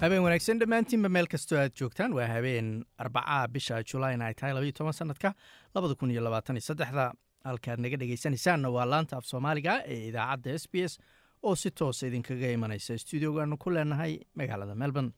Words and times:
habeen 0.00 0.22
wanaagsan. 0.24 0.58
Dhammaantiinba 0.60 1.08
meel 1.12 1.26
kastoo 1.32 1.58
aad 1.60 1.74
joogtaan 1.80 2.12
waa 2.14 2.26
habeen 2.28 2.84
arbacaa 2.98 3.48
bisha 3.48 3.82
julayn 3.92 4.22
ay 4.22 4.34
tahay 4.34 4.54
labaiyo 4.54 4.72
toban 4.72 4.92
sanadka 4.92 5.34
labada 5.74 5.94
kun 5.94 6.10
iyo 6.10 6.22
labaatan 6.24 6.56
iyo 6.56 6.64
saddexda. 6.68 7.12
Halkaad 7.44 7.80
naga 7.80 7.96
dhegaysanaysaanna 7.96 8.68
waa 8.70 8.86
laanta 8.86 9.16
af 9.16 9.24
soomaaliga 9.24 9.82
ee 9.86 10.08
idaacadda 10.08 10.54
s 10.58 10.66
b 10.72 10.74
s 10.88 10.98
oo 11.42 11.54
si 11.56 11.70
toosa 11.70 12.06
idinkaga 12.06 12.50
imanaysa. 12.52 12.98
Stuudiogaanu 12.98 13.56
ku 13.58 13.70
leenahay 13.70 14.18
magaalada 14.34 14.74
melbourne. 14.74 15.12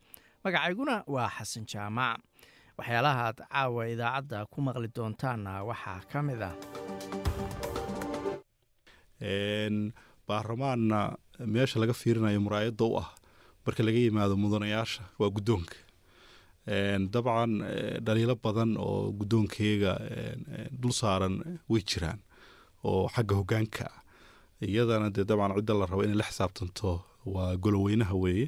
Magacayguna 0.44 1.04
waa 1.06 1.28
xasan 1.38 1.66
jaamac. 1.66 2.18
Waxyaalaha 2.78 3.22
aad 3.28 3.38
caawa 3.50 3.86
idaacadda 3.94 4.46
ku 4.50 4.60
maqli 4.62 4.88
doontaanna 4.96 5.62
waxaa 5.64 6.00
ka 6.12 6.22
mid 6.22 6.42
ah. 6.42 6.54
Baarlamaanna 10.28 11.16
meesha 11.46 11.80
laga 11.80 11.92
fiirinayo 11.92 12.40
muraayadda 12.40 12.84
u 12.84 12.96
ah 13.02 13.08
marka 13.66 13.82
laga 13.86 13.98
yimaado 13.98 14.34
mudanayaasha 14.36 15.02
waa 15.18 15.30
guddoonka. 15.36 15.76
Dabcan 17.12 17.52
dhaliilo 18.04 18.34
badan 18.44 18.76
oo 18.78 19.12
guddoonkeyga 19.18 19.92
dul 20.80 20.92
saaran 20.92 21.34
way 21.68 21.82
jiraan 21.82 22.20
oo 22.84 23.08
xagga 23.14 23.34
hogaanka 23.40 23.84
ah. 23.90 23.98
Iyadana 24.62 25.10
dee 25.10 25.24
dabcan 25.24 25.56
cidda 25.58 25.74
la 25.74 25.86
rabo 25.90 26.02
inay 26.04 26.14
la 26.20 26.24
xisaabtanto 26.30 26.90
waa 27.26 27.56
goloweynaha 27.56 28.14
weeye. 28.14 28.46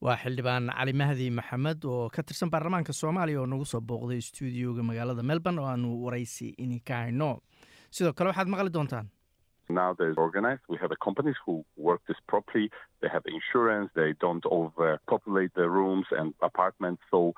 Waa 0.00 0.16
xildhibaan 0.22 0.70
cali 0.78 0.92
mahdi 0.92 1.30
maxamed 1.30 1.84
oo 1.84 2.08
ka 2.14 2.22
tirsan 2.22 2.50
baarlamaanka 2.50 2.92
soomaaliya 2.92 3.40
oo 3.40 3.46
nagu 3.46 3.64
soo 3.66 3.80
booqday 3.80 4.20
stuudioga 4.20 4.82
magaalada 4.82 5.22
melbourne 5.22 5.58
oo 5.60 5.66
aanu 5.66 5.88
waraysi 6.04 6.54
idinka 6.58 6.94
hayno. 7.02 7.40
Sidoo 7.90 8.12
kale 8.12 8.28
waxaad 8.30 8.48
maqli 8.52 8.70
doontaan 8.70 9.06
Now 9.68 9.94
they're 9.98 10.14
organized. 10.26 10.62
We 10.68 10.76
have 10.82 10.92
a 10.92 10.96
companies 11.04 11.36
who 11.46 11.64
work 11.76 12.00
this 12.08 12.16
properly. 12.28 12.70
They 13.00 13.08
have 13.08 13.22
insurance. 13.26 13.90
They 13.94 14.12
don't 14.20 14.44
overpopulate 14.46 15.52
the 15.54 15.68
rooms 15.68 16.06
and 16.10 16.34
apartments. 16.42 17.02
So 17.10 17.32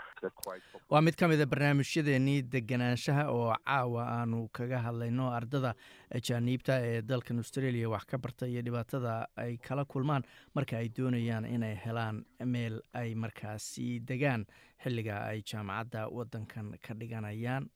waa 0.91 1.01
mid 1.01 1.17
ka 1.17 1.29
mida 1.29 1.47
barnaamijyadeennii 1.47 2.43
deganaanshaha 2.55 3.25
oo 3.31 3.55
caawa 3.67 4.03
aanu 4.19 4.49
kaga 4.59 4.79
hadlayno 4.87 5.27
ardada 5.39 5.75
ajaaniibta 6.19 6.75
ee 6.91 7.03
dalkan 7.03 7.39
australia 7.43 7.89
wax 7.95 8.05
ka 8.13 8.19
barta 8.19 8.47
iyo 8.47 8.63
dhibaatada 8.63 9.15
ay 9.37 9.57
kala 9.69 9.85
kulmaan 9.85 10.23
marka 10.55 10.77
ay 10.79 10.89
doonayaan 10.99 11.45
inay 11.57 11.75
helaan 11.85 12.25
meel 12.55 12.77
ay 13.03 13.15
markaasi 13.15 13.89
degaan 14.11 14.47
xilliga 14.85 15.17
ay 15.31 15.43
jaamacadda 15.53 16.09
waddankan 16.19 16.75
ka 16.87 16.95
dhiganayaan 16.95 17.69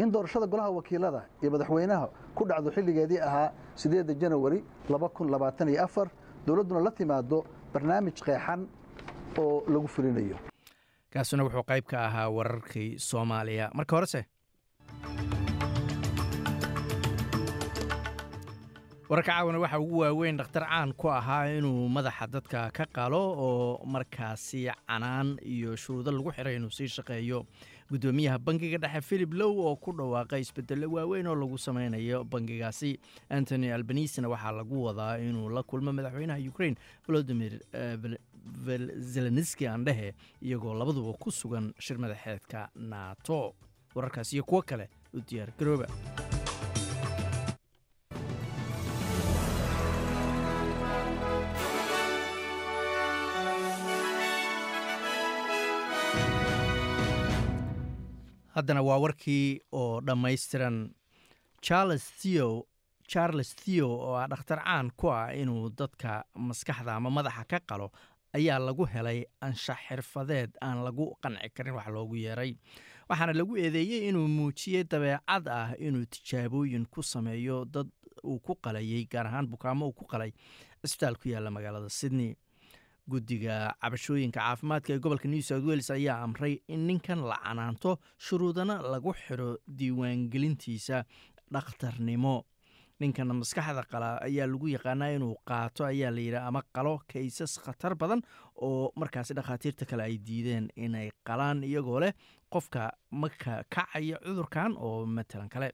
in 0.00 0.10
doorashada 0.12 0.46
golaha 0.46 0.70
wakiilada 0.70 1.22
iyo 1.42 1.50
madaxweynaha 1.50 2.06
ku 2.34 2.44
dhacdo 2.48 2.70
xilligeedii 2.70 3.20
ahaa 3.20 3.52
sideeda 3.74 4.14
janawari 4.14 4.64
dowladduna 6.46 6.80
la 6.80 6.90
timaado 6.90 7.44
barnaamij 7.72 8.14
qeexan 8.24 8.66
oo 9.38 9.62
lagu 9.68 9.86
fulinayo. 9.88 10.36
Kaasuna 11.12 11.44
wuxuu 11.44 11.62
qayb 11.62 11.84
ka 11.86 11.98
ahaa 12.06 12.28
wararkii 12.30 12.98
soomaaliya. 12.98 13.70
Marka 13.74 13.96
horese 13.96 14.24
wararka 19.08 19.32
caawana 19.32 19.58
waxaa 19.58 19.78
ugu 19.80 19.98
waaweyn 19.98 20.36
dhakhtar 20.36 20.64
caan 20.66 20.92
ku 20.96 21.08
ahaa 21.08 21.46
inuu 21.58 21.88
madaxa 21.88 22.26
dadka 22.26 22.70
ka 22.72 22.86
qalo 22.86 23.20
oo 23.46 23.84
markaasi 23.86 24.70
canaan 24.88 25.36
iyo 25.44 25.76
shuruudo 25.76 26.10
lagu 26.10 26.32
xiray 26.32 26.56
inuu 26.56 26.70
sii 26.70 26.88
shaqeeyo 26.88 27.44
guddoomiyaha 27.92 28.38
bangiga 28.38 28.78
dhexe 28.84 29.00
philip 29.08 29.32
low 29.40 29.52
oo 29.66 29.76
ku 29.76 29.92
dhawaaqay 29.92 30.40
isbedelo 30.40 30.88
waaweyn 30.96 31.26
oo 31.26 31.34
lagu 31.34 31.58
sameynayo 31.58 32.24
bangigaasi. 32.24 32.98
Antony 33.30 33.72
albanisna 33.72 34.28
waxaa 34.28 34.52
lagu 34.60 34.84
wadaa 34.84 35.18
inuu 35.18 35.48
la 35.56 35.62
kulmo 35.62 35.92
madaxweynaha 35.92 36.40
ukrain 36.52 36.76
volodimir 37.06 37.60
zelenski 39.14 39.66
andhehe 39.66 40.14
iyagoo 40.42 40.74
labaduba 40.74 41.12
ku 41.18 41.30
sugan 41.30 41.72
shir 41.78 41.98
madaxeedka 41.98 42.68
nato. 42.74 43.54
Wararkaas 43.94 44.32
iyo 44.32 44.44
kuwo 44.44 44.62
kale 44.62 44.88
u 45.14 45.20
diyaar 45.20 45.52
haddana 58.54 58.82
waa 58.82 58.98
warkii 59.04 59.60
oo 59.72 60.00
dhammaystiran. 60.00 60.90
Charles 61.60 62.04
theo 62.20 62.66
charles 63.12 63.54
theo 63.56 63.88
oo 63.90 64.14
ah 64.16 64.26
dhakhtar 64.28 64.58
caan 64.64 64.90
ku 64.96 65.10
ah 65.10 65.34
inuu 65.34 65.70
dadka 65.70 66.24
maskaxda 66.34 66.94
ama 66.96 67.10
madaxa 67.10 67.44
ka 67.50 67.58
qalo 67.68 67.90
ayaa 68.34 68.58
lagu 68.58 68.84
helay 68.94 69.24
anshax 69.40 69.78
xirfadeed 69.88 70.50
aan 70.60 70.84
lagu 70.84 71.04
qanci 71.22 71.48
karin 71.54 71.74
wax 71.74 71.86
loogu 71.88 72.16
yeeray. 72.16 72.56
Waxaana 73.08 73.32
lagu 73.32 73.56
eedeeyey 73.56 74.08
inuu 74.08 74.28
muujiyey 74.28 74.84
dabeecad 74.84 75.48
ah 75.48 75.68
inuu 75.78 76.04
tijaabooyin 76.12 76.86
ku 76.90 77.02
sameeyo 77.02 77.64
dad 77.64 77.88
uu 78.24 78.38
ku 78.38 78.54
qalayey 78.64 79.04
gaar 79.12 79.26
ahaan 79.26 79.46
bukaamo 79.46 79.86
uu 79.86 79.92
ku 79.92 80.04
qalay. 80.12 80.32
Cisbitaal 80.82 81.16
ku 81.20 81.28
yaalla 81.28 81.50
magaalada 81.50 81.88
sydney 81.88 82.34
guddiga 83.10 83.74
cabashooyinka 83.82 84.40
caafimaadka 84.40 84.92
ee 84.94 84.98
gobolka 84.98 85.28
new 85.28 85.42
south 85.42 85.64
wales 85.64 85.90
ayaa 85.90 86.22
amray 86.26 86.54
in 86.68 86.86
ninkan 86.86 87.20
la 87.30 87.36
canaanto 87.44 87.98
shuruudana 88.18 88.76
lagu 88.92 89.12
xiro 89.22 89.58
diiwaangelintiisa 89.66 91.04
dhakhtarnimo. 91.52 92.44
Ninkan 93.00 93.26
maskaxda 93.34 93.82
qala 93.92 94.08
ayaa 94.22 94.46
lagu 94.46 94.68
yaqaanaa 94.74 95.10
inuu 95.16 95.34
qaato 95.50 95.84
ayaa 95.84 96.10
layidhi 96.16 96.36
ama 96.48 96.62
qalo 96.76 96.92
kaysas 97.12 97.58
khatar 97.64 97.94
badan 98.02 98.22
oo 98.66 98.92
markaasi 98.96 99.34
dhakhaatiirta 99.34 99.84
kale 99.90 100.02
ay 100.08 100.16
diideen 100.26 100.68
inay 100.76 101.10
qalaan 101.28 101.64
iyagoo 101.64 102.00
leh 102.00 102.12
qofka 102.54 102.92
maka 103.10 103.64
kacaya 103.74 104.16
cudurkan 104.22 104.76
oo 104.78 105.06
matalan 105.06 105.48
kale. 105.48 105.72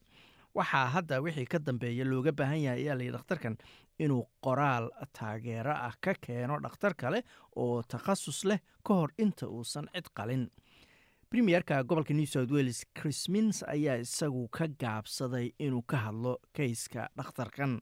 Waxaa 0.55 0.87
hadda 0.95 1.21
wixii 1.21 1.47
ka 1.47 1.59
dambeeya 1.59 2.05
looga 2.05 2.33
baahan 2.33 2.63
yahay 2.65 2.83
ayaa 2.89 2.97
layidhi 2.99 3.13
dhakhtarkan 3.17 3.55
inuu 3.99 4.25
qoraal 4.45 4.91
taageero 5.19 5.73
ah 5.89 5.95
ka 6.01 6.15
keeno 6.27 6.59
dhakhtar 6.65 6.95
kale 6.95 7.23
oo 7.57 7.83
takhasus 7.83 8.45
leh 8.45 8.61
ka 8.87 8.95
hor 8.95 9.11
inta 9.19 9.47
uusan 9.47 9.87
cid 9.95 10.09
qalin. 10.15 10.49
Premierka 11.31 11.83
gobolka 11.85 12.15
new 12.15 12.27
south 12.27 12.51
wales 12.51 12.85
chris 12.95 13.29
mins 13.29 13.63
ayaa 13.75 13.97
isagu 14.05 14.49
ka 14.49 14.67
gaabsaday 14.83 15.53
inuu 15.59 15.83
ka 15.83 15.97
hadlo 16.07 16.39
kayska 16.57 17.09
dhakhtarkan 17.17 17.81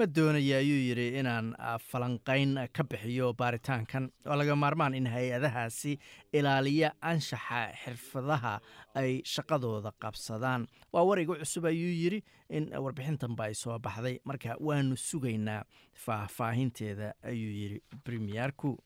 Ma 0.00 0.06
doonaya 0.06 0.56
ayuu 0.62 0.80
yidhi 0.88 1.06
inaan 1.20 1.48
falanqayn 1.90 2.54
ka 2.72 2.82
bixiyo 2.90 3.32
baaritaankan? 3.40 4.04
Oo 4.26 4.36
laga 4.40 4.54
maarmaan 4.56 4.94
in 4.94 5.04
hay'adahaasi 5.14 5.98
ilaaliya 6.32 6.92
anshaxa 7.10 7.60
xirfadaha 7.82 8.54
ay 8.96 9.20
shaqadooda 9.34 9.92
qabsadaan. 10.02 10.64
Waa 10.92 11.04
war 11.04 11.18
igu 11.20 11.36
cusub 11.42 11.64
ayuu 11.72 11.92
yidhi 12.02 12.22
in 12.48 12.70
warbixintanba 12.72 13.44
ay 13.50 13.54
soo 13.54 13.76
baxday. 13.78 14.16
Marka 14.24 14.56
waanu 14.60 14.96
sugaynaa 14.96 15.64
faahfaahinteeda 16.04 17.12
ayuu 17.22 17.52
yidhi 17.60 17.78
premiyerku 18.04 18.78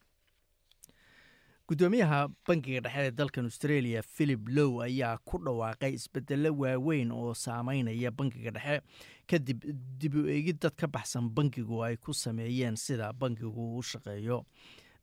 guddoomiyaha 1.69 2.19
bangiga 2.47 2.81
dhexe 2.85 3.03
ee 3.07 3.11
dalkan 3.19 3.45
australia 3.49 4.03
philip 4.03 4.43
low 4.57 4.83
ayaa 4.85 5.17
ku 5.25 5.39
dhawaaqay 5.47 5.95
isbedelo 5.99 6.51
waaweyn 6.63 7.09
oo 7.13 7.33
saameynaya 7.35 8.11
bangiga 8.19 8.51
dhexe 8.57 8.83
kadib 9.27 9.65
dib 10.01 10.15
u 10.15 10.27
eegid 10.29 10.61
dad 10.61 10.77
ka 10.77 10.87
baxsan 10.87 11.31
bangigu 11.37 11.83
ay 11.85 11.97
ku 11.97 12.13
sameeyeen 12.13 12.77
sida 12.77 13.13
bangigu 13.13 13.77
u 13.79 13.83
shaqeeyo. 13.83 14.45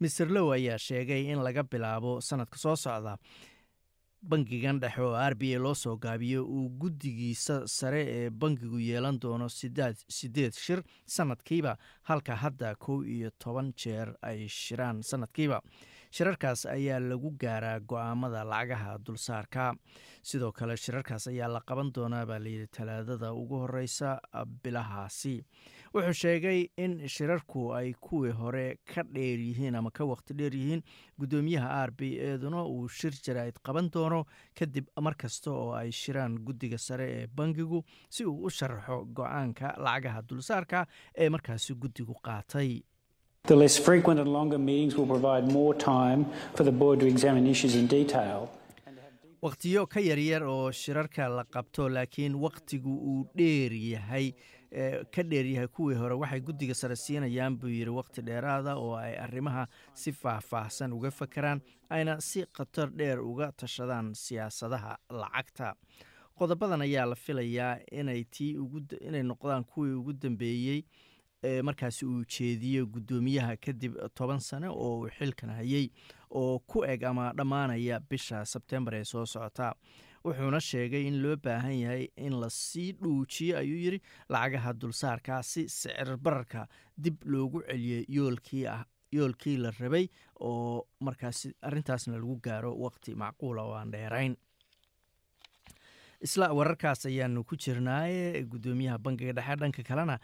Maer 0.02 0.28
low 0.30 0.52
ayaa 0.52 0.78
sheegay 0.78 1.30
in 1.32 1.44
laga 1.46 1.64
bilaabo 1.64 2.22
sanadka 2.22 2.58
soo 2.58 2.76
socda 2.76 3.18
bangigan 4.22 4.80
dhexe 4.80 5.02
oo 5.02 5.16
r 5.18 5.36
b 5.36 5.56
a 5.56 5.60
loo 5.60 5.74
soo 5.76 5.96
gaabiyo 5.98 6.46
uu 6.46 6.70
guddigiisa 6.82 7.66
sare 7.68 8.02
ee 8.08 8.30
bangigu 8.30 8.80
yeelan 8.80 9.18
doono 9.20 9.48
sideed 9.50 10.54
shir 10.54 10.84
sanadkiiba 11.06 11.78
halka 12.04 12.36
hadda 12.36 12.76
kow 12.76 13.02
iyo 13.04 13.32
toban 13.40 13.74
jeer 13.74 14.14
ay 14.22 14.48
shiraan 14.48 15.02
sanadkiiba. 15.04 15.62
Shirarkaas 16.12 16.66
ayaa 16.66 17.00
lagu 17.00 17.30
gaaraa 17.40 17.80
go'aamada 17.80 18.44
lacagaha 18.44 18.98
dulsaarka. 19.00 19.74
Sidoo 20.22 20.52
kale 20.52 20.76
shirarkaas 20.78 21.28
ayaa 21.32 21.48
la 21.48 21.62
qaban 21.62 21.92
doonaa 21.96 22.26
baa 22.28 22.40
layidhi 22.40 22.68
talaadada 22.68 23.32
ugu 23.34 23.62
horeysa 23.64 24.20
bilahaasi 24.64 25.36
wuxuu 25.94 26.14
sheegay 26.22 26.60
in 26.78 26.94
shirarku 27.08 27.74
ay 27.76 27.94
kuwii 27.94 28.32
hore 28.32 28.78
ka 28.94 29.04
dheer 29.04 29.40
yihiin 29.40 29.76
ama 29.76 29.92
ka 29.92 30.06
waqti 30.06 30.34
dheer 30.34 30.54
yihiin. 30.56 30.82
Guddoomiyaha 31.20 31.70
r 31.88 31.92
b 31.92 32.02
eeduna 32.28 32.64
uu 32.66 32.88
shir 32.88 33.12
jaraa'id 33.26 33.60
qaban 33.64 33.90
doono 33.92 34.24
kadib 34.56 34.88
mar 35.02 35.16
kasta 35.16 35.52
oo 35.52 35.74
ay 35.76 35.92
shiraan 35.92 36.38
guddiga 36.48 36.78
sare 36.78 37.08
ee 37.18 37.28
bangigu 37.28 37.84
si 38.10 38.24
uu 38.26 38.46
u 38.46 38.50
sharaxo 38.50 39.04
go'aanka 39.14 39.76
lacagaha 39.78 40.22
dulsaarka 40.30 40.86
ee 41.18 41.30
markaasi 41.30 41.74
guddigu 41.76 42.16
qaatay. 42.24 42.82
Wakhtiyo 49.42 49.88
ka 49.90 50.00
yaryar 50.00 50.44
oo 50.46 50.72
shirarka 50.72 51.28
la 51.28 51.44
qabto 51.44 51.90
laakiin 51.90 52.36
wakhtigu 52.36 52.92
uu 52.94 53.28
dheer 53.36 53.74
yahay 53.74 54.34
ka 55.12 55.24
dheer 55.24 55.46
yahay 55.46 55.68
kuwii 55.68 55.96
hore 55.96 56.16
waxay 56.16 56.40
guddiga 56.42 56.74
sare 56.74 56.96
siinayaan 56.96 57.58
buu 57.60 57.68
yidhi 57.68 57.90
wakhti 57.92 58.22
dheeraada 58.22 58.76
oo 58.78 58.96
ay 58.96 59.16
arrimaha 59.20 59.68
si 59.94 60.12
faahfaahsan 60.12 60.94
uga 60.94 61.12
fakeraan 61.12 61.62
ayna 61.90 62.22
si 62.22 62.46
khatar 62.54 62.90
dheer 62.90 63.20
uga 63.20 63.52
tashadaan 63.52 64.14
siyaasadaha 64.16 64.98
lacagta. 65.10 65.76
Qodobadan 66.40 66.82
ayaa 66.82 67.06
la 67.06 67.16
filayaa 67.16 67.78
inay 67.92 68.24
tii 68.24 68.56
inay 69.08 69.24
noqdaan 69.24 69.64
kuwii 69.66 69.94
ugu 69.94 70.14
dambeeyey 70.14 70.82
markaasi 71.64 72.06
uu 72.06 72.24
jeediyo 72.26 72.86
guddoomiyaha 72.86 73.58
kadib 73.58 73.96
toban 74.16 74.40
sane 74.40 74.68
oo 74.70 75.00
uu 75.00 75.10
xilkan 75.18 75.50
hayay 75.50 75.90
oo 76.30 76.60
ku 76.60 76.86
eg 76.86 77.04
ama 77.04 77.34
dhammaanaya 77.34 78.00
bisha 78.00 78.46
sebtembar 78.46 78.94
ee 78.96 79.04
soo 79.04 79.26
socota 79.26 79.74
wuxuuna 80.26 80.60
sheegay 80.70 81.04
in 81.10 81.18
loo 81.24 81.36
baahan 81.46 81.76
yahay 81.84 82.08
in 82.18 82.34
la 82.42 82.50
sii 82.50 82.92
dhuujiyo 83.02 83.58
ayuu 83.58 83.80
yidhi 83.86 84.00
lacagaha 84.30 84.74
dulsaarka 84.74 85.44
si 85.44 85.68
sicir 85.70 86.18
bararka 86.18 86.68
dib 86.98 87.18
loogu 87.26 87.62
celiyo 87.68 88.04
yoolkii 88.18 88.66
ah 88.76 88.86
yoolkii 89.12 89.58
la 89.58 89.72
rabay 89.80 90.06
oo 90.40 90.88
markaasi 91.00 91.54
arrintaasna 91.62 92.18
lagu 92.22 92.36
gaaro 92.48 92.72
waqti 92.86 93.16
macquula 93.16 93.62
oo 93.64 93.74
aan 93.80 93.92
dheerayn. 93.92 94.36
Isla 96.22 96.48
wararkaas 96.54 97.06
ayaanu 97.10 97.42
ku 97.50 97.56
jirnaaye 97.58 98.44
guddoomiyaha 98.46 98.98
bangiga 99.06 99.34
dhexe. 99.34 99.56
Dhanka 99.62 99.84
kalena 99.84 100.16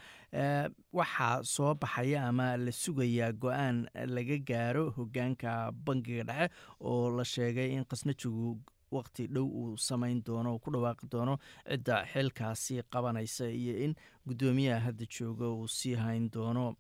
waxaa 0.94 1.42
soo 1.44 1.74
baxaya 1.74 2.28
ama 2.30 2.54
la 2.58 2.72
sugayaa 2.72 3.32
go'aan 3.34 3.90
laga 4.16 4.38
gaaro 4.50 4.84
hogaanka 4.98 5.72
bangiga 5.74 6.24
dhexe 6.30 6.54
oo 6.82 7.10
la 7.18 7.24
sheegay 7.26 7.74
in 7.74 7.84
khasnajigu 7.90 8.60
waqti 8.92 9.28
dhow 9.28 9.48
uu 9.62 9.78
samayn 9.78 10.22
doono 10.28 10.54
oo 10.54 10.60
ku 10.60 10.72
dhawaaqi 10.72 11.08
doono 11.12 11.38
cidda 11.70 12.06
xilkaasi 12.14 12.82
qabanaysa 12.94 13.46
iyo 13.50 13.74
in 13.86 13.94
guddoomiyaha 14.28 14.80
hadda 14.88 15.06
jooga 15.18 15.48
uu 15.50 15.68
sii 15.68 15.96
hayn 15.96 16.30
doono. 16.34 16.76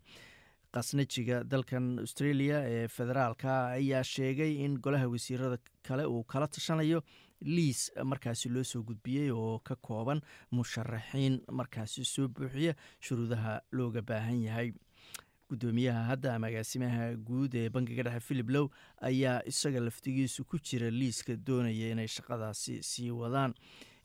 Khasnajiga 0.73 1.43
dalkan 1.43 1.85
australia 1.99 2.57
ee 2.69 2.87
federaalka 2.87 3.51
ayaa 3.77 4.03
sheegay 4.03 4.51
in 4.65 4.73
golaha 4.83 5.07
wasiirada 5.13 5.57
kale 5.87 6.03
uu 6.05 6.23
kala 6.23 6.47
tashanayo 6.47 6.99
liis 7.41 7.91
markaasi 8.03 8.49
loo 8.49 8.63
soo 8.63 8.83
gudbiyey 8.83 9.31
oo 9.31 9.59
ka 9.59 9.75
kooban 9.75 10.21
musharaxiin 10.51 11.39
markaasi 11.51 12.05
soo 12.05 12.27
buuxiya 12.27 12.73
shuruudaha 12.99 13.61
looga 13.71 14.01
baahan 14.01 14.43
yahay 14.43 14.69
guddoomiyaha 15.49 16.03
hadda 16.11 16.35
agaasimaha 16.35 17.05
guud 17.27 17.53
ee 17.55 17.69
bangiga 17.69 18.03
dhexe 18.07 18.19
philip 18.27 18.49
low 18.55 18.65
ayaa 19.09 19.41
isaga 19.51 19.79
laftigiisu 19.79 20.43
ku 20.45 20.57
jira 20.59 20.89
liiska 20.91 21.35
doonaya 21.47 21.91
inay 21.93 22.07
shaqadaasi 22.07 22.75
sii 22.83 23.11
wadaan 23.11 23.53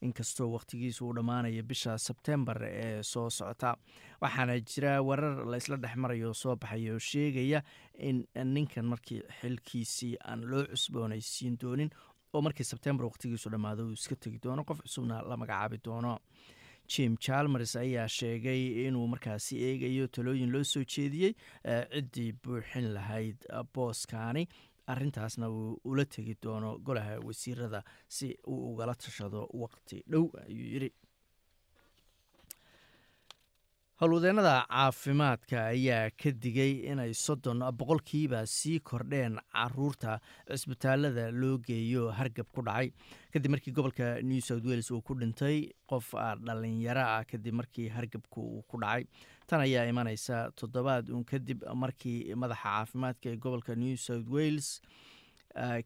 inkastoo 0.06 0.48
wakhtigiisu 0.54 1.06
uu 1.08 1.14
dhammaanaya 1.18 1.62
bisha 1.62 1.98
sebtembar 1.98 2.58
ee 2.68 3.02
soo 3.02 3.30
socota. 3.30 3.76
Waxaana 4.20 4.54
jira 4.60 5.02
warar 5.02 5.46
laysla 5.52 5.76
dhex 5.76 5.96
marayo 5.96 6.34
soo 6.34 6.56
baxaya 6.56 6.94
oo 6.94 6.98
sheegaya 6.98 7.62
in 7.98 8.24
ninkan 8.54 8.86
markii 8.92 9.20
xilkiisii 9.40 10.16
aan 10.24 10.42
loo 10.50 10.64
cusboonaysiin 10.72 11.58
doonin 11.62 11.90
oo 12.34 12.40
markii 12.42 12.64
sebtembar 12.72 13.06
wakhtigiisu 13.06 13.50
dhammaado 13.54 13.86
uu 13.86 13.92
iska 13.98 14.16
tegi 14.16 14.38
doono 14.42 14.64
qof 14.64 14.80
cusubna 14.86 15.22
la 15.22 15.36
magacaabi 15.36 15.78
doono 15.84 16.18
jim 16.88 17.16
chalmers 17.16 17.76
ayaa 17.76 18.08
sheegay 18.08 18.86
inuu 18.88 19.06
markaasi 19.08 19.56
eegayo 19.68 20.06
talooyin 20.08 20.50
loo 20.52 20.64
soo 20.64 20.84
jeediyey 20.84 21.32
ciddii 21.64 22.32
buuxin 22.32 22.92
lahayd 22.94 23.36
booskaani. 23.74 24.46
Arintaasna 24.92 25.46
uu 25.50 25.78
ula 25.84 26.04
tegi 26.04 26.34
doono 26.42 26.78
golaha 26.78 27.18
wasiirada 27.26 27.82
si 28.08 28.34
uu 28.46 28.72
ugala 28.72 28.94
tashado 28.94 29.46
waqti 29.62 30.02
dhow 30.10 30.24
ayuu 30.42 30.66
yidhi 30.74 30.88
howlwadeenada 34.02 34.54
caafimaadka 34.68 35.58
ayaa 35.72 36.10
ka 36.20 36.30
digay 36.44 36.72
inay 36.92 37.12
soddon 37.14 37.60
boqolkiiba 37.80 38.40
sii 38.50 38.80
kordheen 38.80 39.36
carruurta 39.52 40.16
cisbitaalada 40.50 41.26
loo 41.30 41.58
geeyo 41.68 42.08
hargab 42.10 42.48
ku 42.56 42.64
dhacay. 42.66 42.90
Kadib 43.32 43.50
markii 43.54 43.70
gobolka 43.76 44.08
new 44.30 44.40
south 44.40 44.64
wales 44.66 44.90
uu 44.90 45.00
ku 45.06 45.14
dhintay 45.14 45.70
qof 45.86 46.08
dhalinyaro 46.48 47.04
ah 47.12 47.22
kadib 47.30 47.54
markii 47.60 47.86
hargabku 47.94 48.42
uu 48.42 48.62
ku 48.66 48.80
dhacay. 48.82 49.06
Tan 49.46 49.60
ayaa 49.68 49.86
imaneysa 49.92 50.50
toddobaad 50.58 51.06
uun 51.14 51.22
kadib 51.24 51.62
markii 51.84 52.34
madaxa 52.34 52.64
caafimaadka 52.74 53.30
ee 53.30 53.36
gobolka 53.36 53.76
new 53.84 53.94
south 53.96 54.26
wales 54.28 54.80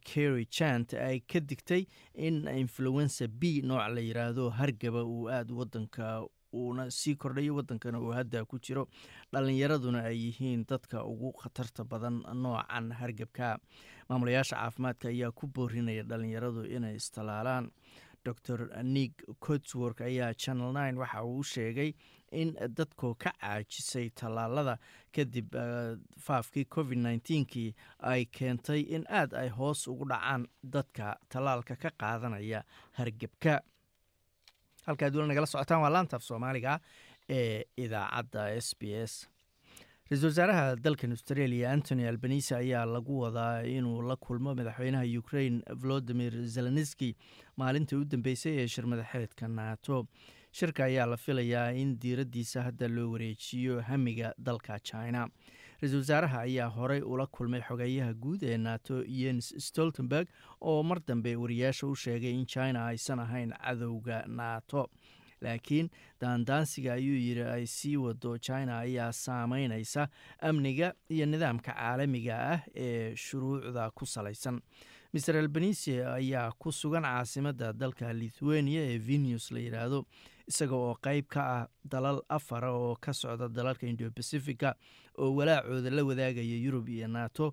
kerry 0.08 0.46
jant 0.56 0.94
ay 0.94 1.20
ka 1.20 1.40
digtay 1.52 1.84
in 2.14 2.46
influenza 2.48 3.28
b 3.28 3.60
nooc 3.66 3.84
la 3.94 4.00
yiraahdo 4.08 4.48
hargaba 4.58 5.04
uu 5.04 5.28
aada 5.28 5.52
wadanka 5.60 6.22
uuna 6.54 6.90
sii 6.90 7.14
kordhayo 7.16 7.54
wadankana 7.56 8.00
uu 8.00 8.12
hadda 8.12 8.44
ku 8.44 8.58
jiro. 8.58 8.88
Dhalinyaraduna 9.32 10.04
ay 10.04 10.16
yihiin 10.26 10.64
dadka 10.68 11.04
ugu 11.04 11.32
khatarta 11.32 11.84
badan 11.84 12.22
noocan 12.34 12.92
hargebka 12.92 13.58
maamulayaasha 14.08 14.56
caafimaadka 14.56 15.08
ayaa 15.08 15.30
ku 15.32 15.46
boorinaya 15.46 16.02
dhalinyaradu 16.02 16.64
inay 16.64 16.96
istalaalaan 16.96 17.70
dor 18.26 18.70
nig 18.82 19.12
cotswork 19.38 20.00
ayaa 20.00 20.34
channel 20.34 20.72
nine 20.74 20.98
waxa 20.98 21.22
uu 21.24 21.42
sheegay 21.42 21.92
in 22.32 22.54
dadkoo 22.78 23.14
ka 23.14 23.30
caajisay 23.40 24.10
tallaalada 24.10 24.78
kadib 25.14 25.54
faafkii 26.26 26.64
covid 26.64 26.98
nneteen-kii 26.98 27.74
ay 27.98 28.24
keentay 28.26 28.80
in 28.80 29.04
aad 29.08 29.34
ay 29.34 29.48
hoos 29.48 29.86
ugu 29.88 30.04
dhacaan 30.10 30.46
dadka 30.62 31.16
tallaalka 31.28 31.76
ka 31.76 31.90
qaadanaya 32.02 32.64
hargebka 32.98 33.60
halkaad 34.86 35.14
weli 35.16 35.28
nagala 35.32 35.46
socotaan 35.46 35.82
waa 35.84 35.90
laantaaf 35.96 36.22
soomaaliga 36.22 36.78
ee 37.28 37.64
idaacadda 37.84 38.42
s 38.66 38.68
b 38.80 38.82
s. 39.06 39.14
Ra'iisul 40.10 40.28
wasaaraha 40.30 40.76
dalkan 40.84 41.10
australia 41.16 41.70
antony 41.74 42.04
albanise 42.08 42.54
ayaa 42.56 42.84
lagu 42.86 43.14
wadaa 43.24 43.62
inuu 43.76 44.02
la 44.10 44.16
kulmo 44.16 44.54
madaxweynaha 44.54 45.04
ukraine 45.20 45.58
volodimir 45.82 46.32
zelenski 46.56 47.08
maalintii 47.56 47.98
u 47.98 48.04
dambeysay 48.04 48.54
ee 48.62 48.68
shir 48.74 48.86
madaxeedka 48.92 49.48
nato. 49.48 50.06
Shirka 50.58 50.84
ayaa 50.84 51.06
la 51.12 51.16
filayaa 51.16 51.72
in 51.82 51.98
diiraddiisa 52.02 52.62
hadda 52.68 52.88
loo 52.88 53.08
wareejiyo 53.12 53.80
hamiga 53.88 54.32
dalka 54.38 54.78
china 54.90 55.28
ra'iisul 55.80 55.98
wasaaraha 56.02 56.40
ayaa 56.46 56.68
horey 56.76 57.00
ula 57.02 57.26
kulmay 57.26 57.60
xogeeyaha 57.68 58.14
guud 58.14 58.42
ee 58.42 58.56
nato 58.56 59.02
yens 59.06 59.52
stoltenberg 59.66 60.28
oo 60.60 60.82
mar 60.82 60.98
dambe 61.06 61.36
wariyaasha 61.36 61.86
u 61.86 61.94
sheegay 61.96 62.32
in 62.32 62.46
china 62.46 62.86
aysan 62.86 63.18
ahayn 63.20 63.52
cadowga 63.52 64.24
nato. 64.26 64.88
Laakiin 65.40 65.90
daandaansiga 66.20 66.92
ayuu 66.96 67.16
yidhi 67.20 67.42
ay 67.44 67.66
sii 67.66 67.96
wado 67.96 68.38
china 68.38 68.78
ayaa 68.78 69.12
saameynaysa 69.12 70.08
amniga 70.40 70.94
iyo 71.10 71.26
nidaamka 71.26 71.72
caalamiga 71.72 72.36
ah 72.52 72.60
ee 72.74 73.14
shuruucda 73.16 73.90
ku 73.90 74.06
salaysan. 74.06 74.60
Maer 75.12 75.36
albanise 75.36 76.04
ayaa 76.04 76.52
ku 76.58 76.72
sugan 76.72 77.02
caasimadda 77.04 77.72
dalka 77.72 78.12
lithuania 78.12 78.80
ee 78.80 78.98
venus 78.98 79.50
la 79.50 79.60
yidhaahdo 79.60 80.06
isaga 80.48 80.74
oo 80.76 80.94
qeyb 81.04 81.26
ka 81.28 81.42
ah 81.56 81.68
dalal 81.84 82.22
afara 82.28 82.72
oo 82.72 82.96
ka 83.00 83.12
socda 83.12 83.48
dalalka 83.48 83.86
indobacifica 83.86 84.74
oo 85.18 85.30
walaacooda 85.38 85.90
la 85.90 86.02
wadaagaya 86.10 86.56
yurub 86.66 86.88
iyo 86.88 87.08
nato 87.08 87.46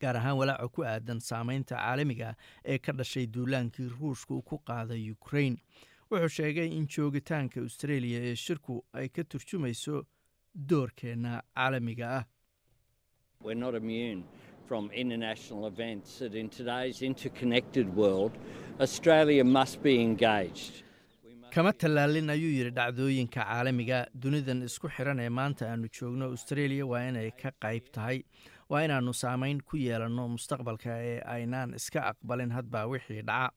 gaar 0.00 0.16
ahaan 0.16 0.36
walaaca 0.40 0.68
ku 0.68 0.80
aadan 0.84 1.20
saameynta 1.20 1.74
caalamiga 1.76 2.28
ah 2.32 2.36
ee 2.72 2.78
ka 2.78 2.92
dhashay 2.92 3.26
duulaankii 3.26 3.88
ruushka 3.98 4.34
uu 4.34 4.42
ku 4.42 4.56
qaaday 4.68 5.10
ukraine 5.16 5.56
wuxuu 6.10 6.28
sheegay 6.38 6.68
in 6.78 6.86
joogitaanka 6.94 7.60
australia 7.60 8.18
ee 8.30 8.34
shirku 8.44 8.74
ay 8.92 9.08
ka 9.08 9.24
turjumayso 9.24 9.94
doorkeena 10.70 11.32
caalamiga 11.54 12.06
ah 12.18 12.24
from. 20.58 20.93
Kama 21.54 21.72
tallaalin 21.80 22.30
ayuu 22.34 22.50
yidhi 22.58 22.70
dhacdooyinka 22.78 23.40
caalamiga 23.44 23.98
dunidan 24.22 24.60
isku 24.68 24.88
xiran 24.96 25.20
ee 25.24 25.28
maanta 25.38 25.64
aanu 25.70 25.88
joogno 25.98 26.24
australia 26.34 26.86
waa 26.92 27.02
inay 27.10 27.30
ka 27.42 27.50
qayb 27.64 27.84
tahay 27.96 28.18
waa 28.72 28.82
inaannu 28.86 29.12
saameyn 29.22 29.60
ku 29.70 29.76
yeelanno 29.86 30.24
mustaqbalka 30.34 30.92
ee 31.10 31.18
aynaan 31.36 31.74
iska 31.80 32.00
aqbalin 32.10 32.50
hadba 32.56 32.80
wixii 32.92 33.22
dhaca. 33.30 33.52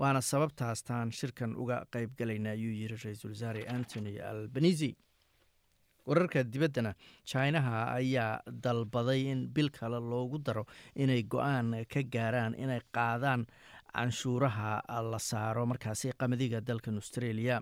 Waana 0.00 0.20
sababtaas 0.30 0.80
taan 0.88 1.10
shirkan 1.18 1.52
uga 1.62 1.78
qayb 1.94 2.10
galayna 2.18 2.50
ayuu 2.56 2.74
yidhi 2.80 2.96
ra'iisul 3.04 3.30
wasaare 3.34 3.62
antony 3.76 4.12
albanisi 4.30 4.90
wararka 6.08 6.40
dibaddana 6.54 6.92
jinaha 7.30 7.76
ayaa 8.00 8.32
dalbaday 8.64 9.20
in 9.32 9.40
bil 9.54 9.70
kale 9.78 9.98
loogu 10.10 10.38
daro 10.48 10.64
inay 11.02 11.22
go'aan 11.34 11.70
ka 11.94 12.02
gaaraan 12.16 12.54
inay 12.64 12.80
qaadaan 12.98 13.46
canshuuraha 13.96 14.72
la 15.12 15.18
saaro 15.18 15.66
markaasi 15.72 16.12
qamadiga 16.20 16.60
dalkan 16.68 16.96
australia. 17.02 17.60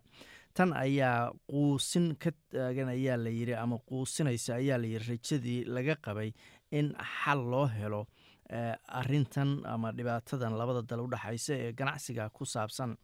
Tan 0.55 0.71
ayaa 0.73 1.33
quusin 1.51 2.15
ka 2.23 2.31
taagan 2.53 2.89
ayaa 2.97 3.17
la 3.25 3.31
yiri 3.39 3.55
ama 3.65 3.79
quusinaysa 3.91 4.55
ayaa 4.61 4.79
la 4.83 4.87
yiri 4.93 5.05
rajadii 5.13 5.61
laga 5.77 5.95
qabay 6.07 6.31
in 6.79 6.95
xal 7.25 7.41
loo 7.53 7.67
helo 7.79 8.03
arintan 9.01 9.51
ama 9.75 9.93
dhibaatadan 9.99 10.53
labada 10.61 10.83
dal 10.91 11.01
u 11.01 11.09
dhexaysa 11.15 11.55
ee 11.65 11.73
ganacsiga 11.81 12.29
ku 12.37 12.45
saabsan 12.55 12.97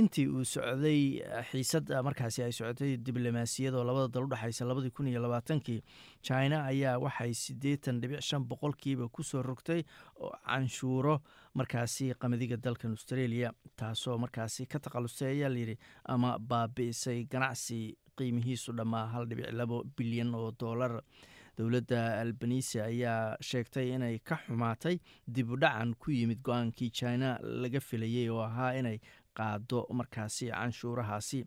intii 0.00 0.26
uu 0.28 0.44
socday 0.44 1.00
xiisad 1.50 1.88
markaasi 2.06 2.42
ay 2.46 2.52
socotay 2.52 2.96
diblomaasiyadoo 3.06 3.84
labada 3.88 4.08
dal 4.14 4.26
udhexaysa 4.28 4.64
labadii 4.68 4.90
kun 4.96 5.08
iyo 5.08 5.20
labaatankii 5.24 5.80
china 6.22 6.64
ayaa 6.70 6.98
waxay 7.04 7.32
siddeetan 7.34 8.00
dhibic 8.00 8.20
shan 8.28 8.44
boqolkiiba 8.50 9.08
ku 9.08 9.22
soo 9.22 9.42
rogtay 9.42 9.82
canshuuro 10.44 11.20
markaasi 11.54 12.12
qamadiga 12.20 12.56
dalkan 12.56 12.90
australia 12.96 13.52
taasoo 13.76 14.18
markaasi 14.18 14.66
ka 14.66 14.78
takhalustay 14.78 15.28
ayaa 15.36 15.48
layidhi 15.54 15.78
ama 16.04 16.38
baabi'isay 16.38 17.24
ganacsi 17.24 17.80
qiimihiisu 18.18 18.72
dhammaa 18.76 19.06
hal 19.14 19.26
dhibic 19.30 19.48
labo 19.52 19.84
bilyan 19.96 20.34
oo 20.34 20.52
doolar 20.60 21.00
dowladda 21.58 22.20
albanisi 22.20 22.80
ayaa 22.80 23.36
sheegtay 23.40 23.86
inay 23.96 24.18
ka 24.18 24.36
xumaatay 24.46 24.96
dib 25.36 25.50
u 25.50 25.56
dhacan 25.56 25.94
ku 25.94 26.10
yimid 26.10 26.40
go'aankii 26.44 26.90
china 26.90 27.38
laga 27.42 27.80
filayay 27.80 28.28
oo 28.28 28.42
ahaa 28.48 28.72
inay 28.80 28.98
qaado 29.38 29.86
markaasi 29.92 30.50
canshuurahaasi. 30.50 31.40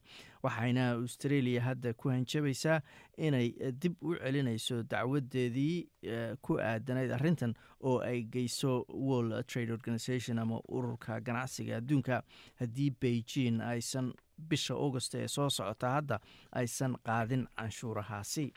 Waxayna 0.43 0.83
australia 1.01 1.61
hadda 1.61 1.93
ku 1.93 2.09
hanjabaysaa 2.09 2.81
inay 3.17 3.47
dib 3.81 3.95
u 4.01 4.15
celinayso 4.15 4.83
dacwadeedii 4.83 5.87
ku 6.41 6.59
aadanayd 6.59 7.11
arintan 7.11 7.53
oo 7.81 7.99
ay 7.99 8.23
geyso 8.23 8.85
world 8.89 9.33
trade 9.47 9.71
organization 9.73 10.39
ama 10.39 10.61
ururka 10.69 11.19
ganacsiga 11.21 11.77
adduunka. 11.77 12.23
Haddii 12.59 12.89
beijing 13.01 13.61
aysan 13.61 14.13
bisha 14.49 14.73
august 14.73 15.15
ee 15.15 15.27
soo 15.27 15.49
socota 15.49 15.89
hadda 15.97 16.19
aysan 16.51 16.95
qaadin 17.03 17.47
canshuurahaasi 17.57 18.53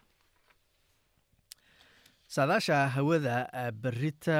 saadaasha 2.34 2.76
hawada 2.94 3.36
berita 3.84 4.38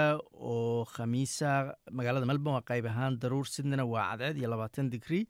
oo 0.50 0.84
khamiisa 0.94 1.50
magaalada 1.98 2.26
melbourne 2.30 2.56
waa 2.58 2.68
qayb 2.70 2.86
ahaan 2.92 3.18
daruur 3.22 3.46
sydneyna 3.54 3.84
waa 3.94 4.04
cadceed 4.10 4.36
iyo 4.40 4.48
labaatan 4.52 4.86
digrie 4.94 5.24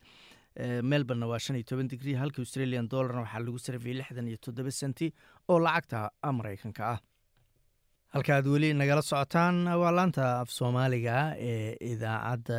melbourne 0.91 1.25
waa 1.31 1.39
shan 1.45 1.55
iyo 1.59 1.65
toban 1.71 1.87
digrie 1.93 2.15
halka 2.21 2.39
australian 2.45 2.87
dollarna 2.93 3.21
waxaa 3.25 3.43
lagu 3.45 3.59
sarafiyey 3.65 3.95
lixdan 3.99 4.27
iyo 4.31 4.37
toddoba 4.45 4.71
senti 4.81 5.07
oo 5.51 5.59
lacagta 5.65 5.99
maraykanka 6.39 6.83
ah 6.93 6.99
halkaaad 8.15 8.45
weli 8.53 8.69
nagala 8.81 9.01
socotaan 9.11 9.55
waa 9.81 9.91
laanta 9.97 10.23
af 10.43 10.49
soomaaliga 10.59 11.15
ee 11.51 11.69
idaacadda 11.91 12.57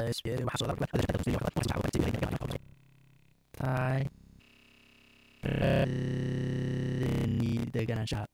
deganaanshaha 7.74 8.26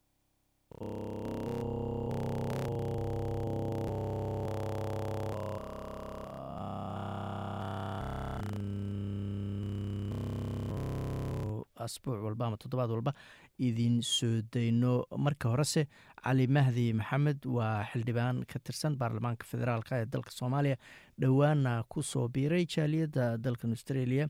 asbuuc 11.87 12.23
walba 12.27 12.47
ama 12.47 12.57
toddobaad 12.63 12.91
walba 12.97 13.13
idin 13.59 13.97
soo 14.03 14.41
dayno. 14.55 14.93
Marka 15.27 15.49
horese 15.53 15.83
cali 16.25 16.47
mahdi 16.47 16.87
maxamed 17.01 17.41
waa 17.57 17.85
xildhibaan 17.93 18.45
ka 18.53 18.59
tirsan 18.67 18.97
baarlamaanka 19.01 19.45
federaalk 19.53 19.93
ee 19.99 20.05
dalka 20.07 20.31
soomaaliya. 20.39 20.77
Dhowaana 21.21 21.73
ku 21.93 22.03
soo 22.03 22.29
biiray 22.29 22.65
jaaliyadda 22.75 23.37
dalkan 23.47 23.71
australia 23.77 24.29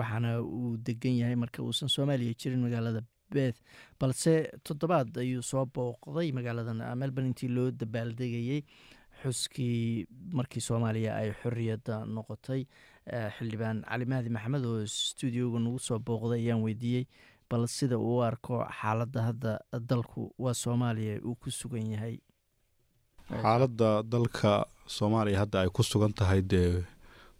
waxaana 0.00 0.40
uu 0.42 0.76
degan 0.88 1.16
yahay 1.22 1.36
marka 1.44 1.62
uusan 1.62 1.88
soomaaliya 1.96 2.34
jirin 2.40 2.62
magaalada 2.66 3.02
beth 3.34 3.58
balse 4.00 4.32
toddobaad 4.66 5.16
ayuu 5.22 5.42
soo 5.42 5.64
booqday 5.76 6.28
magaaladan 6.38 6.82
melbourne 7.00 7.30
intii 7.32 7.48
loo 7.56 7.70
dabaaldegayey 7.80 8.60
xuskii 9.22 10.06
markii 10.38 10.60
soomaaliya 10.68 11.12
ay 11.20 11.30
xoriyadda 11.42 11.96
noqotay 12.16 12.62
xildhibaan 13.36 13.82
cali 13.88 14.04
mahdi 14.10 14.30
maxamed 14.36 14.64
oo 14.66 14.82
stuudioga 14.86 15.58
nagu 15.64 15.78
soo 15.86 15.98
booqday 16.06 16.40
ayaan 16.42 16.62
weydiiyey. 16.66 17.06
Bal 17.50 17.64
sida 17.76 17.96
uu 17.98 18.20
arko 18.26 18.54
xaaladda 18.80 19.20
hadda 19.28 19.52
dalku 19.90 20.22
waa 20.42 20.54
soomaaliya 20.62 21.20
uu 21.26 21.34
ku 21.40 21.50
sugan 21.50 21.86
yahay. 21.94 22.16
Xaaladda 23.42 23.88
dalka 24.12 24.52
soomaaliya 24.96 25.38
hadda 25.42 25.56
ay 25.62 25.70
ku 25.76 25.82
sugan 25.82 26.12
tahay 26.18 26.42
dee 26.52 26.82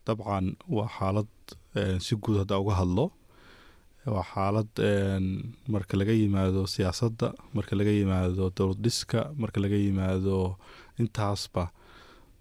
dabcan 0.07 0.47
waa 0.77 0.89
xaalad 0.97 1.31
si 2.05 2.15
guud 2.23 2.39
hadda 2.43 2.59
uga 2.63 2.75
hadlo. 2.81 3.07
Waa 4.15 4.23
xaalad 4.33 4.71
marka 5.75 5.95
laga 5.99 6.13
yimaado 6.15 6.63
siyaasadda 6.75 7.35
marka 7.57 7.75
laga 7.79 7.91
yimaado 7.99 8.45
dowlad 8.57 8.79
dhiska 8.85 9.21
marka 9.43 9.59
laga 9.65 9.75
yimaado 9.87 10.37
intaasba 11.03 11.65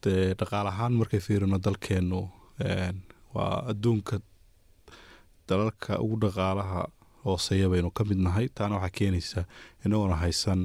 dee 0.03 0.37
dhaqaal 0.39 0.67
ahaan 0.71 0.93
markay 1.01 1.19
fiirino 1.25 1.57
dalkeennu 1.65 2.21
waa 3.35 3.55
adduunka 3.71 4.15
dalalka 5.49 5.99
ugu 6.03 6.15
dhaqaalaha 6.23 6.81
hooseeya 7.23 7.67
baynu 7.71 7.89
ka 7.97 8.03
mid 8.09 8.17
nahay. 8.25 8.47
Taana 8.57 8.75
waxaa 8.79 8.95
keenaysa 8.97 9.41
inagoona 9.85 10.15
haysan 10.23 10.61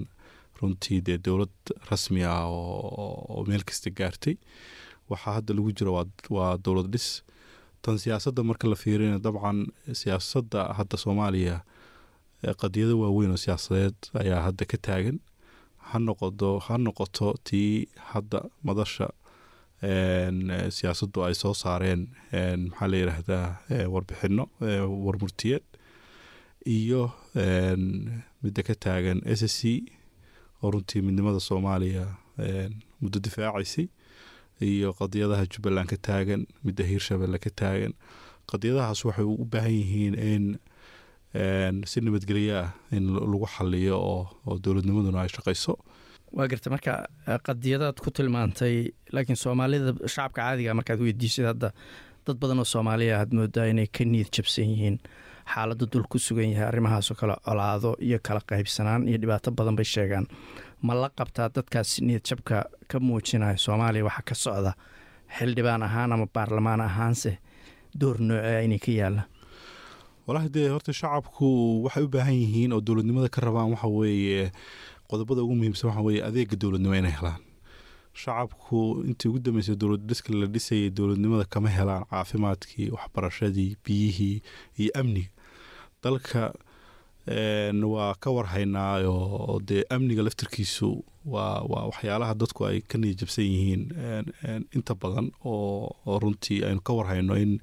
runtii 0.61 1.01
dee 1.07 1.19
dowlad 1.27 1.55
rasmi 1.91 2.23
ah 2.25 2.45
oo 2.49 3.45
meel 3.49 3.65
kasta 3.69 3.91
gaartay. 3.99 4.37
Waxaa 5.11 5.35
hadda 5.39 5.55
lagu 5.57 5.71
jiro 5.77 5.93
waa 6.37 6.57
dowlad 6.65 6.89
dhis. 6.93 7.09
Tan 7.83 7.97
siyaasadda 7.99 8.43
marka 8.45 8.69
la 8.69 8.77
fiirina 8.83 9.19
dabcan 9.25 9.59
siyaasadda 10.01 10.61
hadda 10.79 10.97
soomaaliya 11.05 11.57
qadiyado 12.61 12.95
waaweyn 13.03 13.31
oo 13.35 13.41
siyaasadeed 13.45 13.97
ayaa 14.21 14.41
hadda 14.47 14.65
ka 14.71 14.77
taagan. 14.87 15.19
Ha 15.89 15.99
noqodo 15.99 16.51
ha 16.67 16.75
noqoto 16.79 17.35
tii 17.49 17.89
hadda 18.13 18.39
madasha 18.67 19.07
siyaasaddu 19.83 21.25
ay 21.25 21.35
soo 21.35 21.55
saareen 21.55 22.03
maxaa 22.71 22.89
la 22.93 22.97
yidhaahdaa 23.01 23.47
warbixino 23.95 24.45
warmurtiyeed 25.07 25.65
iyo 26.67 27.03
midda 28.43 28.63
ka 28.69 28.75
taagan 28.85 29.19
s 29.25 29.43
c 29.59 29.61
oo 30.63 30.71
runtii 30.71 31.01
midnimada 31.07 31.41
soomaaliya 31.41 32.05
muddo 33.01 33.19
difaacaysay 33.25 33.87
iyo 34.61 34.93
qadiyadaha 35.01 35.47
jubbaland 35.53 35.89
ka 35.89 35.97
taagan 35.97 36.43
midda 36.65 36.85
hiirshabelle 36.85 37.39
ka 37.41 37.51
taagan. 37.51 37.93
Qadiyadahaas 38.51 39.01
waxay 39.09 39.25
u 39.25 39.45
baahan 39.53 39.73
yihiin 39.73 40.15
in 40.33 40.45
si 41.91 42.01
nabadgelyo 42.05 42.53
ah 42.61 42.69
in 42.93 43.05
lagu 43.33 43.47
xaliyo 43.57 43.97
oo 43.97 44.59
dowladnimaduna 44.65 45.23
ay 45.25 45.29
shaqayso 45.33 45.75
waa 46.37 46.47
garta 46.51 46.71
marka 46.71 46.93
qadiyadaad 47.47 47.97
ku 48.05 48.11
tilmaantay 48.11 48.75
laakiin 49.15 49.37
soomaalida 49.45 49.93
shacabka 50.15 50.41
caadiga 50.43 50.75
markaad 50.79 51.01
weydiisad 51.07 51.47
hadda 51.51 51.69
dad 52.27 52.37
badan 52.43 52.59
oo 52.63 52.65
soomaaliya 52.75 53.19
aad 53.21 53.33
moodaa 53.39 53.67
inay 53.73 53.87
ka 53.97 54.05
niyad 54.05 54.31
jabsan 54.37 54.69
yihiin 54.73 54.97
xaaladda 55.53 55.87
dul 55.93 56.07
ku 56.13 56.19
sugan 56.19 56.51
yahay 56.53 56.67
arrimahaasoo 56.71 57.17
kale 57.21 57.35
colaado 57.47 57.97
iyo 58.07 58.19
kala 58.23 58.41
qaybsanaan 58.51 59.09
iyo 59.09 59.19
dhibaato 59.23 59.51
badan 59.51 59.77
bay 59.77 59.85
sheegaan. 59.85 60.27
Ma 60.87 60.95
la 60.95 61.09
qabtaa 61.19 61.49
dadkaas 61.57 61.91
niyad 62.07 62.23
jabka 62.29 62.57
ka 62.91 62.97
muujinaya 63.01 63.57
soomaaliya 63.65 64.05
waxaa 64.09 64.23
ka 64.29 64.35
socda? 64.35 64.73
Xildhibaan 65.37 65.83
ahaan 65.83 66.13
ama 66.13 66.27
baarlamaan 66.35 66.81
ahaanse 66.81 67.33
door 68.01 68.17
noocea 68.21 68.61
inay 68.67 68.79
ka 68.79 68.93
yaalla. 69.01 69.23
Walahi 70.27 70.49
dee 70.55 70.69
horta 70.69 70.93
shacabku 70.93 71.47
waxay 71.85 72.05
u 72.05 72.09
baahan 72.09 72.35
yihiin 72.43 72.73
oo 72.73 72.81
dowladnimada 72.81 73.29
ka 73.29 73.41
rabaan 73.43 73.71
waxa 73.75 73.89
weeye 73.89 74.53
qodobada 75.11 75.43
ugu 75.43 75.55
muhiimsan 75.59 75.89
waxa 75.91 76.03
weeye 76.07 76.23
adeega 76.29 76.57
dowladnimo 76.57 76.95
inay 77.01 77.15
helaan. 77.19 77.41
Shacabku 78.23 78.79
intii 79.09 79.29
ugu 79.31 79.39
dambeysay 79.39 79.77
dowlad 79.77 80.03
dhiska 80.09 80.33
la 80.35 80.47
dhisayay 80.47 80.91
dowladnimada 80.91 81.45
kama 81.45 81.69
helaan 81.79 82.05
caafimaadkii 82.11 82.91
waxbarashadii 82.95 83.77
biyihii 83.85 84.43
iyo 84.79 84.91
amniga. 85.01 85.31
Dalka 86.03 86.53
waa 87.95 88.15
ka 88.21 88.31
warhaynaa 88.31 89.03
oo 89.09 89.61
dee 89.69 89.85
amniga 89.91 90.23
laftarkiisu 90.23 91.05
waa 91.25 91.61
waa 91.71 91.85
waxyaalaha 91.91 92.35
dadku 92.35 92.67
ay 92.67 92.81
ka 92.81 92.99
niyajabsan 92.99 93.45
yihiin 93.45 93.83
inta 94.75 94.95
badan 94.95 95.31
oo 95.45 96.19
runtii 96.23 96.65
aynu 96.65 96.81
ka 96.81 96.93
warhayno 96.93 97.37
in 97.37 97.61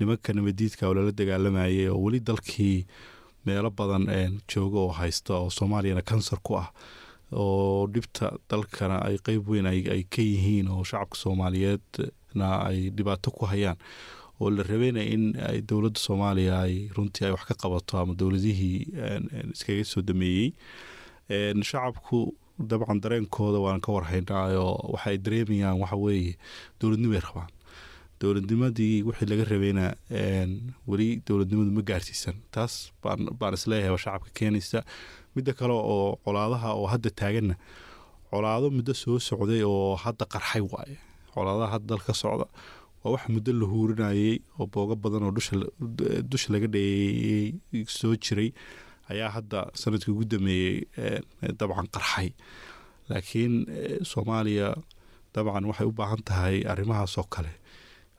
nimanka 0.00 0.32
nabadiidka 0.32 0.88
oo 0.88 0.94
lala 0.94 1.12
dagaalamayay 1.12 1.88
oo 1.88 2.02
weli 2.04 2.20
dalkii 2.20 2.86
meelo 3.46 3.70
badan 3.70 4.04
jooga 4.52 4.78
oo 4.84 4.92
haysta 4.98 5.34
oo 5.34 5.50
soomaaliyana 5.50 6.02
kansar 6.02 6.38
ku 6.42 6.56
ah 6.62 6.68
oo 7.32 7.86
dhibta 7.94 8.32
dalkana 8.50 8.96
ay 9.06 9.16
qeyb 9.26 9.48
weyn 9.48 9.66
ay 9.66 10.02
ka 10.14 10.22
yihiin 10.22 10.68
oo 10.68 10.84
shacabka 10.84 11.16
soomaaliyeedna 11.22 12.48
ay 12.68 12.90
dhibaato 12.96 13.30
ku 13.30 13.46
hayaan. 13.46 13.76
Oo 14.40 14.50
la 14.50 14.62
rabeyna 14.62 15.00
in 15.14 15.32
dowladda 15.68 15.98
soomaaliya 16.06 16.54
ay 16.66 16.74
runtii 16.96 17.24
ay 17.26 17.32
wax 17.32 17.44
ka 17.48 17.54
qabato 17.62 17.98
ama 17.98 18.14
dowladihii 18.14 18.78
iskaga 19.54 19.84
soo 19.84 20.02
dameeyey. 20.02 20.52
Shacabku 21.68 22.34
dabcan 22.58 23.00
dareenkooda 23.00 23.58
waan 23.64 23.80
ka 23.80 23.92
warhaynaayo 23.92 24.66
waxay 24.94 25.18
dareemayaan 25.18 25.80
waxa 25.80 25.96
weeye 25.96 26.36
dowladnimay 26.80 27.20
rabaan 27.20 27.50
dowladnimadii 28.20 29.02
wixii 29.08 29.28
laga 29.30 29.44
rabayna 29.52 29.84
weli 30.90 31.08
dowladnimadu 31.26 31.70
ma 31.78 31.82
gaarsiisan. 31.90 32.36
Taas 32.54 32.74
baan 33.02 33.54
is 33.58 33.64
leeyahay 33.70 33.98
shacabka 34.04 34.30
keenaysa. 34.38 34.80
Midda 35.34 35.52
kale 35.58 35.72
oo 35.74 36.16
colaadaha 36.24 36.68
oo 36.80 36.86
hadda 36.92 37.10
taaganna 37.20 37.54
colaado 38.30 38.70
muddo 38.76 38.92
soo 39.02 39.18
socday 39.28 39.62
oo 39.64 39.96
hadda 40.04 40.24
qarxay 40.32 40.62
waaye. 40.72 40.96
Colaadaha 41.34 41.72
hadda 41.74 41.86
dalka 41.92 42.12
socda 42.22 42.46
waa 43.02 43.10
wax 43.14 43.22
muddo 43.34 43.52
la 43.60 43.66
huurinayay 43.72 44.40
oo 44.58 44.66
boogo 44.72 44.94
badan 44.96 45.22
oo 45.28 45.32
dusha 46.30 46.48
laga 46.54 46.68
dheeeyey 46.74 47.84
soo 47.98 48.14
jiray 48.24 48.50
ayaa 49.12 49.30
hadda 49.36 49.58
sannadkii 49.80 50.12
ugu 50.14 50.24
dameeyey 50.24 50.76
dabcan 51.58 51.88
qarxay. 51.94 52.28
Laakiin 53.10 53.54
soomaaliya 54.10 54.68
dabcan 55.34 55.64
waxay 55.70 55.86
u 55.86 55.92
baahan 55.92 56.22
tahay 56.28 56.56
arrimahaas 56.72 57.14
kale 57.34 57.52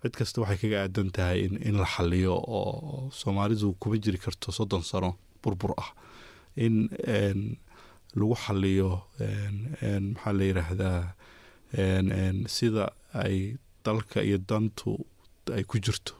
cid 0.07 0.15
kasta 0.19 0.37
waxay 0.41 0.57
kaga 0.63 0.77
aadan 0.85 1.09
tahay 1.15 1.39
in 1.69 1.75
la 1.81 1.87
xaliyo 1.95 2.33
oo 2.57 3.09
soomaalidu 3.19 3.67
kuma 3.81 3.95
jiri 4.03 4.17
karto 4.25 4.47
soddon 4.57 4.83
sano 4.91 5.09
burbur 5.43 5.73
ah. 5.83 5.89
In 6.65 6.75
lagu 8.19 8.35
xaliyo 8.45 8.89
maxaa 10.13 10.33
la 10.37 10.43
yidhaahdaa 10.49 11.01
sida 12.55 12.85
ay 13.23 13.57
dalka 13.85 14.19
iyo 14.27 14.37
dantu 14.49 14.91
ay 15.55 15.63
ku 15.69 15.75
jirto 15.85 16.13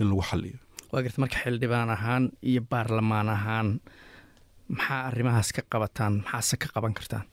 in 0.00 0.06
lagu 0.10 0.22
xaliyo 0.30 0.58
waa 0.92 1.02
garta 1.04 1.18
marka 1.22 1.36
xildhibaan 1.44 1.90
ahaan 1.96 2.24
iyo 2.50 2.60
baarlamaan 2.70 3.28
ahaan 3.36 3.68
maxaa 4.76 5.00
arrimahaas 5.08 5.50
ka 5.56 5.62
qabataan 5.72 6.12
maxaase 6.24 6.54
ka 6.62 6.68
qaban 6.74 6.94
kartaan 6.98 7.26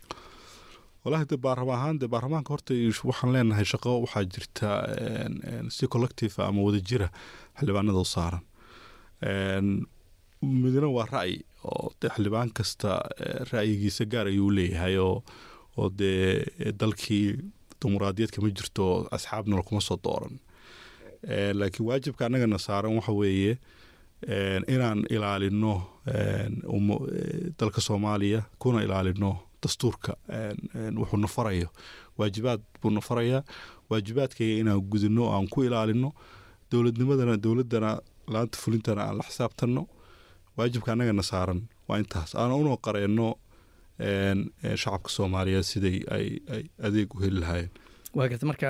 walahi 1.06 1.25
de 1.29 1.38
baarlama 1.38 1.74
ahaan 1.77 1.98
de 2.01 2.08
baarlamaanka 2.13 2.50
horta 2.53 2.74
waxaan 3.10 3.32
leenahay 3.36 3.65
shaqo 3.72 3.91
waxaa 4.03 4.24
jirta 4.34 4.70
si 5.75 5.88
collective 5.94 6.36
ama 6.44 6.62
wadajira 6.68 7.08
xildhibaanada 7.58 8.00
u 8.06 8.06
saaran. 8.15 8.44
Midna 10.41 10.88
waa 10.98 11.06
ra'yi 11.15 11.38
oo 11.63 11.91
de 12.01 12.08
xildhibaan 12.13 12.50
kasta 12.58 12.89
ra'yigiisa 13.51 14.06
gaar 14.12 14.27
ayuu 14.32 14.50
leeyahay 14.58 14.96
oo 14.98 15.24
oo 15.79 15.89
dee 16.00 16.46
dalkii 16.79 17.27
dimuqraadiyad 17.82 18.32
kama 18.36 18.50
jirto 18.58 19.08
asxaabnala 19.15 19.63
kuma 19.68 19.82
soo 19.82 19.98
dooran. 20.03 20.36
Laakiin 21.60 21.86
waajibka 21.88 22.25
annagana 22.25 22.58
saaran 22.60 22.96
waxa 23.00 23.12
weeye 23.22 23.53
inaan 24.74 25.00
ilaalino 25.15 25.74
dalka 27.60 27.79
soomaaliya 27.82 28.41
kuna 28.60 28.84
ilaalino 28.84 29.32
dastuurka 29.63 30.13
wuxuu 31.01 31.18
na 31.18 31.28
farayo. 31.28 31.70
Waajibaad 32.18 32.62
buu 32.82 32.92
na 32.92 33.01
farayaa 33.01 33.44
waajibaadkayga 33.89 34.60
inaan 34.62 34.82
gudino 34.92 35.32
aan 35.34 35.48
ku 35.48 35.63
ilaalino 35.63 36.13
dowladnimadana 36.72 37.38
dowladana 37.38 37.92
laanta 38.28 38.58
fulintana 38.63 39.01
aan 39.08 39.18
la 39.18 39.24
xisaabtanno 39.30 39.88
waajibka 40.58 40.92
annagana 40.94 41.24
saaran. 41.24 41.62
Waa 41.88 41.98
intaas. 41.98 42.36
Aan 42.36 42.51
una 42.51 42.78
qareenno 42.78 43.36
shacabka 44.82 45.10
soomaaliyeed 45.10 45.63
siday 45.72 45.98
ay 46.12 46.28
adeeg 46.88 47.16
u 47.16 47.20
heli 47.24 47.39
lahaayeen. 47.39 47.72
Waa 48.16 48.28
garta 48.32 48.46
marka 48.46 48.70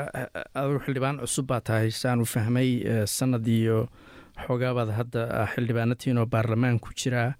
adigu 0.53 0.79
xildhibaan 0.85 1.19
cusub 1.23 1.45
baa 1.47 1.61
tahay. 1.61 1.91
Saan 1.91 2.21
u 2.21 2.25
fahmay 2.25 2.69
sanad 3.07 3.47
iyo 3.47 3.87
xogaabaad 4.47 4.89
hadda 4.99 5.21
xildhibaanatiin 5.53 6.17
oo 6.17 6.25
baarlamaan 6.25 6.79
ku 6.79 6.89
jiraa 6.95 7.33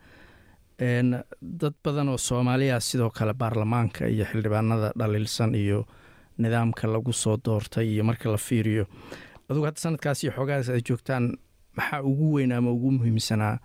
dad 0.79 1.74
badan 1.83 2.09
oo 2.09 2.18
soomaaliya 2.18 2.79
sidoo 2.79 3.09
kale 3.09 3.33
baarlamaanka 3.33 4.07
iyo 4.07 4.25
xildhibaanada 4.25 4.92
dhaliilsan 5.00 5.55
iyo 5.55 5.85
nidaamka 6.37 6.87
lagu 6.87 7.13
soo 7.13 7.37
doortay 7.46 7.87
iyo 7.94 8.03
marka 8.03 8.29
la 8.31 8.37
fiiriyo. 8.37 8.85
Adugu 9.50 9.65
hadda 9.65 9.79
sanadkaas 9.81 10.24
iyo 10.24 10.31
xoogaadaas 10.31 10.70
ay 10.70 10.81
joogtaan 10.87 11.37
maxaa 11.77 12.01
ugu 12.03 12.33
weyn 12.35 12.51
ama 12.51 12.72
ugu 12.72 12.92
muhiimsanaa 12.92 13.57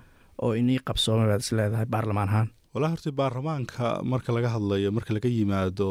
oo 0.42 0.53
inii 0.55 0.79
qabsoomay 0.87 1.27
baad 1.29 1.40
is 1.40 1.53
baarlamaan 1.90 2.29
ahaan? 2.29 2.48
Walaa 2.74 2.88
horta 2.90 3.12
baarlamaanka 3.12 4.03
marka 4.03 4.33
laga 4.35 4.48
hadlayo 4.48 4.90
marka 4.92 5.14
laga 5.14 5.29
yimaado 5.29 5.88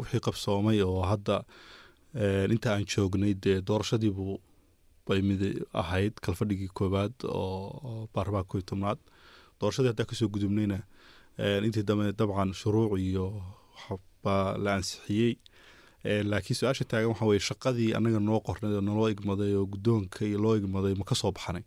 wixii 0.00 0.20
qabsoomay 0.26 0.82
oo 0.82 1.02
hadda 1.02 1.42
inta 2.54 2.72
aan 2.74 2.84
joognay 2.86 3.34
dee 3.34 3.58
doorashadiibuu 3.66 4.38
bay 5.08 5.22
mid 5.22 5.40
ahayd 5.74 6.12
kalfadhigii 6.22 6.70
koowaad 6.74 7.14
oo 7.26 8.08
baarlamaanka 8.14 8.48
koiy 8.52 8.62
tobnaad 8.70 8.98
doorashadii 9.62 9.90
haddaa 9.94 10.08
ka 10.10 10.14
soo 10.18 10.28
gudubnayna 10.34 10.78
intii 11.66 11.86
dambe 11.88 12.10
dabcan 12.18 12.50
shuruuc 12.60 12.98
iyo 12.98 13.26
waxbaa 13.78 14.58
la 14.64 14.70
ansixiyey. 14.78 15.32
Laakiin 16.30 16.56
su'aasha 16.58 16.84
taagan 16.90 17.10
waxa 17.14 17.24
weye 17.30 17.40
shaqadii 17.48 17.94
annaga 17.96 18.18
noo 18.20 18.40
qornay 18.46 18.74
oo 18.74 18.80
naloo 18.88 19.08
igmaday 19.14 19.54
oo 19.54 19.66
guddoonka 19.72 20.24
iyo 20.26 20.38
loo 20.44 20.54
igmaday 20.60 20.94
ma 20.98 21.04
ka 21.04 21.14
soo 21.14 21.30
baxnay. 21.36 21.62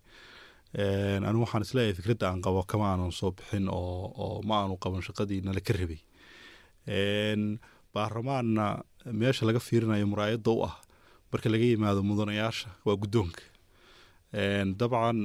Anigu 1.27 1.43
waxaan 1.45 1.63
is 1.63 1.71
leeyahay 1.75 1.95
fikradda 1.99 2.25
aan 2.29 2.41
qabo 2.45 2.63
kama 2.67 2.85
aanan 2.91 3.11
soo 3.19 3.31
bixin 3.31 3.65
oo 3.71 4.11
oo 4.23 4.41
ma 4.47 4.55
aanu 4.61 4.75
qaban 4.83 5.01
shaqadii 5.07 5.39
nala 5.45 5.61
ka 5.67 5.73
rabay. 5.79 6.01
Baarlamaanna 7.95 8.65
meesha 9.19 9.45
laga 9.47 9.59
fiirinayo 9.59 10.05
muraayadda 10.11 10.51
u 10.51 10.63
ah 10.67 10.75
marka 11.31 11.47
laga 11.49 11.63
yimaado 11.71 12.03
mudanayaasha 12.03 12.67
waa 12.85 12.95
guddoonka 13.01 13.41
dabcan 14.35 15.17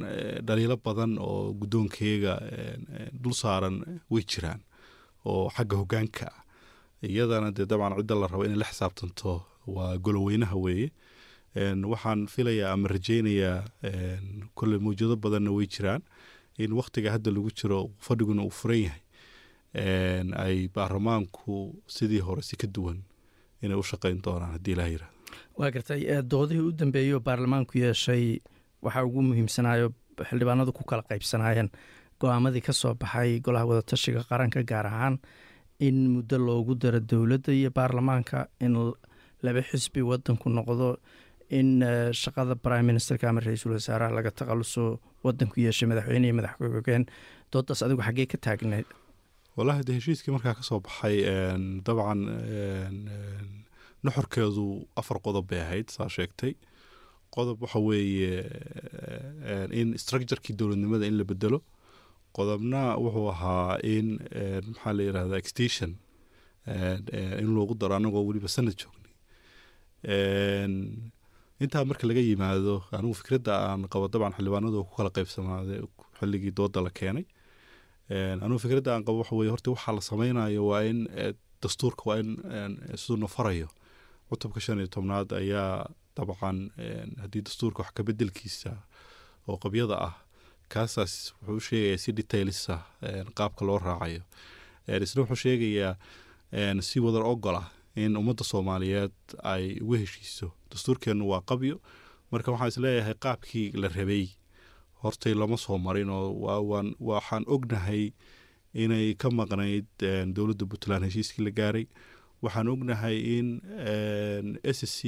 dhaliilo 0.46 0.76
badan 0.76 1.18
oo 1.18 1.52
guddoonkeyga 1.60 2.34
dul 3.22 3.32
saaran 3.34 3.76
way 4.10 4.22
jiraan 4.22 4.60
oo 5.24 5.50
xagga 5.50 5.76
hoggaanka 5.76 6.26
ah. 6.30 6.42
Iyadana 7.02 7.50
dee 7.56 7.66
dabcan 7.66 7.96
cidda 7.98 8.14
la 8.14 8.26
rabo 8.28 8.44
inay 8.44 8.56
la 8.60 8.64
xisaabtanto 8.70 9.42
waa 9.66 9.96
goloweynaha 9.98 10.56
weeye. 10.56 10.90
Waxaan 11.92 12.26
filayaa 12.28 12.72
ama 12.72 12.88
rajeynayaa 12.88 13.64
kolley 14.54 14.78
mawjado 14.78 15.16
badanna 15.16 15.50
way 15.50 15.66
jiraan 15.66 16.02
in 16.58 16.72
wakhtiga 16.72 17.10
hadda 17.16 17.30
lagu 17.32 17.50
jiro 17.50 17.90
fadhiguna 17.98 18.42
uu 18.44 18.50
furan 18.50 18.82
yahay. 18.86 19.02
Ay 20.44 20.68
baarlamaanku 20.74 21.74
sidii 21.86 22.20
hore 22.20 22.42
si 22.42 22.56
ka 22.56 22.66
duwan 22.66 23.02
inay 23.62 23.76
u 23.78 23.82
shaqeyn 23.82 24.20
doonaan 24.22 24.52
haddii 24.56 24.72
ilaha 24.76 24.88
yiraahdo 24.88 25.16
waa 25.58 25.70
gartay 25.70 26.02
doodihii 26.22 26.66
u 26.68 26.72
dambeeyey 26.72 27.14
oo 27.14 27.20
baarlamaanku 27.20 27.78
yeeshay 27.78 28.40
waxaa 28.84 29.04
ugu 29.08 29.20
muhiimsanaayo 29.28 29.86
xildhibaanadu 30.28 30.72
ku 30.78 30.82
kala 30.90 31.02
qaybsanaayeen. 31.10 31.68
Go'aamadii 32.20 32.60
ka 32.66 32.72
soo 32.72 32.94
baxay 32.94 33.40
golaha 33.40 33.64
wadatashiga 33.70 34.22
qaranka 34.30 34.60
gaar 34.70 34.86
ahaan 34.86 35.16
in 35.86 35.96
muddo 36.14 36.36
loogu 36.38 36.74
daro 36.82 37.00
dowladda 37.10 37.52
iyo 37.52 37.70
baarlamaanka 37.76 38.38
in 38.60 38.74
laba 39.44 39.60
xisbi 39.70 40.00
wadanku 40.10 40.46
noqdo 40.58 40.88
in 41.58 41.80
shaqada 42.22 42.54
prime 42.64 42.86
ministerka 42.92 43.24
ama 43.30 43.40
ra'iisul 43.40 43.72
wasaaraha 43.76 44.12
laga 44.18 44.30
takhaluso 44.38 45.00
wadanku 45.24 45.56
yeeshay 45.64 45.88
madaxweyne 45.90 46.26
iyo 46.28 46.34
madax 46.38 46.52
ku-xigeen 46.60 47.04
doodaas 47.52 47.80
adigu 47.86 48.02
xaggee 48.06 48.26
ka 48.32 48.38
taagneyd 48.46 48.86
wallahi 49.56 49.80
de 49.88 49.92
heshiiskii 49.98 50.32
markaa 50.36 50.54
ka 50.58 50.62
soo 50.68 50.80
baxay 50.84 51.16
dabcan 51.86 52.20
nuxurkeedu 54.04 54.66
afar 55.00 55.18
qodob 55.24 55.46
bay 55.50 55.60
ahayd 55.64 55.88
saa 55.96 56.08
sheegtay 56.16 56.52
qodob 57.34 57.56
waxa 57.62 57.78
weeye 57.78 58.32
in 59.80 59.88
structurekii 60.02 60.54
dowladnimada 60.58 61.06
in 61.06 61.16
la 61.18 61.24
bedelo. 61.24 61.58
Qodobna 62.36 62.80
wuxuu 63.02 63.28
ahaa 63.34 63.78
in 63.82 64.06
maxaa 64.70 64.92
la 64.96 65.02
yirahda 65.08 65.36
extension 65.42 65.90
in 67.42 67.48
loogu 67.56 67.74
daro 67.80 67.94
anagoo 67.98 68.22
weliba 68.28 68.48
sanad 68.48 68.74
joognay 68.80 69.10
intaa 71.60 71.84
marka 71.84 72.06
laga 72.08 72.20
yimaado 72.28 72.74
anigu 72.96 73.14
fikradda 73.20 73.52
aan 73.68 73.82
qabo 73.92 74.06
dabcan 74.12 74.32
xildhibaanadu 74.36 74.78
ku 74.88 74.92
kala 74.96 75.10
qaybsamaaday 75.16 75.80
xilligii 76.18 76.52
dooda 76.58 76.80
la 76.86 76.90
keenay. 76.98 77.24
Anigu 78.44 78.58
fikradda 78.64 78.90
aan 78.94 79.04
qabo 79.06 79.18
waxa 79.22 79.34
horta 79.54 79.68
waxaa 79.74 79.94
la 79.98 80.02
sameynayo 80.10 80.62
waa 80.70 80.82
in 80.90 80.98
dastuurka 81.62 82.02
waa 82.08 82.18
in 82.22 82.30
siduu 83.00 83.18
na 83.22 83.26
farayo. 83.34 83.68
Cutubka 84.30 84.60
shan 84.64 84.78
iyo 84.78 84.86
tobnaad 84.96 85.28
ayaa 85.40 85.84
dabcan 86.20 86.58
haddii 87.22 87.42
dastuurka 87.46 87.82
wax 87.82 87.92
kabedelkiisa 87.94 88.70
oo 89.48 89.56
qabyada 89.64 89.96
ah 90.08 90.14
kaasaas 90.72 91.34
wuxuu 91.48 91.76
u 91.96 91.98
si 92.02 92.12
detailisa 92.12 92.74
qaabka 93.38 93.64
loo 93.68 93.78
raacayo 93.78 94.22
isna 95.04 95.22
wuxuu 95.22 95.40
sheegayaa 95.44 95.94
si 96.88 97.00
wadar 97.00 97.22
ogol 97.32 97.56
ah 97.62 97.68
in 97.96 98.16
ummadda 98.16 98.44
soomaaliyeed 98.44 99.12
ay 99.42 99.64
uga 99.84 99.98
heshiiso 99.98 100.52
dastuurkeennu 100.70 101.24
waa 101.32 101.40
qabyo 101.50 101.76
marka 102.32 102.52
waxaan 102.52 102.68
is 102.72 102.76
leeyahay 102.84 103.14
qaabkii 103.24 103.66
la 103.82 103.88
rabay 103.88 104.26
hortay 105.02 105.34
lama 105.34 105.56
soo 105.56 105.78
marin 105.78 106.10
oo 106.10 106.62
waxaan 107.10 107.44
ognahay 107.54 108.12
inay 108.74 109.14
ka 109.14 109.28
maqnayd 109.30 109.86
dowladda 110.36 110.64
puntland 110.70 111.04
heshiiskii 111.04 111.44
la 111.44 111.50
gaaray 111.50 111.86
waxaan 112.42 112.68
ognahay 112.74 113.16
in 113.38 113.48
s 114.78 114.80
c 114.96 115.00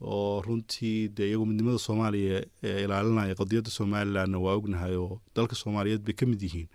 oo 0.00 0.42
runtii 0.46 1.08
dee 1.16 1.28
iyagoo 1.28 1.46
midnimada 1.50 1.78
soomaaliya 1.78 2.38
ilaalinaya 2.84 3.34
qadiyadda 3.34 3.70
somalilandna 3.70 4.38
waa 4.38 4.54
ognahay 4.60 4.94
oo 4.96 5.20
dalka 5.36 5.54
soomaaliyeed 5.54 6.02
bay 6.06 6.14
ka 6.14 6.26
mid 6.26 6.42
yihiin 6.42 6.68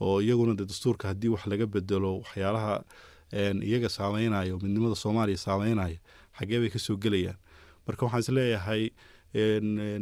oo 0.00 0.20
iyaguna 0.20 0.54
de 0.58 0.64
dastuurka 0.64 1.08
haddii 1.08 1.28
wax 1.34 1.46
laga 1.46 1.66
bedelo 1.66 2.18
waxyaalaha 2.22 2.74
iyaga 3.68 3.88
saameynaya 3.88 4.56
midnimada 4.64 4.94
soomaaliya 4.94 5.38
saameynaya 5.38 5.98
xaggee 6.38 6.58
bay 6.60 6.70
ka 6.70 6.78
soo 6.78 6.96
gelayaan. 6.96 7.36
Marka 7.86 8.06
waxaan 8.06 8.20
is 8.24 8.28
leeyahay 8.28 8.82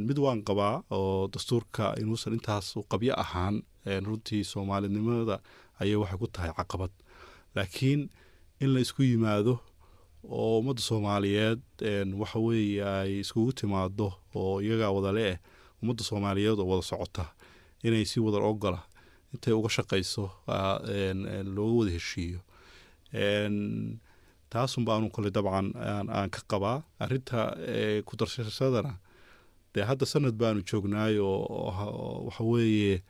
mid 0.09 0.19
waan 0.19 0.43
qabaa 0.49 0.83
oo 0.91 1.29
dastuurka 1.33 1.95
inuusan 2.01 2.33
intaas 2.39 2.75
qabyo 2.91 3.15
ahaan 3.25 3.63
runtii 4.07 4.45
soomaalinimada 4.45 5.41
ayay 5.81 5.97
waxay 6.03 6.19
ku 6.19 6.27
tahay 6.27 6.53
caqabad. 6.59 6.91
Laakiin 7.55 8.11
in 8.61 8.75
la 8.75 8.81
isku 8.81 9.03
yimaado 9.03 9.59
oo 10.25 10.59
ummadda 10.61 10.83
soomaaliyeed 10.83 11.61
waxa 12.21 12.39
weeye 12.39 12.85
ay 12.85 13.21
iskugu 13.21 13.53
timaado 13.53 14.13
oo 14.35 14.61
iyagaa 14.61 14.91
wadale 14.97 15.23
eh 15.33 15.39
ummadda 15.83 16.05
soomaaliyeed 16.05 16.59
oo 16.59 16.67
wada 16.69 16.83
socota 16.83 17.25
inay 17.83 18.05
si 18.05 18.21
wadar 18.21 18.43
ogola 18.43 18.83
intay 19.35 19.53
uga 19.55 19.69
shaqayso 19.69 20.25
looga 21.55 21.75
wada 21.79 21.91
heshiiyo. 21.97 22.41
Taasun 24.51 24.85
baanu 24.85 25.11
kole 25.15 25.31
dabcan 25.31 25.71
aan 25.79 26.31
ka 26.31 26.41
qabaa. 26.51 26.83
Arinta 26.99 27.55
ku 28.05 28.17
darsasadana 28.19 28.99
dee 29.75 29.85
hadda 29.87 30.07
sanad 30.07 30.35
baanu 30.35 30.63
joognaay 30.67 31.19
oo 31.23 32.27
waxa 32.27 32.43
weeye 32.45 33.03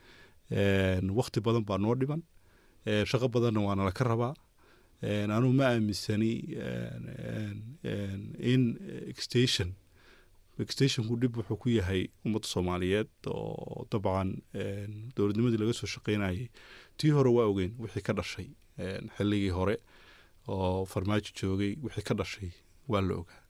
wakti 1.18 1.40
badan 1.40 1.64
baa 1.64 1.78
noo 1.78 1.94
dhiman 1.96 2.22
shaqo 3.10 3.28
badanna 3.32 3.60
waa 3.64 3.74
nala 3.74 3.92
ka 3.92 4.04
rabaa 4.04 4.34
anuu 5.02 5.52
ma 5.52 5.64
aaminsani 5.72 6.32
in 8.52 8.62
extation 9.08 9.74
extationku 10.60 11.16
dhib 11.20 11.36
wuxuu 11.36 11.56
ku 11.56 11.68
yahay 11.72 12.02
ummadda 12.24 12.48
soomaaliyeed 12.48 13.08
oo 13.32 13.86
dabcan 13.92 14.28
dowladnimadii 15.16 15.60
laga 15.62 15.72
soo 15.72 15.86
shaqeynayay 15.94 16.48
tii 16.98 17.10
hore 17.16 17.30
waa 17.36 17.46
ogeyn 17.52 17.72
wixii 17.80 18.02
ka 18.08 18.12
dhashay 18.12 18.48
xilligii 19.16 19.48
hore 19.58 19.76
oo 20.48 20.84
farmaajo 20.92 21.32
joogay 21.40 21.72
wixii 21.84 22.04
ka 22.08 22.14
dhashay 22.14 22.50
waa 22.88 23.00
la 23.00 23.14
ogaa 23.22 23.40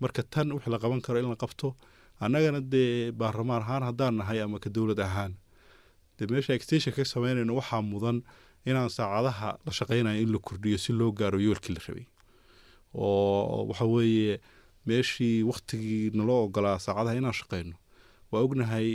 marka 0.00 0.22
tan 0.22 0.52
wixii 0.52 0.70
la 0.74 0.78
qaban 0.78 1.00
karo 1.00 1.18
in 1.24 1.28
la 1.32 1.36
qabto 1.42 1.72
annagana 2.20 2.60
dee 2.60 3.12
baarlamaan 3.12 3.62
ahaan 3.64 3.82
haddaan 3.88 4.14
nahay 4.20 4.40
ama 4.44 4.58
ka 4.60 4.68
dowlad 4.70 5.00
ahaan 5.00 5.32
dee 6.18 6.26
meesha 6.28 6.52
extension 6.54 6.92
ka 6.94 7.04
sameynayno 7.04 7.54
waxaa 7.60 7.80
mudan 7.82 8.18
inaan 8.66 8.90
saacadaha 8.90 9.58
la 9.66 9.72
shaqeynayo 9.78 10.20
in 10.22 10.32
la 10.32 10.38
kordhiyo 10.38 10.78
si 10.78 10.92
loo 10.92 11.12
gaaro 11.12 11.38
yoolkii 11.40 11.74
la 11.74 11.80
rabay. 11.88 12.06
Oo 12.94 13.66
waxa 13.68 13.84
weeye 13.84 14.40
meeshii 14.86 15.42
waktigii 15.42 16.10
naloo 16.14 16.44
ogolaa 16.46 16.78
saacadaha 16.78 17.16
inaan 17.16 17.32
shaqeyno 17.40 17.76
waa 18.32 18.40
ognahay 18.46 18.88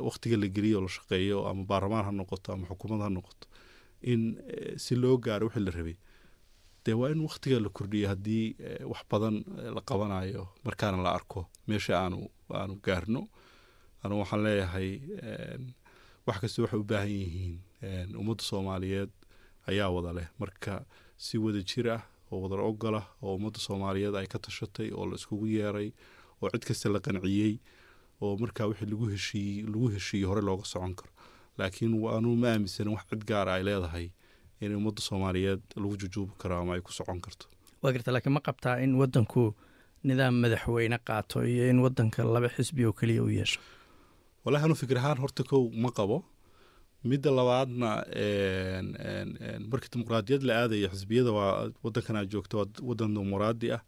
waktiga 0.00 0.36
la 0.36 0.46
geliyo 0.48 0.80
la 0.80 0.88
shaqeeyo 0.88 1.46
ama 1.48 1.64
baarlamaan 1.64 2.04
ha 2.04 2.12
noqoto 2.12 2.52
ama 2.52 2.66
xukuumad 2.70 3.00
ha 3.04 3.08
noqoto 3.10 3.46
in 4.02 4.36
si 4.76 4.94
loo 4.96 5.16
gaaro 5.18 5.46
wixii 5.46 5.64
la 5.64 5.70
rabay. 5.70 5.96
Dee 6.84 6.94
waa 6.98 7.10
in 7.14 7.20
waktiga 7.20 7.60
la 7.60 7.68
kordhiyo 7.68 8.08
haddii 8.08 8.56
wax 8.90 9.02
badan 9.10 9.44
la 9.74 9.80
qabanayo 9.80 10.48
markaana 10.64 11.02
la 11.02 11.10
arko 11.18 11.46
meesha 11.68 11.94
aanu 12.00 12.28
aanu 12.50 12.74
gaarno. 12.84 13.28
Anu 14.02 14.18
waxaan 14.20 14.42
leeyahay 14.44 14.88
wax 16.26 16.36
kasta 16.40 16.62
waxay 16.62 16.78
u 16.80 16.84
baahan 16.84 17.08
yihiin 17.10 17.56
ummadda 17.82 18.42
soomaaliyeed 18.50 19.10
ayaa 19.68 19.90
wada 19.90 20.12
leh. 20.12 20.26
Marka 20.38 20.84
si 21.16 21.38
wada 21.38 21.62
jir 21.62 21.88
ah 21.90 22.02
oo 22.32 22.40
wadar 22.42 22.60
ogolah 22.60 23.06
oo 23.22 23.34
ummadda 23.36 23.58
soomaaliyeed 23.58 24.14
ay 24.16 24.26
ka 24.26 24.38
tashatay 24.38 24.90
oo 24.92 25.06
la 25.06 25.14
iskugu 25.16 25.46
yeeray 25.46 25.92
oo 26.42 26.50
cid 26.50 26.64
kasta 26.68 26.88
la 26.92 27.00
qanciyey 27.00 27.58
oo 28.22 28.36
markaa 28.38 28.66
wixii 28.70 28.86
lagu 28.92 29.06
heshiiyey 29.12 29.62
lagu 29.66 29.88
heshiiyey 29.94 30.26
hore 30.30 30.40
looga 30.42 30.64
socon 30.64 30.94
karo. 30.94 31.10
Laakiin 31.58 31.94
anuu 32.16 32.36
ma 32.36 32.48
aaminsanin 32.54 32.94
wax 32.94 33.04
cid 33.10 33.24
gaara 33.26 33.54
ay 33.58 33.62
leedahay 33.68 34.06
in 34.60 34.74
ummadda 34.78 35.00
soomaaliyeed 35.02 35.62
lagu 35.76 35.96
jujuubi 35.96 36.32
karo 36.38 36.58
ama 36.62 36.74
ay 36.74 36.80
ku 36.80 36.92
socon 36.92 37.20
karto. 37.20 37.46
Waa 37.82 37.92
garta 37.92 38.12
laakiin 38.12 38.32
ma 38.32 38.40
qabtaa 38.40 38.78
in 38.84 38.94
wadanku 38.94 39.54
nidaam 40.04 40.34
madaxweyne 40.42 40.98
qaato 41.08 41.44
iyo 41.46 41.70
in 41.70 41.78
wadanka 41.82 42.24
laba 42.24 42.48
xisbi 42.48 42.86
oo 42.86 42.92
keliya 42.92 43.22
u 43.22 43.28
yeesho? 43.30 43.60
Wallahi 44.44 44.64
anu 44.64 44.74
fikir 44.74 44.98
ahaan 44.98 45.18
horta 45.22 45.42
kow 45.44 45.70
ma 45.84 45.90
qabo 45.90 46.24
midda 47.10 47.30
labaadna 47.30 47.90
markii 49.70 49.90
dimuqraadiyad 49.94 50.42
la 50.48 50.54
aadaya 50.62 50.88
xisbiyada 50.94 51.30
waa 51.32 51.70
wadankan 51.84 52.16
aad 52.20 52.28
joogto 52.32 52.58
waa 52.58 52.68
wadan 52.90 53.14
dimuqraadi 53.14 53.68
ah. 53.76 53.82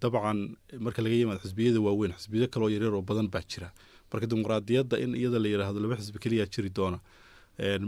Dabcan 0.00 0.38
marka 0.80 1.02
laga 1.02 1.14
yimaado 1.20 1.40
xisbiyada 1.44 1.80
waaweyn 1.80 2.12
xisbiyo 2.18 2.48
kaloo 2.48 2.70
yaryar 2.74 2.94
oo 2.94 3.02
badan 3.02 3.28
baa 3.30 3.42
jira. 3.50 3.70
Marka 4.12 4.26
dimuqraadiyadda 4.26 4.98
in 5.04 5.14
iyada 5.14 5.38
la 5.38 5.48
yidhaahdo 5.48 5.78
laba 5.80 5.96
xisbi 6.00 6.18
keliya 6.18 6.46
jiri 6.46 6.70
doona 6.70 6.98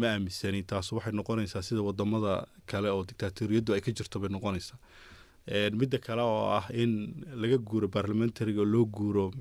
ma 0.01 0.07
aaminsani 0.15 0.63
taas 0.63 0.93
waxay 0.93 1.13
noqonaysaa 1.13 1.63
sida 1.63 1.83
waddamada 1.83 2.47
kale 2.67 2.89
oo 2.91 3.05
dictaatoriyaddu 3.05 3.73
ay 3.75 3.81
ka 3.81 3.91
jirto 3.93 4.21
bay 4.21 4.29
noqonaysaa. 4.31 4.79
Midda 5.75 5.99
kale 5.99 6.23
oo 6.23 6.51
ah 6.59 6.67
in 6.75 7.15
laga 7.35 7.59
guuro 7.59 7.89
barlamentariga 7.89 8.61
oo 8.61 8.65
loo 8.75 8.85
guuro 8.85 9.33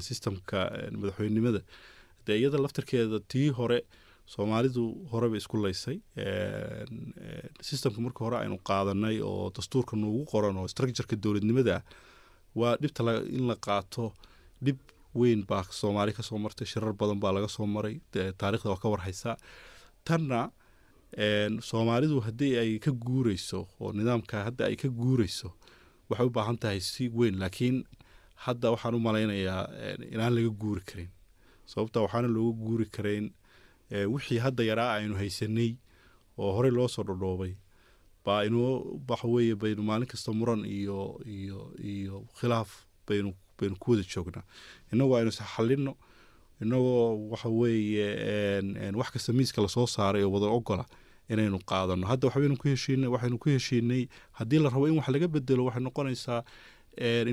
systemka 0.00 0.70
madaxweynenimada 1.00 1.60
dee 2.28 2.36
iyada 2.42 2.58
laftarkeeda 2.64 3.18
tii 3.32 3.48
hore 3.58 3.78
soomaalidu 4.34 4.82
horeba 5.12 5.36
isku 5.40 5.56
laysay. 5.64 5.96
Systemka 7.68 8.00
marka 8.04 8.20
hore 8.24 8.36
aynu 8.42 8.58
qaadanay 8.68 9.16
oo 9.30 9.50
dastuurka 9.56 9.96
noogu 9.96 10.24
qoran 10.32 10.56
oo 10.60 10.68
structureka 10.72 11.16
dowladnimada 11.24 11.76
ah 11.78 11.82
waa 12.60 12.76
dhibta 12.82 13.02
in 13.36 13.44
la 13.50 13.56
qaato 13.66 14.12
dhib 14.64 14.78
weyn 15.20 15.40
baa 15.48 15.62
soomaali 15.80 16.12
ka 16.16 16.22
soo 16.28 16.38
martay 16.44 16.66
shirar 16.72 16.92
badan 17.00 17.20
baa 17.22 17.32
laga 17.36 17.48
soo 17.48 17.66
maray 17.66 17.94
taarikhda 18.40 18.70
waa 18.72 18.80
ka 18.82 18.88
warhaysaa 18.92 19.36
tanna 20.04 20.40
soomaalidu 21.70 22.20
haddii 22.26 22.54
ay 22.62 22.70
ka 22.84 22.90
guureyso 23.06 23.60
oo 23.80 23.92
nidaamka 23.92 24.44
hadda 24.48 24.62
ay 24.68 24.76
ka 24.76 24.88
guureyso 24.88 25.48
waxay 26.10 26.26
u 26.26 26.30
baahan 26.36 26.58
tahay 26.62 26.80
si 26.80 27.08
weyn 27.18 27.36
laakiin 27.42 27.76
hadda 28.44 28.70
waxaan 28.74 28.94
u 28.94 29.00
malaynayaa 29.06 29.62
inaan 30.14 30.34
laga 30.36 30.50
guuri 30.62 30.82
karin 30.88 31.10
sababta 31.70 32.00
waxaana 32.04 32.28
looga 32.36 32.56
guuri 32.64 32.86
karayn 32.96 33.26
wixii 34.14 34.38
hadda 34.44 34.62
yaraa 34.70 34.90
aynu 34.98 35.14
haysanay 35.20 35.70
oo 36.38 36.50
horey 36.56 36.70
loo 36.78 36.88
soo 36.94 37.02
dhodhoobay 37.08 37.52
baa 38.24 38.42
inoo 38.48 39.00
waxaweeye 39.08 39.54
baynu 39.62 39.82
maalin 39.88 40.06
kasta 40.12 40.32
muran 40.38 40.62
iyo 40.78 41.20
iyo 41.36 41.60
iyo 41.92 42.16
khilaaf 42.40 42.70
baynu 43.08 43.30
baynu 43.58 43.76
ku 43.82 43.90
wada 43.90 44.02
joognaa. 44.12 44.44
Inagoo 44.92 45.16
aynu 45.18 45.28
isxalino 45.34 45.92
inagoo 46.62 47.28
waxa 47.32 47.48
weeye 47.48 48.06
wax 49.00 49.08
kasta 49.14 49.32
miiska 49.32 49.62
la 49.62 49.68
soo 49.68 49.86
saaray 49.86 50.22
oo 50.24 50.30
wada 50.32 50.46
ogola 50.58 50.84
inaynu 51.32 51.58
qaadano 51.70 52.06
hadda 52.06 52.26
waxbaynu 52.28 52.56
ku 52.60 52.68
heshiinay 52.68 53.08
waxaynu 53.14 53.38
ku 53.38 53.48
heshiinay 53.48 54.08
haddii 54.38 54.58
la 54.64 54.68
rabo 54.70 54.86
in 54.88 54.96
wax 54.98 55.08
laga 55.08 55.28
bedelo 55.28 55.64
waxay 55.68 55.82
noqonaysaa 55.82 56.40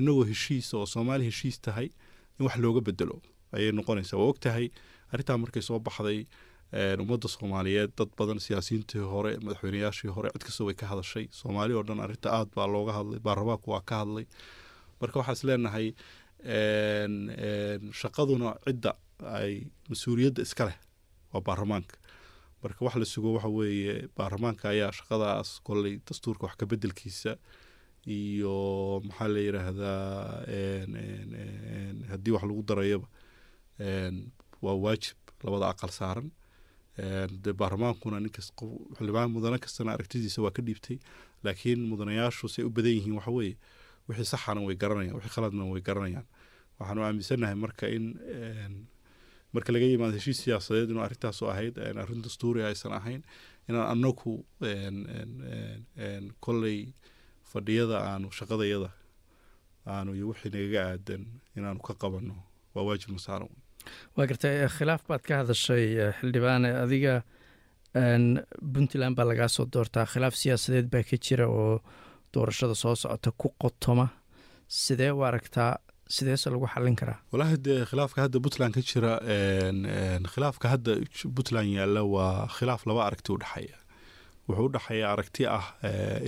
inagoo 0.00 0.24
heshiis 0.30 0.74
oo 0.74 0.86
soomaali 0.86 1.24
heshiis 1.24 1.60
tahay 1.60 1.88
in 2.38 2.42
wax 2.46 2.56
looga 2.64 2.80
bedelo 2.80 3.20
ayay 3.54 3.72
noqonaysaa. 3.72 4.18
Waa 4.20 4.30
og 4.32 4.38
tahay 4.40 4.66
arrintaa 5.12 5.38
markay 5.38 5.62
soo 5.62 5.78
baxday 5.78 6.26
ummadda 7.02 7.28
soomaaliyeed 7.28 7.92
dad 7.98 8.10
badan 8.18 8.38
siyaasiyiintii 8.46 9.04
hore 9.12 9.32
madaxweyneyaashii 9.44 10.10
hore 10.16 10.30
cid 10.34 10.42
kasta 10.46 10.64
way 10.66 10.74
ka 10.74 10.86
hadashay. 10.92 11.26
Soomaali 11.30 11.74
oo 11.78 11.82
dhan 11.88 12.00
arrinta 12.04 12.28
aad 12.38 12.48
baa 12.56 12.66
looga 12.66 12.92
hadlay 12.98 13.20
baarlamaanku 13.26 13.70
waa 13.70 13.82
ka 13.90 13.94
hadlay. 14.02 14.26
Marka 15.00 15.18
waxaa 15.20 15.46
leenahay 15.48 15.86
shaqaduna 18.00 18.50
cidda 18.66 18.92
ay 19.38 19.52
mas'uuliyadda 19.90 20.42
iska 20.46 20.64
leh 20.68 20.78
waa 21.32 21.40
baarlamaanka. 21.48 21.96
Marka 22.62 22.84
wax 22.84 22.94
la 23.00 23.04
sugo 23.04 23.32
waxa 23.36 23.48
weeye 23.48 24.08
baarlamaanka 24.16 24.68
ayaa 24.74 24.92
shaqadaas 24.98 25.60
kolley 25.66 25.94
dastuurka 26.08 26.46
wax 26.46 26.54
ka 26.60 26.66
bedelkiisa 26.66 27.32
iyo 28.06 28.56
maxaa 29.06 29.28
la 29.34 29.40
yidhaahdaa 29.46 30.06
haddii 32.10 32.32
wax 32.36 32.42
lagu 32.48 32.62
darayaba 32.68 33.06
waa 33.78 34.74
waajib 34.84 35.16
labada 35.44 35.68
aqal 35.72 35.90
saaran. 35.90 36.30
De 37.42 37.52
baarlamaankuna 37.52 38.20
ninkas 38.20 38.52
mudane 39.34 39.58
kastana 39.58 39.92
aragtidiisa 39.92 40.42
waa 40.42 40.50
ka 40.50 40.62
dhiibtay. 40.62 40.98
Laakiin 41.44 41.80
mudanayaashu 41.90 42.48
say 42.48 42.64
u 42.64 42.70
badan 42.70 42.92
yihiin 42.96 43.14
waxa 43.18 43.30
weeye 43.30 43.56
wixii 44.08 44.24
saxana 44.24 44.60
way 44.66 44.74
garanayaan 44.76 45.14
wixii 45.16 45.30
khaladna 45.34 45.64
way 45.72 45.80
garanayaan. 45.80 46.26
Waxaanu 46.80 47.02
aaminsannahay 47.04 47.54
marka 47.54 47.86
in 47.88 48.04
marka 49.52 49.72
laga 49.72 49.84
yimaado 49.86 50.16
heshiis 50.16 50.40
siyaasadeed 50.44 50.90
inuu 50.90 51.02
arrintaasu 51.04 51.48
ahayd 51.50 51.78
arrin 51.78 52.22
dastuuri 52.22 52.62
aysan 52.64 52.92
ahayn 52.92 53.22
inaan 53.68 53.88
anagu 53.92 54.44
kolley 56.40 56.78
fadhiyada 57.52 57.96
aanu 58.08 58.28
shaqadayada 58.38 58.90
aanu 59.86 60.14
iyo 60.16 60.28
wixii 60.28 60.50
nagaga 60.54 60.80
aadan 60.90 61.22
inaanu 61.56 61.80
ka 61.88 61.94
qabanno 61.94 62.34
waa 62.74 62.84
waajib 62.88 63.10
masaaran 63.16 63.48
waa 64.16 64.26
gartay 64.30 64.56
khilaaf 64.76 65.02
baad 65.08 65.22
ka 65.28 65.34
hadashay 65.42 65.86
xildhibaane 66.18 66.70
adiga 66.84 67.14
puntland 68.74 69.16
baa 69.16 69.24
lagaa 69.30 69.48
soo 69.48 69.66
doortaa. 69.72 70.06
Khilaaf 70.12 70.34
siyaasadeed 70.42 70.88
baa 70.92 71.02
ka 71.08 71.16
jira 71.26 71.46
oo 71.48 71.80
doorashada 72.34 72.74
soo 72.74 72.94
socota 73.02 73.30
ku 73.40 73.48
qotoma. 73.62 74.06
Sidee 74.68 75.10
u 75.16 75.22
aragtaa 75.28 75.70
sideese 76.16 76.50
lagu 76.50 76.66
xallin 76.74 76.96
karaa? 77.00 77.18
Walaahi 77.32 77.56
dee 77.66 77.80
khilaafka 77.90 78.22
hadda 78.26 78.38
puntland 78.44 78.74
ka 78.76 78.82
jira 78.90 79.12
khilaafka 80.34 80.66
hadda 80.74 80.92
puntland 81.36 81.70
yaalla 81.78 82.02
waa 82.14 82.46
khilaaf 82.56 82.86
laba 82.88 83.06
aragti 83.08 83.32
u 83.34 83.38
dhexeeya 83.42 83.78
wuxuu 84.48 84.66
u 84.68 84.72
dhexeeya 84.74 85.06
aragti 85.14 85.42
ah 85.58 85.66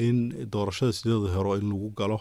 in 0.06 0.18
doorashada 0.52 0.92
sideeda 0.98 1.28
horo 1.36 1.54
in 1.60 1.68
lagu 1.72 1.90
galo 2.00 2.18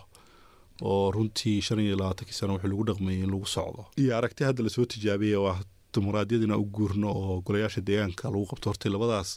oo 0.81 1.11
runtii 1.11 1.61
shan 1.61 1.79
iyo 1.79 1.95
labaatankii 1.97 2.33
sano 2.39 2.53
wixii 2.53 2.69
lagu 2.71 2.83
dhaqmayay 2.89 3.19
in 3.23 3.31
lagu 3.31 3.45
socdo. 3.45 3.85
Iyo 3.97 4.17
aragti 4.17 4.43
hadda 4.43 4.63
la 4.63 4.69
soo 4.69 4.85
tijaabiyay 4.85 5.35
oo 5.35 5.47
ah 5.53 5.59
dimuqraadiyad 5.93 6.43
inaan 6.43 6.59
u 6.59 6.65
guurno 6.75 7.07
oo 7.11 7.41
golayaasha 7.45 7.81
deegaanka 7.87 8.29
lagu 8.33 8.45
qabto 8.51 8.69
hortay 8.69 8.91
labadaas 8.91 9.29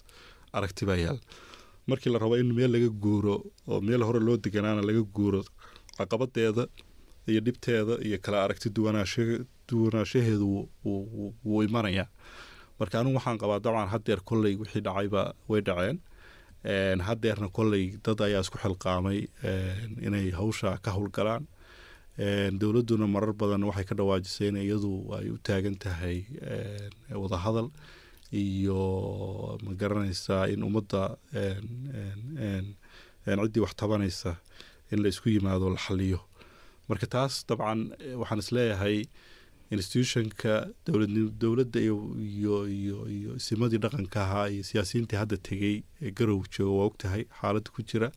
aragti 0.52 0.84
baa 0.86 0.96
yaal. 1.04 1.18
Markii 1.86 2.12
la 2.12 2.18
rabo 2.18 2.36
in 2.36 2.52
meel 2.54 2.70
laga 2.72 2.88
guuro 3.04 3.34
oo 3.68 3.80
meel 3.80 4.02
hore 4.04 4.20
loo 4.20 4.36
deganaana 4.36 4.82
laga 4.88 5.02
guuro 5.16 5.40
caqabadeeda 5.98 6.66
iyo 7.30 7.40
dhibteeda 7.46 7.94
iyo 8.06 8.18
kala 8.24 8.44
aragti 8.44 8.68
duwanaanshaheedu 9.68 10.68
wuu 10.84 11.62
imanayaa 11.62 12.06
marka 12.78 13.00
anigu 13.00 13.16
waxaan 13.16 13.38
qabaa 13.42 13.60
dabcan 13.64 13.88
haddeer 13.92 14.20
kolley 14.28 14.54
wixii 14.60 14.80
dhacayba 14.86 15.22
way 15.48 15.60
dhaceen 15.60 15.98
haddeerna 16.64 17.48
kolley 17.48 17.96
dad 18.04 18.20
ayaa 18.20 18.40
isku 18.44 18.58
xilqaamay 18.58 19.18
inay 20.06 20.30
hawsha 20.30 20.78
ka 20.84 20.90
howlgalaan 20.96 21.46
dowladduna 22.60 23.06
marar 23.08 23.32
badan 23.32 23.64
waxay 23.64 23.84
ka 23.88 23.94
dhawaajisay 23.94 24.48
in 24.48 24.56
iyadu 24.56 24.92
ay 25.18 25.30
u 25.30 25.38
taagan 25.46 25.76
tahay 25.84 26.24
wadahadal 27.22 27.68
iyo 28.32 28.80
ma 29.64 29.72
garanaysaa 29.80 30.46
in 30.52 30.62
ummadda 30.62 31.16
ciddii 33.24 33.60
wax 33.64 33.74
tabanaysa 33.76 34.36
in 34.92 35.02
la 35.02 35.08
isku 35.08 35.28
yimaado 35.30 35.70
la 35.70 35.76
xaliyo 35.86 36.20
marka 36.88 37.06
taas 37.06 37.44
dabcan 37.48 37.80
waxaan 38.20 38.38
is 38.44 38.50
leeyahay 38.52 38.96
institutionka 39.70 40.52
dowladda 41.40 41.78
iyo 41.80 43.36
simadii 43.46 43.78
dhaqanka 43.84 44.18
ahaa 44.26 44.46
iyo 44.54 44.62
siyaasiyiintii 44.70 45.18
hadda 45.22 45.36
tegey 45.48 45.76
ee 46.02 46.10
garow 46.18 46.40
jooga 46.54 46.72
waa 46.78 46.86
ogtahay 46.90 47.22
xaaladda 47.40 47.70
ku 47.74 47.80
jira 47.90 48.08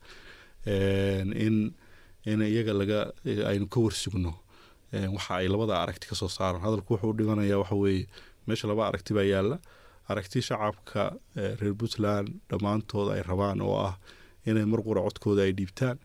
in 1.46 1.56
in 2.30 2.40
iyaga 2.42 2.72
laga 2.80 2.98
aynu 3.50 3.66
ka 3.74 3.78
warsugno 3.84 4.32
waxa 5.16 5.32
ay 5.40 5.48
labada 5.48 5.74
aragti 5.82 6.06
ka 6.10 6.14
soo 6.20 6.28
saaran 6.28 6.60
hadalku 6.66 6.94
wuxuu 6.94 7.12
dhimanayaa 7.18 7.58
waxa 7.62 7.76
weeye 7.84 8.06
meesha 8.46 8.68
laba 8.68 8.86
aragti 8.88 9.14
baa 9.14 9.22
yaalla. 9.34 9.58
Aragti 10.12 10.38
shacabka 10.48 11.02
reer 11.60 11.74
puntland 11.80 12.28
dhammaantood 12.50 13.08
ay 13.14 13.22
rabaan 13.30 13.60
oo 13.64 13.76
ah 13.88 13.94
inay 14.46 14.64
mar 14.72 14.80
qura 14.86 15.00
codkooda 15.06 15.42
ay 15.46 15.52
dhiibtaan 15.58 15.96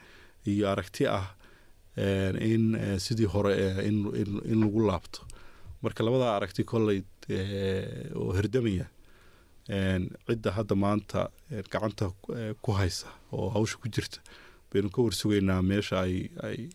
iyo 0.47 0.65
aragti 0.73 1.03
ah 1.07 1.25
in 2.51 2.63
sidii 3.05 3.27
hore 3.33 3.53
in 3.87 4.59
lagu 4.63 4.79
laabto 4.89 5.19
marka 5.83 6.03
labadaa 6.03 6.35
aragti 6.37 6.63
kolley 6.71 6.99
oo 8.19 8.31
herdamaya 8.37 8.85
cidda 10.27 10.51
hadda 10.57 10.75
maanta 10.83 11.29
gacanta 11.71 12.05
ku 12.63 12.71
haysa 12.79 13.07
oo 13.31 13.49
hawsha 13.55 13.77
ku 13.81 13.87
jirta 13.95 14.19
baynu 14.71 14.89
ka 14.93 15.01
warsugaynaa 15.05 15.61
meesha 15.61 16.01
ay 16.01 16.69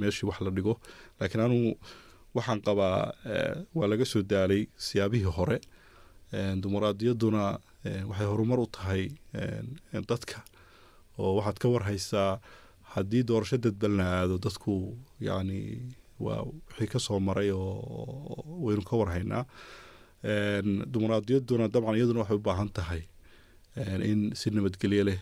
meeshii 0.00 0.26
wax 0.28 0.40
la 0.44 0.50
dhigo. 0.50 0.74
Laakiin 1.20 1.40
anugu 1.44 1.70
waxaan 2.34 2.60
qabaa 2.66 3.12
waa 3.74 3.86
laga 3.90 4.04
soo 4.04 4.22
daalay 4.22 4.66
siyaabihii 4.76 5.32
hore 5.38 5.58
dimuqraadiyadduna 6.62 7.44
waxay 8.08 8.26
horumar 8.32 8.60
u 8.60 8.66
tahay 8.66 9.04
dadka 10.10 10.42
oo 11.18 11.36
waxaad 11.38 11.58
ka 11.62 11.68
warhaysaa 11.68 12.40
haddii 12.94 13.22
doorasho 13.28 13.56
dadbal 13.64 13.92
la 13.96 14.04
aado 14.20 14.36
dadku 14.44 14.72
yacni 15.20 15.58
wixii 16.24 16.88
ka 16.92 16.98
soo 16.98 17.20
maray 17.20 17.50
oo 17.50 18.60
waynu 18.64 18.82
ka 18.88 18.96
warhaynaa 19.00 19.44
dimuqraadiyadduna 20.92 21.68
dabcan 21.74 21.96
iyaduna 21.96 22.20
waxay 22.22 22.36
u 22.36 22.46
baahan 22.48 22.68
tahay 22.76 23.02
in 24.10 24.20
si 24.34 24.50
nabadgelyo 24.50 25.04
leh 25.08 25.20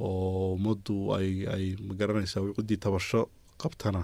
oo 0.00 0.54
ummaddu 0.56 0.94
ay 1.16 1.28
ay 1.54 1.64
ma 1.86 1.94
garanaysaa 1.98 2.42
ciddii 2.56 2.76
tabasho 2.84 3.20
qabtana 3.62 4.02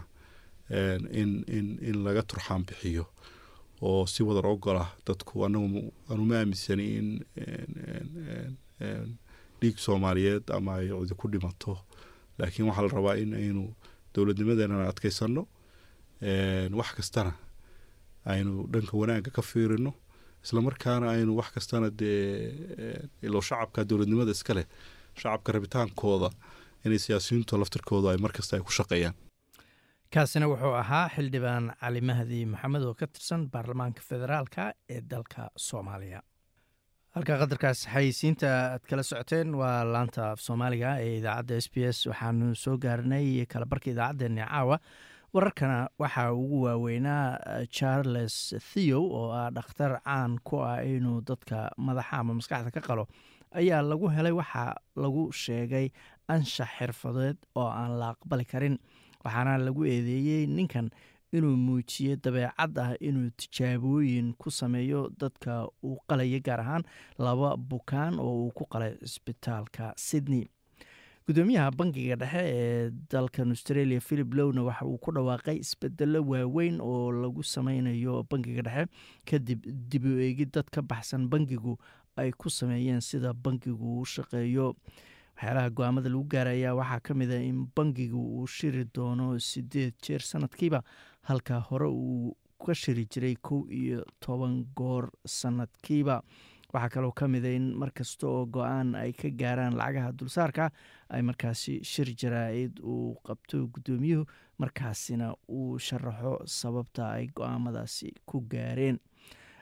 in 1.21 1.31
in 1.57 1.67
in 1.89 1.97
laga 2.05 2.23
turxaan 2.23 2.63
bixiyo 2.69 3.05
oo 3.83 4.07
si 4.07 4.23
wadar 4.23 4.47
ogolah 4.47 4.89
dadku 5.07 5.45
anagu 5.47 5.93
anuma 6.13 6.35
aaminsani 6.41 6.87
in 6.99 7.09
dhiig 9.61 9.77
soomaaliyeed 9.79 10.51
ama 10.51 10.75
ay 10.81 10.89
cidi 10.91 11.15
ku 11.15 11.29
dhimato. 11.29 11.79
Laakiin 12.39 12.67
waxaa 12.69 12.83
la 12.83 12.89
rabaa 12.99 13.17
in 13.23 13.35
aynu 13.35 13.65
dowladnimadeenana 14.15 14.89
adkaysanno 14.93 15.43
wax 16.79 16.91
kastana 16.99 17.33
aynu 18.33 18.67
dhanka 18.73 18.95
wanaagga 19.01 19.31
ka 19.37 19.43
fiirino 19.43 19.93
islamarkaana 20.45 21.07
aynu 21.15 21.37
wax 21.39 21.49
kastana 21.57 21.91
dee 21.91 22.53
ilo 23.27 23.41
shacabka 23.49 23.85
dowladnimada 23.85 24.31
iska 24.37 24.55
leh 24.59 24.67
shacabka 25.21 25.53
rabitaankooda 25.57 26.29
inay 26.85 26.99
siyaasiyiintu 26.99 27.59
laftirkooda 27.63 28.11
ay 28.13 28.19
markasta 28.25 28.57
ay 28.57 28.63
ku 28.63 28.71
shaqeeyaan. 28.79 29.15
Kaasina 30.15 30.47
wuxuu 30.53 30.75
ahaa 30.83 31.09
xildhibaan 31.15 31.65
cali 31.81 32.01
mahdi 32.09 32.41
maxamed 32.53 32.83
oo 32.89 32.95
ka 32.95 33.07
tirsan 33.07 33.49
baarlamaanka 33.53 34.01
federaalka 34.11 34.63
ee 34.95 35.01
dalka 35.13 35.51
soomaaliya. 35.57 36.21
Halka 37.15 37.39
qadarkaas 37.43 37.81
xayeysiinta 37.95 38.49
aad 38.75 38.83
kala 38.91 39.03
socoteen 39.03 39.55
waa 39.61 39.85
laanta 39.95 40.31
af 40.33 40.41
soomaaliga 40.47 40.91
ee 41.05 41.17
idaacadda 41.21 41.55
s 41.65 41.69
b 41.73 41.77
s. 41.97 41.99
Waxaanu 42.11 42.55
soo 42.65 42.77
gaarinay 42.85 43.47
kalabarka 43.53 43.91
idaacaddeenni 43.95 44.43
caawa 44.51 44.77
wararkana 45.33 45.89
waxaa 45.99 46.33
ugu 46.33 46.63
waaweynaa 46.63 47.39
charles 47.71 48.55
theo 48.73 49.01
oo 49.03 49.33
ah 49.33 49.51
dhakhtar 49.51 50.01
caan 50.05 50.39
ku 50.45 50.61
ah 50.61 50.85
inuu 50.85 51.21
dadka 51.25 51.71
madaxa 51.79 52.17
ama 52.21 52.35
maskaxda 52.35 52.71
ka 52.71 52.81
qalo 52.81 53.05
ayaa 53.61 53.83
lagu 53.83 54.09
helay 54.17 54.33
waxaa 54.33 54.77
lagu 54.97 55.33
sheegay 55.33 55.89
anshax 56.29 56.69
xirfadeed 56.79 57.37
oo 57.57 57.69
aan 57.69 57.97
la 58.01 58.09
aqbali 58.15 58.45
karin. 58.45 58.77
Waxaana 59.25 59.57
lagu 59.59 59.85
eedeeyey 59.87 60.47
ninkan 60.47 60.91
inuu 61.33 61.57
muujiyo 61.57 62.17
dabeecad 62.25 62.79
ah 62.79 62.93
inuu 63.01 63.31
tijaabooyin 63.41 64.35
ku 64.41 64.51
sameeyo 64.51 65.09
dadka 65.21 65.65
uu 65.85 65.97
qalaya 66.09 66.41
gaar 66.47 66.61
ahaan 66.61 66.85
laba 67.19 67.57
bukaan 67.57 68.21
oo 68.21 68.35
uu 68.45 68.51
ku 68.59 68.65
qalay 68.73 68.93
cisbitaalka 69.01 69.95
sydney 69.97 70.45
gudoomiyaha 71.27 71.71
bankiga 71.79 72.17
dhexe 72.17 72.43
ee 72.45 72.91
dalkan 73.13 73.51
australia 73.55 74.01
philip 74.01 74.35
lowna 74.35 74.63
waxa 74.67 74.87
uu 74.87 74.99
ku 74.99 75.13
dhawaaqay 75.15 75.57
isbedelo 75.63 76.23
waaweyn 76.27 76.81
oo 76.81 77.13
lagu 77.13 77.43
sameynayo 77.43 78.23
bankiga 78.31 78.63
dhexe. 78.63 78.91
Kadib 79.27 79.63
dib 79.91 80.05
u 80.05 80.19
eegid 80.19 80.51
dad 80.53 80.67
ka 80.71 80.83
baxsan 80.83 81.29
bankigu 81.31 81.77
ay 82.17 82.33
ku 82.33 82.51
sameeyeen 82.51 83.01
sida 83.01 83.33
bankigu 83.33 84.01
u 84.01 84.05
shaqeeyo. 84.05 84.75
Waxyaalaha 85.39 85.71
go'aamada 85.71 86.09
lagu 86.11 86.25
gaaraya 86.27 86.75
waxaa 86.75 87.01
ka 87.01 87.15
mid 87.15 87.31
a 87.31 87.39
in 87.39 87.67
bankigu 87.77 88.19
uu 88.19 88.47
shiri 88.47 88.85
doono 88.95 89.39
sideed 89.39 89.95
jeer 90.03 90.21
sanadkiiba 90.21 90.83
halka 91.31 91.61
hore 91.71 91.87
uu 91.87 92.35
ka 92.59 92.75
shiri 92.75 93.07
jiray 93.07 93.37
kow 93.43 93.63
iyo 93.71 94.03
toban 94.21 94.65
goor 94.77 95.11
sanadkiiba 95.27 96.23
waxaa 96.73 96.89
kaloo 96.95 97.13
ka 97.13 97.29
mida 97.29 97.49
in 97.53 97.67
markasta 97.83 98.27
oo 98.29 98.47
go'aan 98.47 98.95
ay 98.95 99.13
ka 99.13 99.29
gaaraan 99.31 99.77
lacagaha 99.77 100.13
dulsaarka 100.19 100.71
ay 101.11 101.23
markaasi 101.23 101.81
shir 101.85 102.09
jaraa-id 102.23 102.81
uu 102.81 103.15
qabto 103.27 103.67
guddoomiyuhu 103.75 104.25
markaasina 104.59 105.35
uu 105.49 105.79
sharaxo 105.79 106.35
sababta 106.47 107.11
ay 107.17 107.27
go'aamadaasi 107.37 108.15
ku 108.27 108.41
gaareen. 108.53 108.99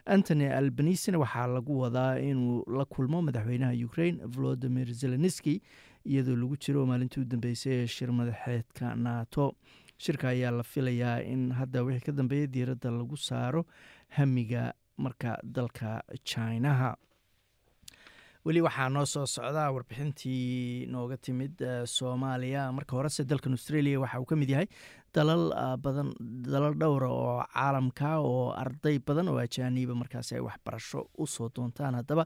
Antony 0.05 0.47
albanisina 0.49 1.19
waxaa 1.19 1.47
lagu 1.47 1.79
wadaa 1.83 2.15
inuu 2.19 2.63
la 2.77 2.85
kulmo 2.85 3.21
madaxweynaha 3.21 3.73
ukraine 3.85 4.17
volodimir 4.25 4.87
zelenski 4.93 5.61
iyadoo 6.05 6.35
lagu 6.35 6.55
jiro 6.57 6.85
maalintii 6.85 7.21
u 7.21 7.25
dambeysay 7.25 7.73
ee 7.83 7.87
shir 7.87 8.11
madaxeedka 8.11 8.95
nato. 8.95 9.53
Shirka 10.01 10.29
ayaa 10.29 10.51
la 10.51 10.63
filayaa 10.63 11.21
in 11.21 11.51
hadda 11.53 11.83
wixii 11.83 12.05
ka 12.05 12.11
dambeeya 12.11 12.47
diiradda 12.47 12.89
lagu 12.91 13.17
saaro 13.17 13.65
hamiga 14.17 14.73
marka 15.05 15.31
dalka 15.55 15.89
jinaha 16.29 16.91
weli 18.45 18.61
waxaa 18.65 18.89
noo 18.89 19.05
soo 19.05 19.25
socdaa 19.35 19.69
warbixintii 19.75 20.87
nooga 20.93 21.17
timid 21.25 21.55
soomaaliya. 21.95 22.71
Marka 22.77 22.95
horese 22.97 23.23
dalkan 23.31 23.53
australia 23.57 23.99
waxa 24.03 24.19
uu 24.21 24.25
ka 24.31 24.35
mid 24.35 24.49
yahay? 24.49 24.67
Dalal 25.13 25.43
badan 25.83 26.09
dalal 26.53 26.73
dhowra 26.81 27.09
oo 27.09 27.35
caalamka 27.53 28.09
oo 28.19 28.49
arday 28.63 28.97
badan 29.07 29.27
oo 29.29 29.37
ajaaniiba 29.37 29.93
markaasi 30.01 30.35
ay 30.35 30.41
waxbarasho 30.47 31.05
u 31.17 31.27
soo 31.27 31.49
doontaan. 31.55 31.95
Haddaba 32.01 32.25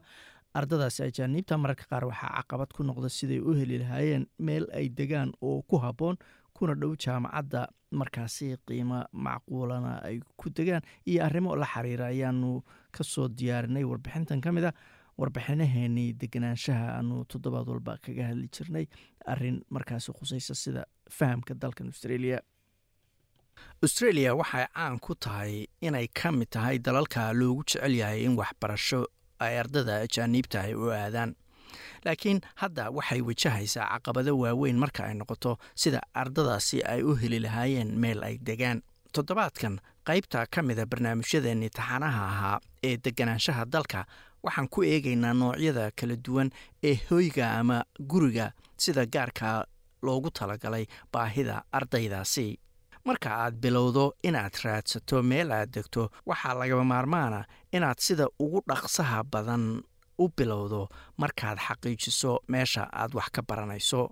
ardadaasi 0.54 1.02
ajaaniibta 1.08 1.58
mararka 1.60 1.84
qaar 1.90 2.04
waxaa 2.08 2.32
caqabad 2.40 2.70
ku 2.76 2.82
noqda 2.82 3.08
siday 3.18 3.40
u 3.40 3.52
heli 3.58 3.78
lahaayeen 3.84 4.24
meel 4.38 4.64
ay 4.72 4.88
degaan 4.88 5.32
oo 5.42 5.60
ku 5.68 5.76
habboon 5.84 6.16
kuna 6.56 6.74
dhow 6.80 6.92
jaamacadda 7.04 7.62
markaasi 8.00 8.46
qiimo 8.68 8.98
macquulana 9.26 9.92
ay 10.08 10.16
ku 10.40 10.50
degaan. 10.50 10.82
Iyo 11.10 11.24
arrimo 11.26 11.56
la 11.56 11.66
xiriira 11.72 12.06
ayaanu 12.12 12.62
ka 12.96 13.04
soo 13.04 13.28
diyaarinay 13.28 13.84
warbixintan 13.90 14.40
ka 14.44 14.52
mid 14.52 14.64
a 14.64 14.72
warbixinaheenii 15.20 16.08
deganaanshaha 16.22 16.86
aanu 16.98 17.24
toddobaad 17.32 17.68
walba 17.72 17.94
kaga 18.04 18.24
hadli 18.30 18.48
jirnay. 18.56 18.86
Arin 19.32 19.62
markaasi 19.70 20.12
khusaysa 20.18 20.54
sida 20.62 20.82
fahamka 21.18 21.54
dalkan 21.54 21.86
australia. 21.92 22.40
Australia 23.82 24.34
waxay 24.40 24.66
caan 24.74 24.98
ku 25.00 25.14
tahay 25.14 25.66
inay 25.80 26.06
ka 26.08 26.32
mid 26.32 26.48
tahay 26.50 26.76
dalalka 26.78 27.32
loogu 27.32 27.62
jecel 27.68 27.94
yahay 28.00 28.24
in 28.26 28.36
waxbarasho 28.40 29.00
ay 29.44 29.54
ardada 29.62 29.94
ajaaniibta 30.06 30.58
ay 30.66 30.74
u 30.74 30.90
aadaan 30.92 31.34
laakiin 32.04 32.40
hadda 32.62 32.90
waxay 32.90 33.20
wajahaysaa 33.28 33.88
caqabado 33.92 34.32
waaweyn 34.38 34.78
marka 34.78 35.04
ay 35.08 35.14
noqoto 35.14 35.58
sida 35.74 36.00
ardadaasi 36.14 36.82
ay 36.92 37.02
u 37.02 37.14
heli 37.14 37.38
lahaayeen 37.46 37.90
meel 38.02 38.22
ay 38.22 38.38
degaan. 38.48 38.82
Toddobaadkan 39.12 39.80
qaybta 40.08 40.46
ka 40.54 40.62
mida 40.62 40.84
barnaamijyadeennii 40.86 41.70
taxanaha 41.70 42.22
ahaa 42.32 42.58
ee 42.88 42.96
deganaanshaha 43.04 43.64
dalka 43.72 44.04
waxaan 44.44 44.68
ku 44.68 44.82
eegaynaa 44.82 45.32
noocyada 45.34 45.90
kala 46.00 46.16
duwan 46.26 46.50
ee 46.82 46.94
hoyga 47.10 47.46
ama 47.60 47.78
guriga 48.10 48.52
sida 48.76 49.06
gaarka 49.06 49.64
loogu 50.02 50.30
talagalay 50.30 50.84
baahida 51.12 51.62
ardaydaasi. 51.72 52.58
Marka 53.06 53.30
aad 53.42 53.54
bilowdo 53.62 54.12
inaad 54.22 54.54
raadsato 54.64 55.22
meel 55.22 55.50
aad 55.52 55.70
degto 55.74 56.10
waxaa 56.26 56.54
lagaba 56.60 56.84
maarmaana 56.84 57.40
inaad 57.72 57.98
sida 58.06 58.26
ugu 58.38 58.60
dhaqsaha 58.68 59.22
badan 59.32 59.82
u 60.18 60.28
bilowdo 60.36 60.88
markaad 61.16 61.58
xaqiijiso 61.66 62.32
meesha 62.48 62.82
aad 62.92 63.14
wax 63.14 63.28
ka 63.32 63.42
baranayso. 63.48 64.02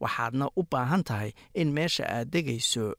Waxaadna 0.00 0.46
u 0.56 0.62
baahan 0.70 1.02
tahay 1.04 1.32
in 1.54 1.72
meesha 1.72 2.04
aad 2.06 2.28
degayso 2.32 2.94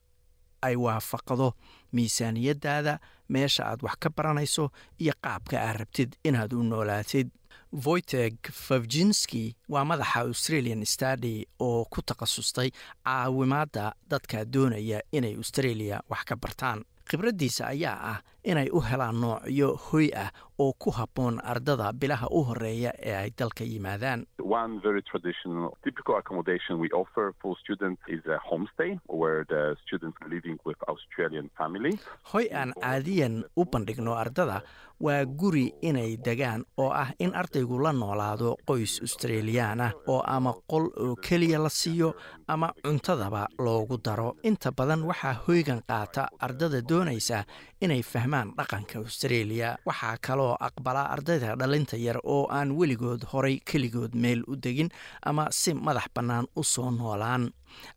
ay 0.61 0.75
waafaqdo 0.75 1.53
miisaaniyadaada 1.93 2.99
meesha 3.29 3.63
aad 3.71 3.81
wax 3.83 3.95
ka 3.99 4.09
baranayso 4.09 4.71
iyo 4.99 5.13
qaabka 5.23 5.55
aad 5.61 5.75
rabtid 5.79 6.15
inaad 6.23 6.53
u 6.53 6.63
noolaatid. 6.63 7.29
Voyteg 7.71 8.35
favjinski 8.51 9.55
waa 9.69 9.85
madaxa 9.85 10.19
australian 10.19 10.85
stady 10.85 11.45
oo 11.59 11.85
ku 11.85 12.01
takhasustay 12.01 12.69
caawimaadda 13.05 13.93
dadka 14.09 14.45
doonaya 14.45 14.99
inay 15.11 15.35
australia 15.35 16.01
wax 16.09 16.23
ka 16.25 16.35
bartaan. 16.35 16.83
Khibraddiisa 17.09 17.67
ayaa 17.67 17.97
ah 18.11 18.19
inay 18.43 18.69
u 18.73 18.79
helaan 18.81 19.19
noocyo 19.21 19.75
hoy 19.91 20.09
ah 20.15 20.31
oo 20.59 20.73
ku 20.79 20.91
habboon 20.91 21.39
ardada 21.43 21.93
bilaha 21.93 22.27
u 22.31 22.43
horreeya 22.43 22.91
ee 22.99 23.15
ay 23.15 23.29
dalka 23.39 23.63
yimaadaan. 23.63 24.25
Hoy 32.33 32.47
aan 32.53 32.73
caadiyan 32.81 33.43
u 33.55 33.65
bandhigno 33.65 34.13
ardada 34.15 34.61
waa 34.99 35.23
guri 35.25 35.71
inay 35.81 36.17
degaan 36.17 36.65
oo 36.77 36.89
ah 36.91 37.11
in 37.19 37.31
ardaygu 37.35 37.79
la 37.79 37.91
noolaado 37.93 38.55
qoys 38.67 38.99
australiyaan 39.01 39.81
ah 39.81 39.91
oo 40.07 40.21
ama 40.27 40.53
qol 40.67 40.89
oo 40.97 41.15
keliya 41.15 41.59
la 41.59 41.69
siiyo 41.69 42.13
ama 42.47 42.73
cuntadaba 42.83 43.47
loogu 43.59 43.97
daro. 44.05 44.35
Inta 44.43 44.71
badan 44.71 45.03
waxaa 45.03 45.33
hoygan 45.47 45.81
qaata 45.87 46.27
ardada 46.39 46.81
doonaysa 46.89 47.43
inay 47.81 48.01
fahmaan 48.03 48.38
dhaqanka 48.57 48.99
australia 49.03 49.77
waxaa 49.85 50.17
kaloo 50.27 50.53
aqbala 50.67 51.03
ardayda 51.13 51.55
dhalinta 51.59 51.97
yar 51.97 52.19
oo 52.23 52.47
aan 52.57 52.71
weligood 52.79 53.21
horay 53.31 53.59
keligood 53.69 54.13
meel 54.23 54.41
u 54.47 54.55
degin 54.55 54.89
ama 55.29 55.47
si 55.51 55.73
madax 55.73 56.07
bannaan 56.15 56.45
u 56.55 56.63
soo 56.63 56.91
noolaan. 56.91 57.43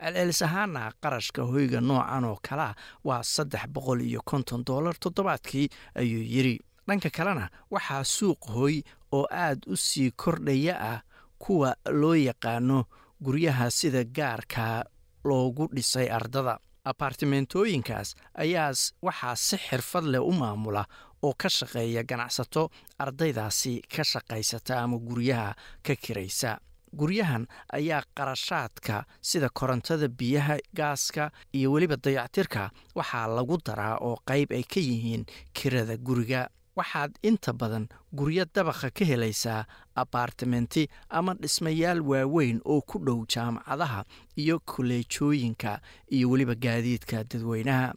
Celcelis 0.00 0.42
ahaana 0.42 0.92
qarashka 1.02 1.42
hoyga 1.50 1.80
noocan 1.80 2.24
oo 2.24 2.38
kalea 2.48 2.74
waa 3.04 3.22
saddex 3.22 3.64
boqol 3.74 4.00
iyo 4.00 4.20
konton 4.24 4.64
dollar 4.66 4.94
toddobaadkii 5.02 5.68
ayuu 6.00 6.22
yidri 6.32 6.54
dhanka 6.88 7.10
kalena 7.16 7.48
waxaa 7.70 8.04
suuq 8.04 8.40
hoy 8.54 8.82
oo 9.12 9.26
aad 9.30 9.60
u 9.72 9.76
sii 9.76 10.10
kordhaya 10.22 10.74
ah 10.92 11.00
kuwa 11.38 11.74
loo 12.00 12.14
yaqaano 12.14 12.84
guryaha 13.24 13.70
sida 13.70 14.04
gaarka 14.04 14.84
loogu 15.24 15.68
dhisay 15.74 16.08
ardada 16.10 16.58
apartimentooyinkaas 16.84 18.14
ayaa 18.34 18.72
waxaa 19.06 19.36
si 19.36 19.56
xirfad 19.56 20.04
leh 20.04 20.20
u 20.20 20.32
maamula 20.32 20.84
oo 21.22 21.34
ka 21.38 21.48
shaqeeya 21.48 22.02
ganacsato 22.04 22.70
ardaydaasi 22.98 23.80
ka 23.96 24.02
shaqaysata 24.04 24.82
ama 24.82 24.98
guryaha 24.98 25.54
ka 25.86 25.94
kiraysa. 25.96 26.58
Guryahan 26.98 27.46
ayaa 27.72 28.02
qarashaadka 28.16 29.04
sida 29.22 29.48
korontada 29.54 30.08
biyaha 30.08 30.56
gaaska 30.76 31.30
iyo 31.54 31.72
weliba 31.72 31.96
dayactirka 31.96 32.70
waxaa 32.94 33.26
lagu 33.36 33.56
daraa 33.66 33.96
oo 34.00 34.16
qayb 34.28 34.52
ay 34.52 34.62
ka 34.62 34.80
yihiin 34.80 35.24
kirada 35.56 35.96
guriga 35.96 36.48
waxaad 36.76 37.12
inta 37.22 37.52
badan 37.52 37.88
guryo 38.12 38.44
dabaqa 38.54 38.90
ka 38.90 39.04
helaysaa 39.04 39.66
abartimenti 39.94 40.88
ama 41.10 41.34
dhismayaal 41.34 42.00
waaweyn 42.00 42.60
oo 42.64 42.80
ku 42.80 42.98
dhow 42.98 43.24
jaamacadaha 43.28 44.04
iyo 44.36 44.56
koleejooyinka 44.64 45.80
iyo 46.10 46.30
weliba 46.30 46.54
gaadiidka 46.54 47.24
dadweynaha. 47.24 47.92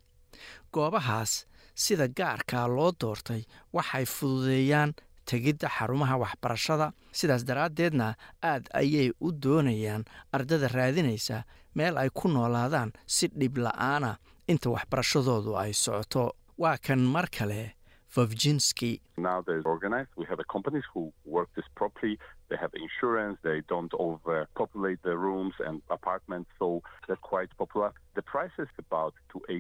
Goobahaas 0.73 1.45
sida 1.75 2.07
gaarka 2.07 2.67
loo 2.67 2.91
doortay 2.99 3.43
waxay 3.73 4.05
fududeeyaan 4.05 4.93
tegidda 5.25 5.69
xarumaha 5.69 6.17
waxbarashada. 6.17 6.91
Sidaas 7.11 7.43
daraaddeedna 7.47 8.15
aad 8.43 8.67
ayay 8.73 9.11
u 9.21 9.31
doonayaan 9.31 10.03
ardada 10.33 10.67
raadinaysa 10.67 11.43
meel 11.75 11.97
ay 11.97 12.09
ku 12.13 12.27
noolaadaan 12.27 12.91
si 13.07 13.27
dhib 13.27 13.57
la'aana 13.57 14.17
inta 14.47 14.69
waxbarashadoodu 14.69 15.55
ay 15.57 15.73
socoto. 15.73 16.35
Waa 16.57 16.77
kan 16.77 16.99
mar 16.99 17.27
kale 17.31 17.75
Vovjinski. 18.15 18.91
Now 19.17 19.38
they're 19.45 19.62
organized. 19.75 20.10
We 20.17 20.25
have 20.32 20.39
companies 20.56 20.84
who 20.93 21.01
work 21.25 21.49
this 21.56 21.65
properly. 21.80 22.13
They 22.49 22.58
have 22.63 22.71
insurance. 22.86 23.38
They 23.43 23.60
don't 23.73 23.93
overpopulate 24.08 24.99
the 25.04 25.15
rooms 25.25 25.56
and 25.67 25.82
apartments, 25.89 26.49
so 26.60 26.67
they're 27.08 27.23
quite 27.34 27.49
popular. 27.62 27.89
The 28.15 28.21
price 28.34 28.56
is 28.65 28.69
about 28.86 29.13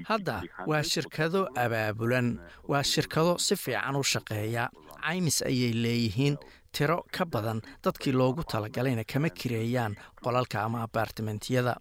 hadda 0.09 0.35
waa 0.71 0.83
shirkado 0.93 1.41
abaabulan 1.63 2.27
waa 2.71 2.83
shirkado 2.93 3.37
si 3.45 3.55
fiican 3.63 3.95
u 3.95 4.03
shaqeeya 4.13 4.63
caymis 5.05 5.37
ayay 5.49 5.71
leeyihiin 5.83 6.37
tiro 6.77 6.97
ka 7.17 7.25
badan 7.33 7.59
dadkii 7.83 8.13
loogu 8.21 8.43
talagalayna 8.53 9.03
kama 9.13 9.29
kireeyaan 9.39 9.95
qolalka 10.23 10.63
ama 10.67 10.79
abartimentiyada 10.87 11.73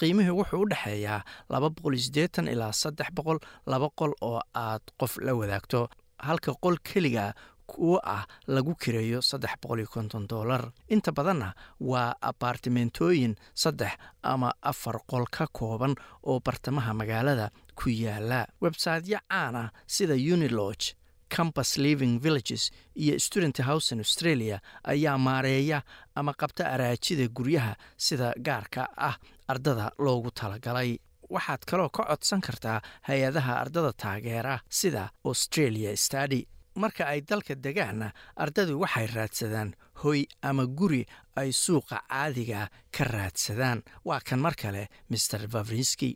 qiimihii 0.00 0.36
wuxuu 0.40 0.62
u 0.64 0.68
dhexeeyaa 0.72 1.20
laba 1.52 1.68
boqol 1.74 1.94
iyo 1.98 2.02
siddeetan 2.06 2.48
ilaa 2.54 2.72
saddex 2.82 3.10
boqol 3.18 3.38
laba 3.66 3.88
qol 4.00 4.12
oo 4.30 4.40
aad 4.54 4.82
qof 5.00 5.18
la 5.26 5.34
wadaagto 5.40 5.88
halka 6.22 6.52
qol 6.62 6.76
keliga 6.82 7.34
kuwo 7.70 8.00
ah 8.04 8.26
lagu 8.46 8.74
kireeyo 8.74 9.20
saddex 9.22 9.54
boqol 9.62 9.78
iyo 9.78 9.88
konton 9.94 10.26
dollar. 10.26 10.72
Inta 10.88 11.12
badanna 11.12 11.54
waa 11.80 12.14
abartimentooyin 12.20 13.34
saddex 13.54 13.92
ama 14.22 14.50
afar 14.62 14.98
qol 15.06 15.24
ka 15.30 15.46
kooban 15.52 15.94
oo 16.22 16.40
bartamaha 16.40 16.94
magaalada 16.94 17.50
ku 17.74 17.88
yaalla 17.90 18.46
websaytyo 18.60 19.18
caan 19.30 19.56
ah 19.56 19.70
sida 19.86 20.14
uniloge 20.14 20.94
campus 21.30 21.76
living 21.78 22.18
villages 22.18 22.70
iyo 22.96 23.14
student 23.18 23.58
house 23.62 23.94
in 23.94 24.00
australia 24.00 24.58
ayaa 24.84 25.18
maareeya 25.18 25.82
ama 26.14 26.32
qabta 26.34 26.66
araajida 26.74 27.28
guryaha 27.28 27.74
sida 27.96 28.34
gaarka 28.46 28.88
ah 28.96 29.14
ardada 29.48 29.92
loogu 29.98 30.30
talagalay 30.30 30.98
waxaad 31.34 31.62
kaloo 31.70 31.88
ka 31.96 32.02
codsan 32.10 32.40
kartaa 32.46 32.78
hay'adaha 33.08 33.52
ardada 33.62 33.92
taageera 34.02 34.54
sida 34.68 35.04
australia 35.24 35.96
stady 35.96 36.42
marka 36.82 37.04
ay 37.12 37.20
dalka 37.30 37.54
degaanna 37.66 38.08
ardadu 38.44 38.80
waxay 38.82 39.06
raadsadaan 39.16 39.70
hoy 40.02 40.20
ama 40.42 40.64
guri 40.66 41.02
ay 41.40 41.50
suuqa 41.52 41.96
caadiga 42.08 42.68
ka 42.96 43.04
raadsadaan. 43.04 43.82
Waa 44.04 44.20
kan 44.28 44.40
mar 44.40 44.54
kale 44.62 44.88
mr 45.10 45.40
vavrinski 45.52 46.10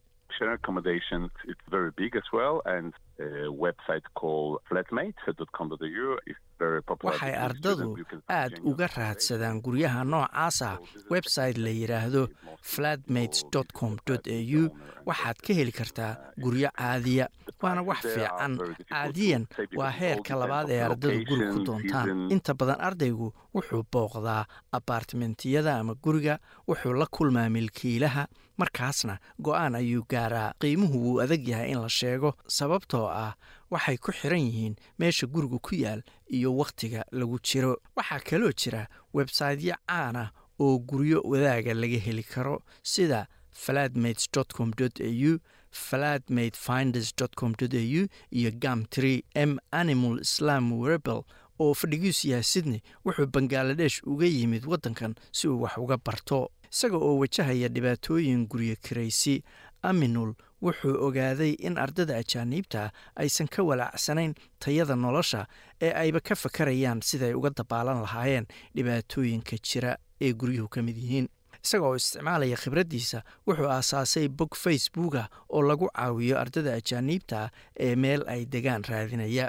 Waxay 6.59 7.35
ardadu 7.35 7.97
aad 8.29 8.53
uga 8.64 8.87
raadsadaan 8.97 9.61
guryaha 9.64 10.05
noocaasa. 10.05 10.79
Website 11.11 11.59
la 11.59 11.71
yidhaahdo 11.71 12.29
flatmates 12.62 13.45
com 13.73 13.96
au 14.09 14.71
waxaad 15.07 15.37
ka 15.46 15.52
heli 15.55 15.73
kartaa 15.73 16.17
guryo 16.40 16.69
caadiya 16.79 17.29
waana 17.63 17.83
wax 17.83 18.00
fiican. 18.15 18.59
caadiyan 18.88 19.44
waa 19.77 19.90
heerka 19.90 20.35
labaad 20.37 20.71
ee 20.71 20.81
ardadu 20.81 21.25
guri 21.29 21.44
ku 21.52 21.59
doontaan. 21.67 22.31
inta 22.31 22.55
badan 22.55 22.81
ardaygu 22.81 23.29
wuxuu 23.55 23.83
booqdaa 23.92 24.46
abartimentiyada 24.73 25.77
ama 25.81 25.94
guriga 25.94 26.38
wuxuu 26.69 26.92
la 26.94 27.07
kulmaa 27.11 27.48
milkiilaha. 27.50 28.27
Markaasna 28.57 29.19
go'aan 29.42 29.75
ayuu 29.75 30.05
gaaraa. 30.09 30.55
Qiimuhu 30.63 30.96
wuu 31.05 31.21
adag 31.21 31.42
yahay 31.48 31.71
in 31.73 31.81
la 31.83 31.88
sheego 31.88 32.35
sababtoo 32.46 33.07
ah 33.11 33.35
waxay 33.75 33.96
ku 33.98 34.12
xiran 34.12 34.40
yihiin 34.46 34.75
meesha 34.98 35.27
guriga 35.27 35.58
ku 35.58 35.75
yaal 35.75 36.02
iyo 36.31 36.54
wakhtiga 36.56 37.04
lagu 37.12 37.38
jiro. 37.42 37.77
Waxaa 37.96 38.20
kaloo 38.29 38.52
jira 38.52 38.87
websaytyo 39.14 39.75
caan 39.88 40.16
ah 40.16 40.31
oo 40.60 40.79
guryo 40.79 41.18
wadaaga 41.31 41.75
laga 41.75 41.98
heli 42.06 42.22
karo 42.22 42.62
sida 42.83 43.27
fladmates 43.50 44.29
com 44.56 44.70
au 44.79 45.38
fladmate 45.70 46.56
finders 46.56 47.12
com 47.37 47.52
au 47.60 48.06
iyo 48.31 48.50
gam 48.62 48.85
tree 48.87 49.25
m 49.35 49.58
animal 49.72 50.20
islam 50.20 50.72
werebel 50.72 51.22
oo 51.58 51.75
fadhigiisu 51.75 52.29
yahay 52.29 52.42
sydney 52.42 52.81
wuxuu 53.04 53.27
bangaladesh 53.27 54.02
uga 54.06 54.27
yimid 54.27 54.64
waddankan 54.66 55.14
si 55.33 55.48
uu 55.48 55.60
wax 55.62 55.79
uga 55.79 55.96
barto 55.96 56.50
isaga 56.72 56.96
oo 56.96 57.18
wajahaya 57.18 57.68
dhibaatooyin 57.68 58.46
guryo 58.46 58.77
kiraysi 58.83 59.42
aminul 59.90 60.32
wuxuu 60.64 60.94
ogaaday 61.06 61.52
in 61.68 61.78
ardada 61.85 62.16
ajaaniibta 62.22 62.82
aysan 63.22 63.48
ka 63.56 63.62
walaacsanayn 63.70 64.35
tayada 64.64 64.96
nolosha 64.96 65.46
ee 65.87 65.92
ayba 66.02 66.20
ka 66.20 66.35
fakarayaan 66.44 67.00
siday 67.10 67.32
uga 67.38 67.50
dabaalan 67.60 68.00
lahaayeen 68.06 68.46
dhibaatooyinka 68.76 69.56
jira 69.70 69.96
ee 70.20 70.32
guryuhu 70.32 70.68
ka 70.68 70.82
mid 70.82 70.96
yihiin. 70.96 71.28
Isaga 71.64 71.87
oo 71.88 71.96
isticmaalaya 71.96 72.56
khibraddiisa 72.62 73.18
wuxuu 73.48 73.68
aasaasay 73.74 74.28
bog 74.28 74.52
facebooka 74.64 75.22
oo 75.48 75.62
lagu 75.68 75.88
caawiyo 75.96 76.37
ardada 76.40 76.74
ajaaniibta 76.80 77.48
ee 77.87 77.94
meel 77.96 78.24
ay 78.35 78.44
degaan 78.54 78.85
raadinaya 78.88 79.46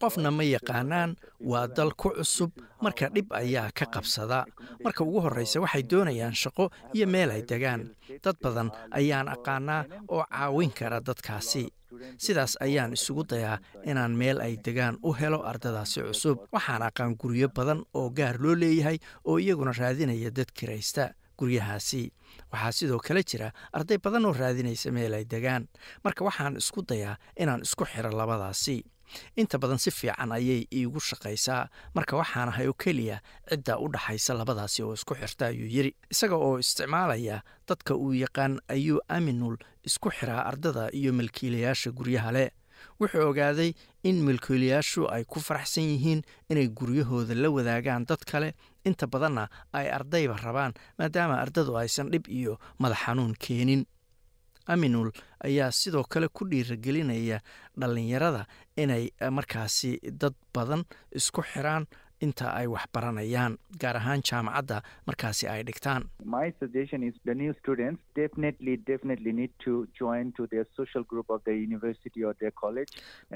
qofna 0.00 0.30
ma 0.30 0.42
yaqaanaan 0.44 1.16
waa 1.40 1.66
dal 1.66 1.92
ku 1.96 2.10
cusub 2.16 2.50
marka 2.80 3.08
dhib 3.14 3.32
ayaa 3.32 3.70
ka 3.72 3.86
qabsada. 3.86 4.44
marka 4.84 5.04
ugu 5.04 5.20
horreysa 5.24 5.60
waxay 5.60 5.82
doonayaan 5.82 6.34
shaqo 6.34 6.70
iyo 6.94 7.06
meel 7.06 7.30
ay 7.30 7.42
degaan 7.42 7.90
dad 8.24 8.36
badan 8.42 8.68
ayaan 8.92 9.28
aqaanaa 9.28 9.84
oo 10.08 10.24
caawin 10.30 10.70
kara 10.72 11.00
dadkaasi. 11.00 11.64
sidaas 12.18 12.56
ayaan 12.60 12.92
isugu 12.92 13.24
dayaa 13.24 13.58
inaan 13.84 14.12
meel 14.16 14.40
ay 14.40 14.56
degaan 14.64 14.96
u 15.02 15.12
helo 15.12 15.40
ardadaasi 15.50 16.00
cusub. 16.08 16.38
waxaan 16.52 16.82
aqaan 16.82 17.16
guryo 17.20 17.48
badan 17.48 17.84
oo 17.94 18.10
gaar 18.10 18.36
loo 18.40 18.54
leeyahay 18.54 18.98
oo 19.24 19.38
iyaguna 19.38 19.72
raadinaya 19.72 20.30
dad 20.30 20.50
kiraysta 20.54 21.14
guryahaasi 21.38 22.12
waxaa 22.52 22.72
sidoo 22.72 22.98
kale 22.98 23.22
jira 23.22 23.52
arday 23.72 23.98
badan 23.98 24.24
oo 24.26 24.32
raadinaysa 24.32 24.90
meel 24.92 25.14
ay 25.14 25.24
degaan. 25.24 25.68
Marka 26.04 26.24
waxaan 26.24 26.56
isku 26.56 26.82
dayaa 26.82 27.16
inaan 27.36 27.62
isku 27.62 27.84
xiro 27.84 28.10
labadaasi. 28.10 28.84
Inta 29.36 29.58
badan 29.58 29.78
si 29.78 29.90
fiican 29.90 30.30
ayay 30.32 30.66
iigu 30.72 31.00
shaqaysaa. 31.00 31.68
Marka 31.94 32.16
waxaanahay 32.16 32.66
oo 32.70 32.74
keliya 32.78 33.18
cidda 33.50 33.78
u 33.78 33.88
dhaxaysa 33.90 34.34
labadaasi 34.38 34.82
oo 34.82 34.94
isku 34.94 35.14
xirta 35.14 35.46
ayuu 35.50 35.66
yidhi. 35.66 35.92
Isaga 36.10 36.36
oo 36.36 36.58
isticmaalaya 36.58 37.42
dadka 37.68 37.94
uu 37.94 38.12
yaqaan 38.14 38.60
ayuu 38.68 39.00
aminul 39.08 39.56
isku 39.84 40.10
xiraa 40.10 40.46
ardada 40.46 40.90
iyo 40.94 41.12
milkiilayaasha 41.12 41.90
guryaha 41.90 42.32
leh. 42.32 42.50
Wuxuu 43.00 43.28
ogaaday 43.28 43.74
in 44.08 44.22
milkiilayaashu 44.24 45.04
ay 45.12 45.24
ku 45.24 45.40
faraxsan 45.40 45.84
yihiin 45.84 46.22
inay 46.48 46.68
guryahooda 46.68 47.34
la 47.34 47.50
wadaagaan 47.50 48.06
dad 48.08 48.22
kale 48.30 48.54
inta 48.84 49.06
badanna 49.06 49.48
ay 49.72 49.86
ardayba 49.90 50.36
rabaan 50.36 50.72
maadaama 50.98 51.40
ardadu 51.40 51.76
aysan 51.78 52.10
dhib 52.10 52.28
iyo 52.28 52.58
madax 52.78 52.98
xanuun 53.06 53.34
keenin. 53.38 53.84
Aminul 54.66 55.10
ayaa 55.44 55.70
sidoo 55.72 56.04
kale 56.04 56.28
ku 56.28 56.44
dhiiragelinaya 56.46 57.40
dhallinyarada 57.76 58.46
inay 58.76 59.10
markaasi 59.30 59.98
dad 60.20 60.34
badan 60.54 60.84
isku 61.10 61.42
xiraan 61.42 61.86
inta 62.26 62.46
ay 62.60 62.66
wax 62.74 62.84
baranayaan 62.94 63.52
gaar 63.82 63.96
ahaan 64.00 64.20
jaamacadda 64.28 64.82
markaasi 65.06 65.48
ay 65.48 65.62
dhigtaan. 65.68 66.02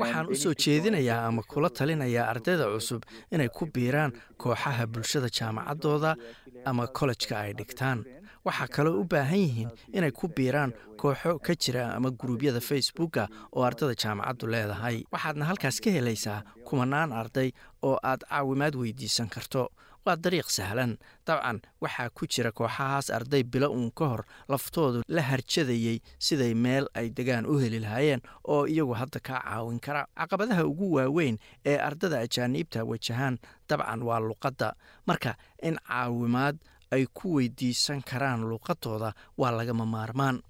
Waxaan 0.01 0.27
they 0.27 0.33
u 0.33 0.35
soo 0.35 0.49
need 0.49 0.55
to 0.55 0.61
join 0.63 0.65
jeedinayaa 0.65 1.27
ama 1.29 1.43
kula 1.43 1.71
talinayaa 1.71 2.27
ardayda 2.33 2.67
cusub 2.75 3.03
inay 3.33 3.49
ku 3.49 3.67
biiraan 3.75 4.13
kooxaha 4.43 4.87
bulshada 4.87 5.29
jaamacaddooda 5.39 6.17
ama 6.65 6.87
kollejka 6.99 7.35
ay 7.45 7.53
dhigtaan 7.61 8.05
waxaa 8.45 8.69
kaloo 8.69 9.01
u 9.01 9.05
baahan 9.05 9.39
yihiin 9.41 9.71
inay 9.93 10.11
ku 10.13 10.29
biiraan 10.29 10.73
kooxo 11.01 11.39
ka 11.39 11.55
jira 11.57 11.95
ama 11.97 12.11
guruubyada 12.11 12.61
facebooka 12.61 13.29
oo 13.53 13.63
ardada 13.65 13.95
jaamacaddu 13.95 14.47
leedahay. 14.47 15.03
Waxaadna 15.13 15.45
halkaas 15.45 15.81
ka 15.81 15.91
helaysaa 15.91 16.43
kumanaan 16.65 17.13
arday 17.13 17.51
oo 17.83 17.97
aad 18.03 18.21
caawimaad 18.29 18.75
weydiisan 18.77 19.29
karto. 19.29 19.69
Waa 20.05 20.17
dariiq 20.21 20.49
sahlan. 20.53 20.99
Dabcan 21.27 21.63
waxaa 21.81 22.11
ku 22.13 22.27
jira 22.29 22.53
kooxahaas 22.53 23.09
arday 23.11 23.43
bilo 23.43 23.69
uun 23.73 23.89
ka 23.97 24.05
hor 24.09 24.23
laftoodu 24.49 25.01
la 25.09 25.23
harjadayey 25.23 25.99
siday 26.21 26.53
meel 26.55 26.85
ay 26.95 27.09
degaan 27.17 27.47
u 27.49 27.57
heli 27.59 27.81
lahaayeen 27.81 28.21
oo 28.45 28.67
iyagu 28.69 28.93
hadda 29.01 29.21
kaa 29.25 29.41
caawin 29.41 29.81
kara. 29.81 30.05
Caqabadaha 30.17 30.65
ugu 30.69 30.93
waaweyn 31.01 31.39
ee 31.65 31.79
ardada 31.81 32.21
ajaaniibta 32.21 32.85
wajahaan 32.85 33.39
dabcan 33.69 34.03
waa 34.03 34.21
luqadda. 34.21 34.75
Marka 35.09 35.35
in 35.63 35.79
caawimaad 35.89 36.57
ay 36.91 37.07
ku 37.15 37.35
weydiisan 37.37 38.03
karaan 38.03 38.45
luqadooda 38.51 39.13
waa 39.39 39.51
lagama 39.51 39.85
maarmaan. 39.87 40.43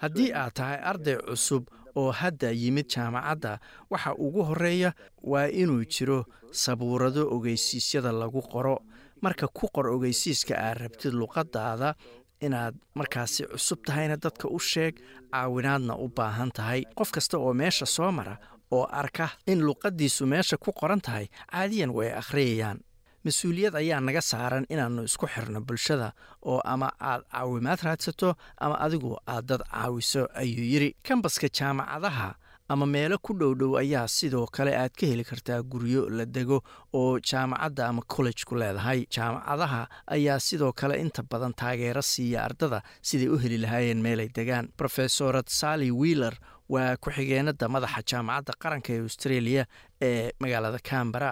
Haddii 0.00 0.32
aad 0.34 0.52
tahay 0.54 0.78
arday 0.90 1.16
cusub 1.26 1.68
oo 1.94 2.10
hadda 2.12 2.50
yimid 2.50 2.88
jaamacadda 2.94 3.58
waxa 3.90 4.14
ugu 4.18 4.42
horreeya 4.48 4.92
waa 5.22 5.46
inuu 5.46 5.84
jiro 5.84 6.24
sabuurado 6.50 7.28
ogeysiisyada 7.30 8.12
lagu 8.12 8.42
qoro. 8.42 8.78
Marka 9.22 9.46
ku 9.48 9.68
qor 9.72 9.86
ogeysiiska 9.94 10.54
aad 10.58 10.78
rabtid 10.82 11.12
luqadaada 11.14 11.94
inaad 12.40 12.74
markaasi 12.94 13.46
cusub 13.52 13.82
tahayna 13.86 14.16
dadka 14.16 14.48
u 14.50 14.58
sheeg 14.58 14.98
caawinaadna 15.32 15.94
u 15.98 16.08
baahan 16.08 16.50
tahay. 16.50 16.84
Qof 16.94 17.10
kasta 17.10 17.38
oo 17.38 17.54
meesha 17.54 17.86
soo 17.86 18.12
mara 18.12 18.38
oo 18.70 18.84
arka 19.00 19.30
in 19.46 19.60
luqaddiisu 19.68 20.26
meesha 20.26 20.56
ku 20.56 20.72
qoran 20.72 21.00
tahay 21.00 21.26
caadiyan 21.52 21.90
way 21.98 22.10
akhriyayaan 22.20 22.78
mas'uuliyad 23.24 23.74
ayaa 23.80 24.00
naga 24.00 24.20
saaran 24.22 24.66
inaannu 24.72 25.02
isku 25.10 25.26
xirno 25.34 25.60
bulshada 25.60 26.12
oo 26.50 26.60
ama 26.64 26.88
aad 27.00 27.22
caawimaad 27.32 27.80
raadsato 27.86 28.34
ama 28.64 28.76
adigu 28.86 29.16
aad 29.26 29.44
dad 29.50 29.62
caawiso 29.72 30.22
ayuu 30.42 30.64
yidhi. 30.72 30.90
Kambaska 31.02 31.48
jaamacadaha 31.58 32.34
ama 32.68 32.86
meelo 32.86 33.16
ku 33.18 33.32
dhow 33.40 33.52
dhow 33.60 33.72
ayaa 33.80 34.06
sidoo 34.08 34.46
kale 34.46 34.72
aad 34.76 34.92
ka 35.00 35.06
heli 35.10 35.24
kartaa 35.24 35.60
guryo 35.62 36.08
la 36.10 36.24
dego 36.26 36.62
oo 36.94 37.18
jaamacadda 37.30 37.88
ama 37.88 38.02
kollejku 38.06 38.54
leedahay. 38.60 39.00
Jaamacadaha 39.16 39.88
ayaa 40.06 40.38
sidoo 40.40 40.72
kale 40.72 41.00
inta 41.00 41.22
badan 41.30 41.52
taageero 41.60 42.02
siiya 42.02 42.44
ardada 42.44 42.82
siday 43.02 43.28
u 43.28 43.38
heli 43.42 43.58
lahaayeen 43.58 44.00
meelay 44.06 44.28
degaan. 44.28 44.68
Rofesorad 44.78 45.48
sally 45.48 45.90
wheeler 45.90 46.34
waa 46.74 46.96
ku-xigeenada 47.02 47.66
madaxa 47.74 48.02
jaamacadda 48.10 48.52
qaranka 48.62 48.90
ee 48.96 49.00
australia 49.06 49.62
ee 50.08 50.30
magaalada 50.42 50.78
cambara 50.90 51.30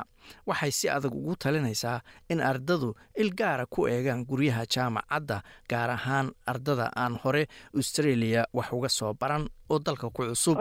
waxay 0.50 0.72
si 0.78 0.86
adag 0.96 1.14
ugu 1.18 1.34
talinaysaa 1.42 1.98
in 2.32 2.40
ardadu 2.50 2.88
il 3.22 3.30
gaara 3.40 3.66
ku 3.74 3.80
eegaan 3.94 4.24
guryaha 4.30 4.64
jaamacadda 4.74 5.36
gaar 5.72 5.90
ahaan 5.96 6.26
ardada 6.52 6.86
aan 7.02 7.14
hore 7.22 7.42
australia 7.80 8.42
wax 8.58 8.68
uga 8.78 8.88
soo 8.98 9.12
baran 9.20 9.44
oo 9.70 9.78
dalka 9.78 10.10
ku 10.10 10.22
cusub 10.30 10.56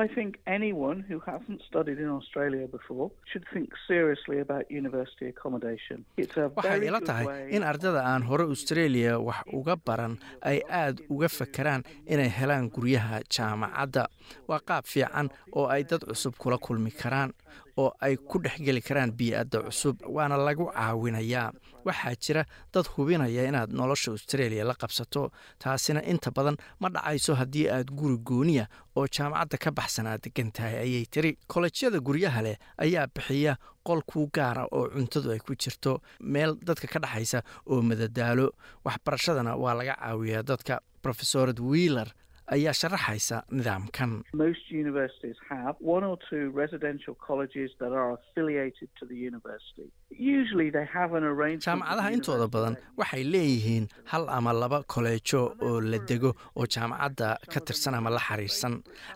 waxay 6.56 6.88
ila 6.88 6.99
tahay 7.01 7.26
in 7.56 7.64
ardada 7.64 8.01
aan 8.06 8.24
hore 8.30 8.43
australia 8.43 9.20
wax 9.20 9.41
uga 9.53 9.76
baran 9.86 10.18
ay 10.41 10.62
aad 10.70 11.01
uga 11.10 11.28
fakeraan 11.30 11.84
inay 12.08 12.30
helaan 12.30 12.70
guryaha 12.70 13.22
jaamacadda. 13.30 14.08
Waa 14.47 14.60
qaab 14.60 14.84
fiican 14.86 15.30
oo 15.56 15.68
ay 15.68 15.84
dad 15.84 16.01
cusub 16.06 16.34
kula 16.38 16.58
kulmi 16.58 16.91
karaan 16.91 17.32
oo 17.78 17.91
ay 18.01 18.16
ku 18.18 18.39
dhexgeli 18.39 18.82
karaan 18.82 19.12
bii'adda 19.12 19.64
cusub 19.70 19.95
waana 20.16 20.38
lagu 20.38 20.66
caawinayaa 20.74 21.51
waxaa 21.86 22.16
jira 22.24 22.44
dad 22.74 22.86
hubinaya 22.96 23.44
inaad 23.50 23.72
nolosha 23.80 24.12
australia 24.12 24.64
la 24.70 24.74
qabsato 24.82 25.32
taasina 25.60 26.02
inta 26.12 26.32
badan 26.32 26.58
ma 26.80 26.90
dhacayso 26.90 27.36
haddii 27.40 27.68
aad 27.70 27.90
guri 28.00 28.18
gooniya 28.30 28.66
oo 28.96 29.06
jaamacadda 29.16 29.58
ka 29.58 29.72
baxsan 29.72 30.08
aad 30.08 30.22
degan 30.26 30.52
tahay 30.52 30.76
ayay 30.86 31.06
tiri. 31.06 31.38
Kollejyada 31.48 32.00
guryaha 32.00 32.42
leh 32.42 32.58
ayaa 32.78 33.08
bixiya 33.16 33.54
qol 33.88 34.02
kuu 34.10 34.28
gaara 34.34 34.64
oo 34.72 34.88
cuntadu 34.96 35.32
ay 35.32 35.40
ku 35.40 35.54
jirto 35.56 36.02
meel 36.20 36.56
dadka 36.68 36.88
ka 36.88 37.00
dhexaysa 37.00 37.40
oo 37.70 37.82
madadaalo. 37.82 38.48
Waxbarashadana 38.86 39.56
waa 39.56 39.74
laga 39.80 39.96
caawiyaa 40.02 40.44
dadka. 40.44 40.80
Rofesorad 41.06 41.60
wheeler 41.60 42.10
ayaa 42.54 42.74
sharaxaysa 42.82 43.38
nidaamkan. 43.58 44.12
Jaamacadaha 51.66 52.12
intooda 52.16 52.48
badan 52.48 52.76
waxay 52.98 53.24
leeyihiin 53.34 53.86
hal 54.12 54.26
ama 54.30 54.54
laba 54.54 54.84
koleejo 54.93 55.41
oo 55.62 55.82
la 55.82 55.98
dego 56.10 56.32
oo 56.56 56.66
jaamacadda 56.76 57.38
ka 57.54 57.60
tirsan 57.68 57.96
ama 58.00 58.10
la 58.10 58.20
xiriirsan 58.28 58.74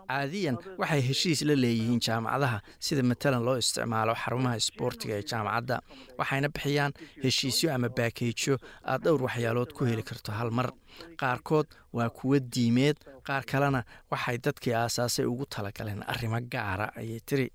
caadiyan 0.10 0.58
waxay 0.82 1.02
heshiis 1.10 1.42
la 1.50 1.56
leeyihiin 1.64 2.00
jaamacadaha 2.08 2.62
sida 2.80 3.04
matalan 3.04 3.44
loo 3.48 3.58
isticmaalo 3.64 4.14
xarumaha 4.24 4.56
isboortiga 4.62 5.14
ee 5.20 5.26
jaamacadda 5.32 5.78
waxayna 6.20 6.50
bixiyaan 6.56 6.92
heshiisyo 7.24 7.68
ama 7.76 7.90
baakeejyo 7.98 8.56
aad 8.92 9.02
dhowr 9.06 9.22
waxyaalood 9.28 9.72
ku 9.78 9.86
heli 9.92 10.04
karto 10.10 10.32
hal 10.40 10.52
mar 10.60 10.70
qaarkood 11.22 11.68
waa 11.94 12.10
kuwo 12.10 12.40
diimeed 12.40 12.98
qaar 13.28 13.44
kalena 13.46 13.84
waxay 14.12 14.38
dadkii 14.38 14.74
aasaasay 14.74 15.26
ugu 15.26 15.46
talagaleen 15.46 16.04
arrimo 16.08 16.40
gaara 16.54 16.92
ayay 16.96 17.20
tiri. 17.26 17.48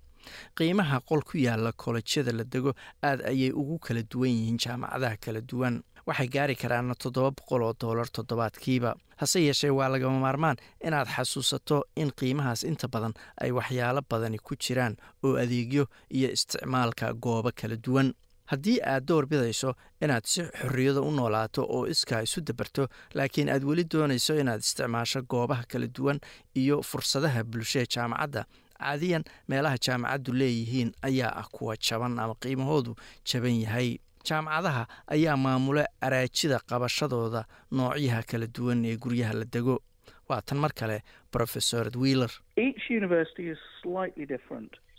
Qiimaha 0.56 1.00
qol 1.08 1.20
ku 1.22 1.36
yaalla 1.38 1.72
kolledyada 1.72 2.32
la 2.32 2.44
dego 2.44 2.72
aad 3.02 3.20
ayay 3.30 3.50
ugu 3.52 3.78
kala 3.78 4.02
duwan 4.02 4.30
yihiin 4.30 4.58
jaamacadaha 4.58 5.16
kala 5.24 5.40
duwan. 5.40 5.82
Waxay 6.06 6.28
gaari 6.28 6.54
karaana 6.56 6.94
toddoba 6.94 7.30
boqol 7.30 7.62
oo 7.62 7.74
doolar 7.80 8.08
toddobaadkiiba. 8.12 8.94
Hase 9.16 9.40
yeeshee 9.44 9.70
waa 9.70 9.88
lagama 9.88 10.18
maarmaan 10.20 10.56
inaad 10.84 11.08
xasuusato 11.08 11.84
in 11.96 12.10
qiimahaas 12.18 12.64
inta 12.64 12.88
badan 12.88 13.14
ay 13.40 13.50
waxyaalo 13.52 14.00
badani 14.10 14.38
ku 14.38 14.56
jiraan 14.56 14.96
oo 15.24 15.36
adeegyo 15.36 15.84
iyo 16.10 16.28
isticmaalka 16.32 17.12
goobo 17.14 17.50
kala 17.56 17.76
duwan 17.76 18.12
haddii 18.50 18.78
aad 18.82 19.04
door 19.08 19.26
bidayso 19.26 19.74
inaad 20.00 20.24
si 20.24 20.42
xorriyada 20.42 21.00
u 21.00 21.10
noolaato 21.10 21.62
oo 21.68 21.86
iskaa 21.86 22.22
isu 22.22 22.40
dabarto 22.40 22.88
laakiin 23.14 23.48
aad 23.48 23.64
weli 23.64 23.84
doonayso 23.92 24.34
inaad 24.40 24.60
isticmaasho 24.60 25.22
goobaha 25.22 25.64
kala 25.68 25.86
duwan 25.86 26.20
iyo 26.54 26.82
fursadaha 26.82 27.44
bulshada 27.44 27.86
jaamacadda. 27.94 28.44
Caadiyan 28.84 29.24
meelaha 29.48 29.76
jaamacaddu 29.86 30.32
leeyihiin 30.32 30.92
ayaa 31.02 31.32
ah 31.40 31.48
kuwa 31.52 31.76
jaban 31.76 32.18
ama 32.18 32.34
qiimahoodu 32.34 32.94
jaban 33.24 33.60
yahay. 33.60 33.98
Jaamacadaha 34.28 34.86
ayaa 35.06 35.36
maamula 35.36 35.86
araajida 36.00 36.58
qabashadooda 36.68 37.44
noocyaha 37.72 38.22
kala 38.22 38.46
duwan 38.46 38.84
ee 38.84 38.96
guryaha 38.96 39.32
la 39.34 39.44
dego. 39.44 39.80
Waa 40.28 40.40
tan 40.42 40.58
mar 40.58 40.72
kale 40.74 41.02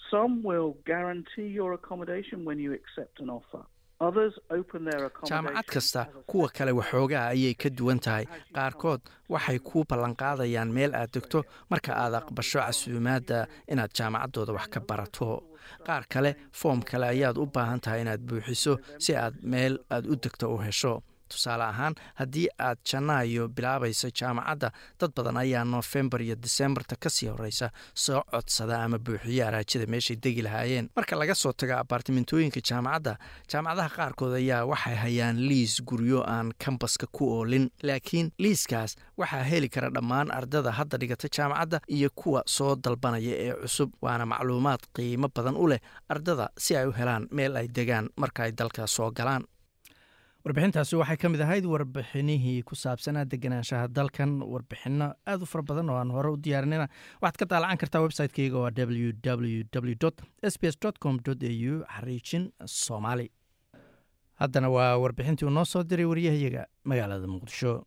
professor 0.10 0.28
wheeler 4.84 5.12
jaamacad 5.30 5.66
kasta 5.74 6.06
kuwa 6.28 6.50
kale 6.50 6.72
waxoogaa 6.72 7.28
ayay 7.34 7.54
ka 7.54 7.70
duwan 7.70 8.00
tahay. 8.00 8.26
qaarkood 8.56 9.02
waxay 9.30 9.60
kuu 9.60 9.84
ballanqaadayaan 9.90 10.72
meel 10.78 10.92
aad 10.96 11.12
degto 11.16 11.40
marka 11.70 11.92
aad 12.04 12.14
aqbasho 12.20 12.60
casuumaadda 12.60 13.48
inaad 13.72 13.92
jaamacaddooda 13.98 14.54
wax 14.58 14.68
ka 14.74 14.80
barato. 14.90 15.44
Qaar 15.88 16.04
kale 16.14 16.32
foom 16.60 16.80
kale 16.90 17.06
ayaad 17.14 17.38
u 17.38 17.46
baahan 17.56 17.80
tahay 17.80 18.02
inaad 18.02 18.22
buuxiso 18.28 18.74
si 19.04 19.16
aad 19.16 19.36
meel 19.52 19.74
aad 19.90 20.06
u 20.12 20.16
degto 20.24 20.46
u 20.56 20.58
hesho 20.66 20.94
tusaale 21.30 21.64
ahaan 21.64 21.96
haddii 22.20 22.48
aad 22.60 22.78
janaayo 22.92 23.48
bilaabayso 23.48 24.10
jaamacadda 24.20 24.72
dad 25.00 25.12
badan 25.16 25.38
ayaa 25.38 25.64
noofembar 25.66 26.22
iyo 26.22 26.36
disembarta 26.36 26.96
ka 26.96 27.10
sii 27.10 27.28
horeysa 27.28 27.70
soo 27.94 28.22
codsada 28.32 28.84
ama 28.84 28.98
buuxiyo 29.00 29.48
araajida 29.48 29.86
meeshay 29.88 30.16
degi 30.16 30.42
lahaayeen. 30.42 30.90
Marka 30.96 31.16
laga 31.16 31.36
soo 31.36 31.52
tago 31.54 31.74
abaartimentooyinka 31.74 32.60
jaamacadda 32.70 33.18
jaamacadaha 33.52 33.90
qaarkood 33.98 34.34
ayaa 34.42 34.66
waxay 34.66 34.96
hayaan 34.96 35.38
liis 35.50 35.82
guryo 35.84 36.24
aan 36.28 36.54
kambaska 36.66 37.08
ku 37.12 37.24
oolin 37.38 37.70
laakiin 37.84 38.32
liiskaas 38.40 38.96
waxaa 39.18 39.44
heli 39.44 39.70
kara 39.70 39.90
dhammaan 39.96 40.32
ardada 40.32 40.72
hadda 40.72 40.98
dhigata 40.98 41.28
jaamacadda 41.38 41.80
iyo 41.88 42.10
kuwa 42.16 42.44
soo 42.46 42.76
dalbanaya 42.76 43.34
ee 43.46 43.54
cusub 43.62 43.90
waana 44.02 44.26
macluumaad 44.26 44.80
qiimo 44.96 45.28
badan 45.36 45.56
u 45.56 45.68
leh 45.68 45.80
ardada 46.10 46.50
si 46.58 46.76
ay 46.78 46.88
u 46.88 46.92
helaan 47.00 47.28
meel 47.32 47.56
ay 47.62 47.68
degaan 47.68 48.10
marka 48.18 48.44
ay 48.44 48.52
dalka 48.52 48.88
soo 48.88 49.12
galaan 49.12 49.44
warbixintaasi 50.46 50.96
waxay 51.02 51.18
ka 51.18 51.30
mid 51.30 51.42
ahayd 51.42 51.66
warbixinihii 51.66 52.62
ku 52.64 52.76
saabsanaa 52.76 53.26
deganaanshaha 53.26 53.88
dalkan. 53.88 54.42
Warbixino 54.54 55.08
aad 55.26 55.42
u 55.42 55.46
fara 55.46 55.64
badan 55.64 55.90
oo 55.90 55.98
aan 55.98 56.12
hore 56.14 56.30
u 56.30 56.38
diyaarinina 56.38 56.86
waxaad 57.22 57.38
ka 57.42 57.46
daalacan 57.50 57.78
kartaa 57.82 58.02
website-keyga 58.06 58.58
waa 58.62 58.70
w 58.70 59.10
w 59.26 59.64
w 59.74 59.96
s 60.44 60.56
b 60.62 60.68
s 60.70 60.78
com 61.02 61.18
au 61.18 61.34
xariijin 61.96 62.52
soomaali. 62.66 63.32
Haddana 64.38 64.70
waa 64.70 64.98
warbixintii 65.02 65.46
uu 65.48 65.50
noo 65.58 65.66
soo 65.66 65.84
diray 65.84 66.06
waryahayaga 66.06 66.68
magaalada 66.84 67.28
muqdisho. 67.28 67.86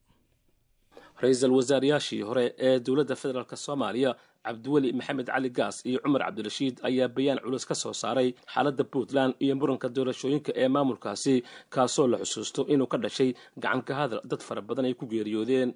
Ra'iisul 1.22 1.54
wasaarayaashii 1.54 2.22
hore 2.22 2.54
ee 2.58 2.80
dowladda 2.80 3.14
federaalk 3.16 3.54
soomaaliya 3.56 4.16
cabdiweli 4.44 4.92
maxamed 4.98 5.26
cali 5.26 5.50
gaas 5.50 5.76
iyo 5.86 5.98
cumar 6.04 6.22
cabdirashiid 6.26 6.80
ayaa 6.88 7.08
bayaan 7.08 7.38
culus 7.44 7.64
ka 7.68 7.74
soo 7.74 7.92
saaray 7.92 8.28
xaaladda 8.54 8.84
puntland 8.92 9.34
iyo 9.44 9.54
muranka 9.60 9.88
doorashooyinka 9.88 10.52
ee 10.62 10.68
maamulkaasi 10.68 11.34
kaasoo 11.74 12.06
la 12.12 12.18
xusuusto 12.22 12.60
inuu 12.72 12.86
ka 12.92 12.98
dhashay 12.98 13.30
gacanka 13.62 13.92
hadal 14.00 14.20
dad 14.30 14.40
fara 14.48 14.62
badan 14.62 14.84
ay 14.88 14.94
ku 14.94 15.06
geeriyoodeen. 15.06 15.74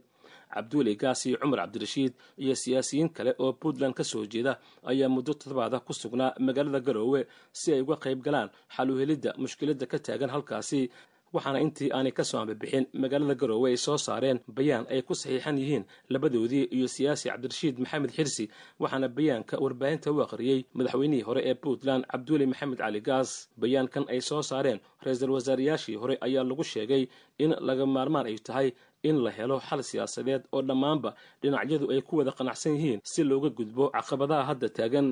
Cabdiweli 0.52 0.96
gaas 1.02 1.20
iyo 1.26 1.36
cumar 1.42 1.58
cabdirashiid 1.64 2.12
iyo 2.38 2.54
siyaasiyiin 2.62 3.08
kale 3.16 3.32
oo 3.38 3.52
puntland 3.52 3.94
ka 3.94 4.04
soo 4.04 4.24
jeeda 4.32 4.52
ayaa 4.84 5.08
muddo 5.08 5.32
toddobaada 5.34 5.80
ku 5.80 5.92
sugnaa 5.92 6.32
magaalada 6.46 6.80
garoowe 6.80 7.26
si 7.52 7.72
ay 7.72 7.80
uga 7.80 7.96
qayb 7.96 8.20
galaan 8.26 8.48
xal 8.76 8.90
u 8.90 8.96
helidda 9.00 9.30
mushkiladda 9.42 9.86
ka 9.92 9.98
taagan 9.98 10.30
halkaasi 10.30 10.90
waxaana 11.34 11.58
intii 11.64 11.90
aanay 11.96 12.12
ka 12.18 12.24
soo 12.30 12.38
ambabixin 12.42 12.84
magaalada 13.02 13.34
garoowe 13.40 13.68
ay 13.70 13.76
soo 13.76 13.96
saareen 14.06 14.38
bayaan 14.58 14.84
ay 14.90 15.00
ku 15.02 15.14
saxiixan 15.14 15.58
yihiin 15.62 15.84
labadoodii 16.14 16.64
iyo 16.76 16.88
siyaasi 16.94 17.28
cabdirashiid 17.32 17.76
maxamed 17.82 18.10
xirsi 18.16 18.44
waxaana 18.82 19.08
bayaanka 19.16 19.54
warbaahinta 19.64 20.12
u 20.12 20.20
akhriyey 20.24 20.58
madaxweynihii 20.78 21.22
hore 21.28 21.40
ee 21.50 21.54
puntland 21.54 22.04
cabdiweli 22.12 22.46
maxamed 22.52 22.78
cali 22.78 23.00
gaas. 23.00 23.30
Bayaankan 23.62 24.04
ay 24.12 24.20
soo 24.20 24.42
saareen 24.50 24.80
ra'iisul 25.04 25.30
wasaarayaashii 25.36 25.96
hore 26.02 26.14
ayaa 26.26 26.44
lagu 26.50 26.64
sheegay 26.72 27.02
in 27.44 27.50
laga 27.68 27.86
maarmaan 27.86 28.26
ay 28.30 28.36
tahay 28.48 28.68
in 29.08 29.16
la 29.24 29.30
helo 29.38 29.56
xal 29.68 29.80
siyaasadeed 29.90 30.42
oo 30.52 30.62
dhammaanba 30.68 31.10
dhinacyadu 31.42 31.86
ay 31.94 32.00
ku 32.08 32.12
wada 32.18 32.32
qanacsan 32.38 32.72
yihiin 32.76 33.00
si 33.12 33.20
looga 33.30 33.48
gudbo 33.58 33.84
caqabadaha 33.96 34.42
hadda 34.50 34.68
taagan. 34.76 35.06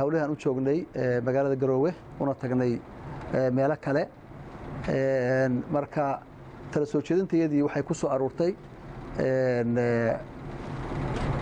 Howlihaan 0.00 0.30
u 0.30 0.36
joognay 0.42 0.78
magaalada 1.26 1.56
garoowe 1.62 1.90
una 2.20 2.34
tagnay 2.42 2.72
meelo 3.56 3.76
kale 3.84 4.02
marka 4.88 6.20
tala 6.72 6.86
soo 6.86 7.00
jeedintayadii 7.00 7.62
waxay 7.62 7.82
ku 7.82 7.94
soo 7.94 8.08
aruurtay 8.10 8.54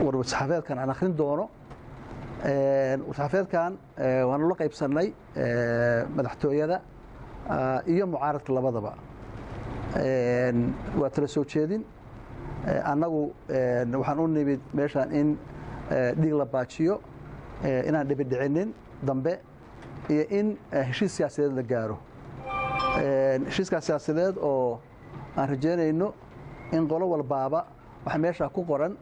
warsaxaafeedkan 0.03 0.78
aan 0.78 0.90
akhrin 0.90 1.16
doono. 1.18 1.49
Warsaxaafeedkan 3.09 3.72
waanu 4.28 4.49
la 4.51 4.55
qaybsannay 4.55 5.09
madaxtooyada 6.16 6.80
iyo 7.86 8.07
mucaaradka 8.07 8.53
labadaba. 8.53 8.93
Waa 11.01 11.11
tala 11.11 11.26
soo 11.28 11.45
jeedin 11.45 11.82
annagu 12.84 13.32
waxaan 13.99 14.18
u 14.20 14.26
nimid 14.28 14.61
meeshaan 14.74 15.11
in 15.12 15.38
dhiig 15.90 16.34
la 16.40 16.45
baajiyo 16.45 17.01
inaan 17.88 18.07
dhibidhicinin 18.09 18.72
dambe 19.03 19.38
iyo 20.11 20.24
in 20.30 20.57
heshiis 20.70 21.12
siyaasadeed 21.16 21.55
la 21.57 21.62
gaaro 21.62 21.99
heshiiskaas 23.49 23.85
siyaasadeed 23.87 24.37
oo 24.51 24.80
aan 25.37 25.49
rajaynayno 25.49 26.09
in 26.76 26.89
qolo 26.89 27.05
walbaaba 27.12 27.61
waxaa 28.05 28.18
meeshaa 28.24 28.49
ku 28.49 28.64
qoran 28.70 28.97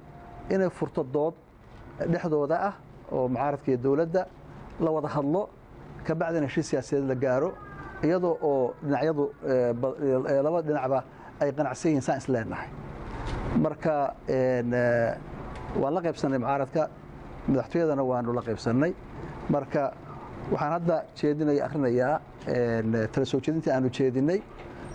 inay 0.55 0.71
furto 0.71 1.03
dood 1.15 1.35
dhexdooda 2.13 2.57
ah 2.69 2.75
oo 3.13 3.29
mucaaradka 3.29 3.69
iyo 3.71 3.79
dowladda 3.85 4.23
la 4.85 4.91
wada 4.91 5.09
hadlo 5.09 5.43
ka 6.07 6.15
heshiis 6.49 6.67
siyaasadeed 6.71 7.07
la 7.09 7.15
gaaro 7.15 7.51
iyadoo 8.05 8.35
oo 8.51 8.75
dhinacyadu 8.83 9.25
laba 10.45 10.59
dhinacba 10.67 10.99
ay 11.41 11.51
qanacsan 11.59 11.89
yihiin 11.91 12.03
saan 12.07 12.19
is 12.19 12.29
marka 13.65 13.95
waan 15.81 15.93
la 15.97 16.01
qaybsannay 16.07 16.39
mucaaradka 16.43 16.83
madaxtooyadana 17.49 18.03
waanu 18.11 18.33
la 18.39 18.43
qaybsannay 18.49 18.93
marka 19.55 19.83
waxaan 20.53 20.73
hadda 20.77 20.97
jeedinaya 21.19 21.65
akhrinayaa 21.67 22.21
tala 23.13 23.27
aanu 23.77 23.89
jeedinay. 23.97 24.41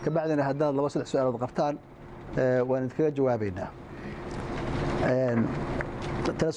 Ka 0.04 0.10
bacdina 0.12 0.44
haddaad 0.50 0.76
laba 0.78 0.90
saddex 0.94 1.08
su'aalood 1.14 1.40
qabtaan 1.46 1.76
waan 2.70 2.84
idinkaga 2.86 3.12
jawaabaynaa. 3.18 3.70
Tala 6.40 6.52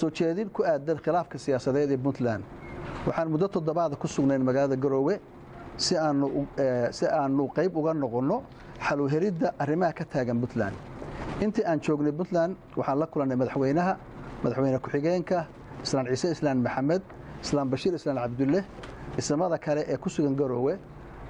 ku 0.52 0.62
aadan 0.64 0.98
khilaafka 1.04 1.38
siyaasadeed 1.38 1.90
ee 1.92 1.96
puntland. 1.96 2.42
Waxaan 3.06 3.28
muddo 3.30 3.46
toddobaada 3.48 3.96
ku 3.96 4.06
sugnayn 4.08 4.42
magaalada 4.42 4.76
garoowe 4.76 5.20
si 5.76 5.94
aanu 5.96 7.44
qayb 7.56 7.76
uga 7.76 7.92
noqonno 7.94 8.42
xal 8.86 9.00
u 9.00 9.06
helidda 9.08 9.52
arrimaha 9.58 9.92
ka 9.92 10.04
taagan 10.04 10.40
puntland. 10.42 10.74
Intii 11.40 11.64
aan 11.64 11.78
joognay 11.80 12.12
puntland 12.12 12.56
waxaan 12.76 12.98
la 12.98 13.06
kulannay 13.06 13.36
madaxweynaha 13.36 13.92
madaxweyne 14.42 14.78
ku-xigeenka 14.84 15.46
islaan 15.84 16.06
ciise 16.10 16.30
islaan 16.34 16.58
maxamed 16.66 17.02
islaan 17.44 17.68
bashiir 17.72 17.94
islaan 17.94 18.16
cabdulle 18.24 18.60
islamada 19.20 19.58
kale 19.58 19.82
ee 19.92 19.96
ku 19.96 20.08
sugan 20.10 20.34
garoowe 20.40 20.74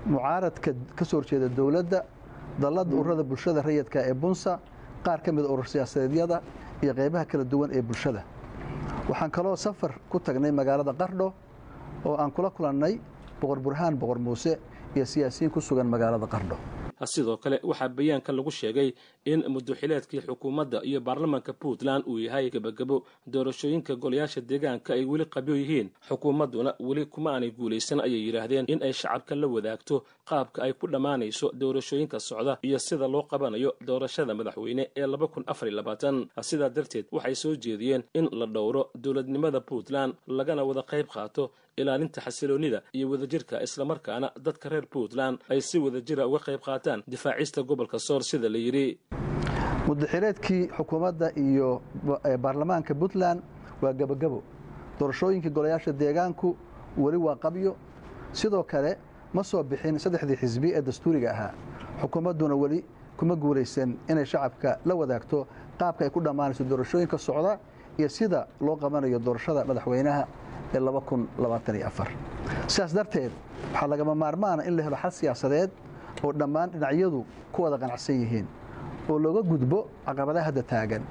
mucaaradka 0.06 0.70
ka 0.98 1.04
soo 1.04 1.18
horjeeda 1.20 1.48
dowladda 1.58 2.00
dallada 2.62 2.94
ururada 2.96 3.24
bulshada 3.30 3.62
rayidka 3.62 3.98
ee 4.10 4.14
bunsa 4.22 4.52
qaar 5.06 5.18
ka 5.24 5.30
mida 5.32 5.48
urur 5.48 5.66
siyaasadeedyada 5.72 6.36
iyo 6.82 6.92
qaybaha 6.94 7.24
kala 7.30 7.44
duwan 7.44 7.70
ee 7.78 7.82
bulshada. 7.82 8.22
Waxaan 9.08 9.30
kaloo 9.30 9.56
safar 9.56 9.92
ku 10.10 10.18
tagnay 10.20 10.50
magaalada 10.52 10.92
qardho 11.00 11.28
oo 12.04 12.16
aan 12.22 12.30
kula 12.30 12.50
kulannay 12.50 12.94
boqor 13.40 13.58
burhaan 13.60 13.94
boqor 14.02 14.18
muuse 14.18 14.58
iyo 14.96 15.04
siyaasiyiin 15.12 15.50
ku 15.54 15.60
sugan 15.60 15.86
magaalada 15.86 16.26
qardho 16.26 16.56
sidoo 17.06 17.36
kale 17.36 17.60
waxaa 17.62 17.88
bayaanka 17.88 18.32
lagu 18.32 18.50
sheegay 18.50 18.92
in 19.24 19.44
muduxileedkii 19.48 20.20
xukuumadda 20.26 20.80
iyo 20.84 21.00
baarlamaanka 21.00 21.52
puntland 21.52 22.04
uu 22.06 22.18
yahay 22.18 22.50
gebagabo 22.50 23.04
doorashooyinka 23.26 23.96
golayaasha 23.96 24.40
deegaanka 24.40 24.94
ay 24.94 25.04
weli 25.04 25.24
qabyo 25.24 25.54
yihiin. 25.56 25.88
Xukuumadduna 26.08 26.74
weli 26.80 27.06
kuma 27.06 27.30
aanay 27.34 27.50
guulaysan 27.50 28.00
ayay 28.00 28.20
yidhaahdeen 28.26 28.64
in 28.68 28.82
ay 28.82 28.92
shacabka 28.92 29.34
la 29.34 29.46
wadaagto 29.46 30.04
qaabka 30.28 30.62
ay 30.62 30.72
ku 30.72 30.86
dhammaanayso 30.86 31.52
doorashooyinka 31.60 32.20
socda 32.20 32.58
iyo 32.62 32.78
sida 32.78 33.08
loo 33.08 33.22
qabanayo 33.22 33.74
doorashada 33.86 34.34
madaxweyne 34.34 34.90
ee 34.96 35.06
laba 35.06 35.26
kun 35.28 35.44
afar 35.46 35.68
iyo 35.68 35.76
labaatan 35.76 36.26
sidaa 36.40 36.68
darteed 36.68 37.06
waxay 37.12 37.34
soo 37.34 37.54
jeediyeen 37.56 38.02
in 38.14 38.28
la 38.32 38.46
dhowro 38.46 38.90
dowladnimada 38.94 39.60
puntland 39.60 40.14
lagana 40.26 40.64
wada 40.64 40.82
qayb 40.82 41.06
qaato 41.14 41.50
ilaalinta 41.82 42.20
xasiloonnida 42.26 42.82
iyo 42.96 43.06
wadajirka 43.10 43.62
islamarkaana 43.66 44.28
dadka 44.46 44.68
reer 44.72 44.86
puntland 44.94 45.38
ay 45.52 45.60
si 45.60 45.78
wadajira 45.78 46.26
uga 46.28 46.38
qayb 46.46 46.60
qaataan 46.68 47.02
difaacista 47.06 47.62
gobolka 47.62 47.98
sool 47.98 48.22
sida 48.30 48.48
la 48.48 48.58
yidhi. 48.58 48.86
Mudaxireedkii 49.86 50.62
xukuumadda 50.76 51.28
iyo 51.36 51.82
baarlamaanka 52.44 52.94
puntland 52.94 53.40
waa 53.82 53.92
gebagabo 53.92 54.42
doorashooyinkii 54.98 55.50
golayaasha 55.50 55.92
deegaanku 55.92 56.56
weli 56.98 57.16
waa 57.16 57.36
qabyo. 57.36 57.76
Sidoo 58.32 58.62
kale 58.64 58.98
ma 59.32 59.42
soo 59.42 59.62
bixin 59.62 59.98
saddexdii 59.98 60.36
xisbi 60.36 60.68
ee 60.76 60.82
dastuuriga 60.82 61.30
ahaa. 61.30 61.52
Xukuumadduna 62.02 62.54
weli 62.54 62.84
kuma 63.16 63.34
guulaysan 63.36 63.96
inay 64.10 64.24
shacabka 64.26 64.78
la 64.84 64.94
wadaagto 64.94 65.46
qaabka 65.78 66.04
ay 66.04 66.10
ku 66.10 66.20
dhammaanayso 66.20 66.64
doorashooyinka 66.64 67.18
socda 67.18 67.58
iyo 67.98 68.08
sida 68.08 68.46
loo 68.60 68.76
qabanayo 68.76 69.18
doorashada 69.18 69.64
madaxweynaha 69.64 70.22
ee 70.74 70.80
sidaas 72.68 72.92
darteed 72.94 73.32
waxaa 73.72 73.88
lagama 73.92 74.14
maarmaana 74.14 74.62
in 74.68 74.76
la 74.76 74.82
helo 74.82 74.96
xal 74.96 75.10
siyaasadeed 75.12 75.70
oo 76.24 76.32
dhammaan 76.32 76.70
dhinacyadu 76.70 77.24
ku 77.52 77.62
wada 77.62 77.76
qanacsan 77.78 78.16
yihiin 78.22 78.46
oo 79.10 79.18
looga 79.18 79.42
gudbo 79.42 79.88
caqabadaha 80.06 80.44
hadda 80.48 80.62
taagan. 80.62 81.02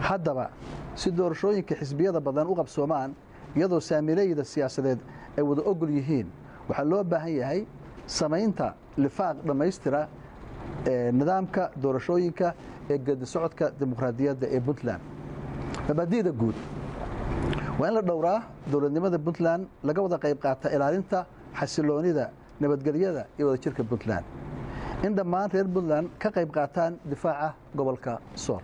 Haddaba 0.00 0.50
si 0.94 1.10
doorashooyinka 1.10 1.74
xisbiyada 1.80 2.20
badan 2.20 2.46
u 2.46 2.54
qabsoomaan 2.54 3.10
iyadoo 3.56 3.80
saamilayda 3.80 4.44
siyaasadeed 4.44 4.98
ay 5.38 5.42
wada 5.42 5.62
ogol 5.70 5.90
yihiin 5.90 6.26
waxaa 6.68 6.84
loo 6.90 7.04
baahan 7.04 7.32
yahay 7.40 7.60
samaynta 8.06 8.74
lifaaq 8.96 9.36
dhammaystira 9.46 10.08
ee 10.86 11.12
nidaamka 11.12 11.70
doorashooyinka 11.82 12.48
ee 12.90 12.98
gedisocodka 13.06 13.70
dimuqraadiyadda 13.80 14.46
ee 14.56 14.60
puntland 14.60 15.00
mabaadi'da 15.90 16.30
guud. 16.40 16.54
Waa 17.80 17.88
in 17.90 17.94
la 17.98 18.02
dhowraa 18.02 18.38
dowladnimada 18.72 19.18
puntland 19.26 19.62
laga 19.88 20.00
wada 20.06 20.16
qayb 20.24 20.38
qaata 20.44 20.66
ilaalinta 20.76 21.18
xasiloonida 21.58 22.24
nabadgelyada 22.60 23.22
iyo 23.38 23.46
wadajirka 23.48 23.82
puntland. 23.90 24.24
In 25.06 25.14
dhammaan 25.18 25.48
reer 25.54 25.66
puntland 25.76 26.06
ka 26.22 26.28
qayb 26.36 26.50
qaataan 26.58 26.92
difaaca 27.10 27.54
gobolka 27.74 28.12
sool 28.34 28.62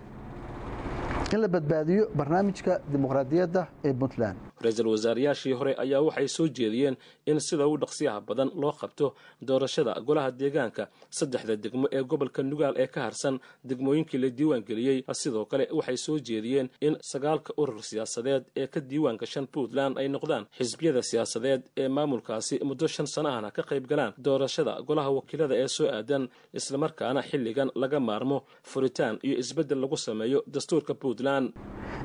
in 1.33 1.39
la 1.43 1.47
badbaadiyo 1.55 2.03
barnaamijka 2.19 2.73
dimuqraadiyadda 2.91 3.61
ee 3.87 3.93
puntland 4.01 4.37
ra'iisul 4.63 4.87
wasaarayaashii 4.93 5.53
hore 5.59 5.73
ayaa 5.83 6.01
waxay 6.07 6.27
soo 6.27 6.47
jeediyeen 6.47 6.95
in 7.31 7.39
sida 7.39 7.67
ugu 7.67 7.77
dhaqsiyaha 7.83 8.21
badan 8.29 8.49
loo 8.61 8.71
qabto 8.81 9.07
doorashada 9.49 9.93
golaha 10.07 10.31
deegaanka 10.41 10.83
saddexda 11.19 11.55
degmo 11.63 11.87
ee 11.97 12.03
gobolka 12.11 12.41
nugaal 12.51 12.73
ee 12.83 12.87
ka 12.95 13.01
harsan 13.07 13.35
degmooyinkii 13.69 14.17
la 14.23 14.29
diiwaan 14.29 14.63
geliyey. 14.69 15.03
Sidoo 15.21 15.45
kale 15.51 15.65
waxay 15.79 15.97
soo 16.05 16.17
jeediyeen 16.29 16.67
in 16.87 16.93
sagaalka 17.11 17.51
urur 17.61 17.81
siyaasadeed 17.89 18.43
ee 18.61 18.67
ka 18.67 18.79
diiwaan 18.89 19.17
gashan 19.21 19.47
puntland 19.55 19.97
ay 20.01 20.07
noqdaan 20.15 20.45
xisbiyada 20.57 21.01
siyaasadeed 21.09 21.61
ee 21.81 21.87
maamulkaasi 21.97 22.55
muddo 22.69 22.87
shan 22.95 23.07
sano 23.13 23.29
ahna 23.29 23.49
ka 23.57 23.61
qayb 23.69 23.85
galaan 23.91 24.13
doorashada 24.27 24.73
golaha 24.89 25.09
wakiilada 25.17 25.55
ee 25.63 25.67
soo 25.77 25.87
aadan 25.97 26.23
islamarkaana 26.59 27.21
xilligan 27.29 27.69
laga 27.81 27.99
maarmo 28.09 28.37
furitaan 28.71 29.15
iyo 29.27 29.35
isbeddel 29.43 29.79
lagu 29.83 29.97
sameeyo 29.97 30.39
dastuurka 30.55 30.93
puntland. 31.01 31.45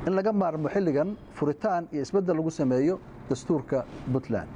In 0.06 0.12
laga 0.18 0.32
maarmo 0.42 0.68
xilligan 0.74 1.10
furitaan 1.38 1.82
iyo 1.92 2.02
isbeddel 2.06 2.36
lagu 2.42 2.50
sameeyo 2.50 2.98
dastuurka 3.30 3.84
puntland. 4.12 4.48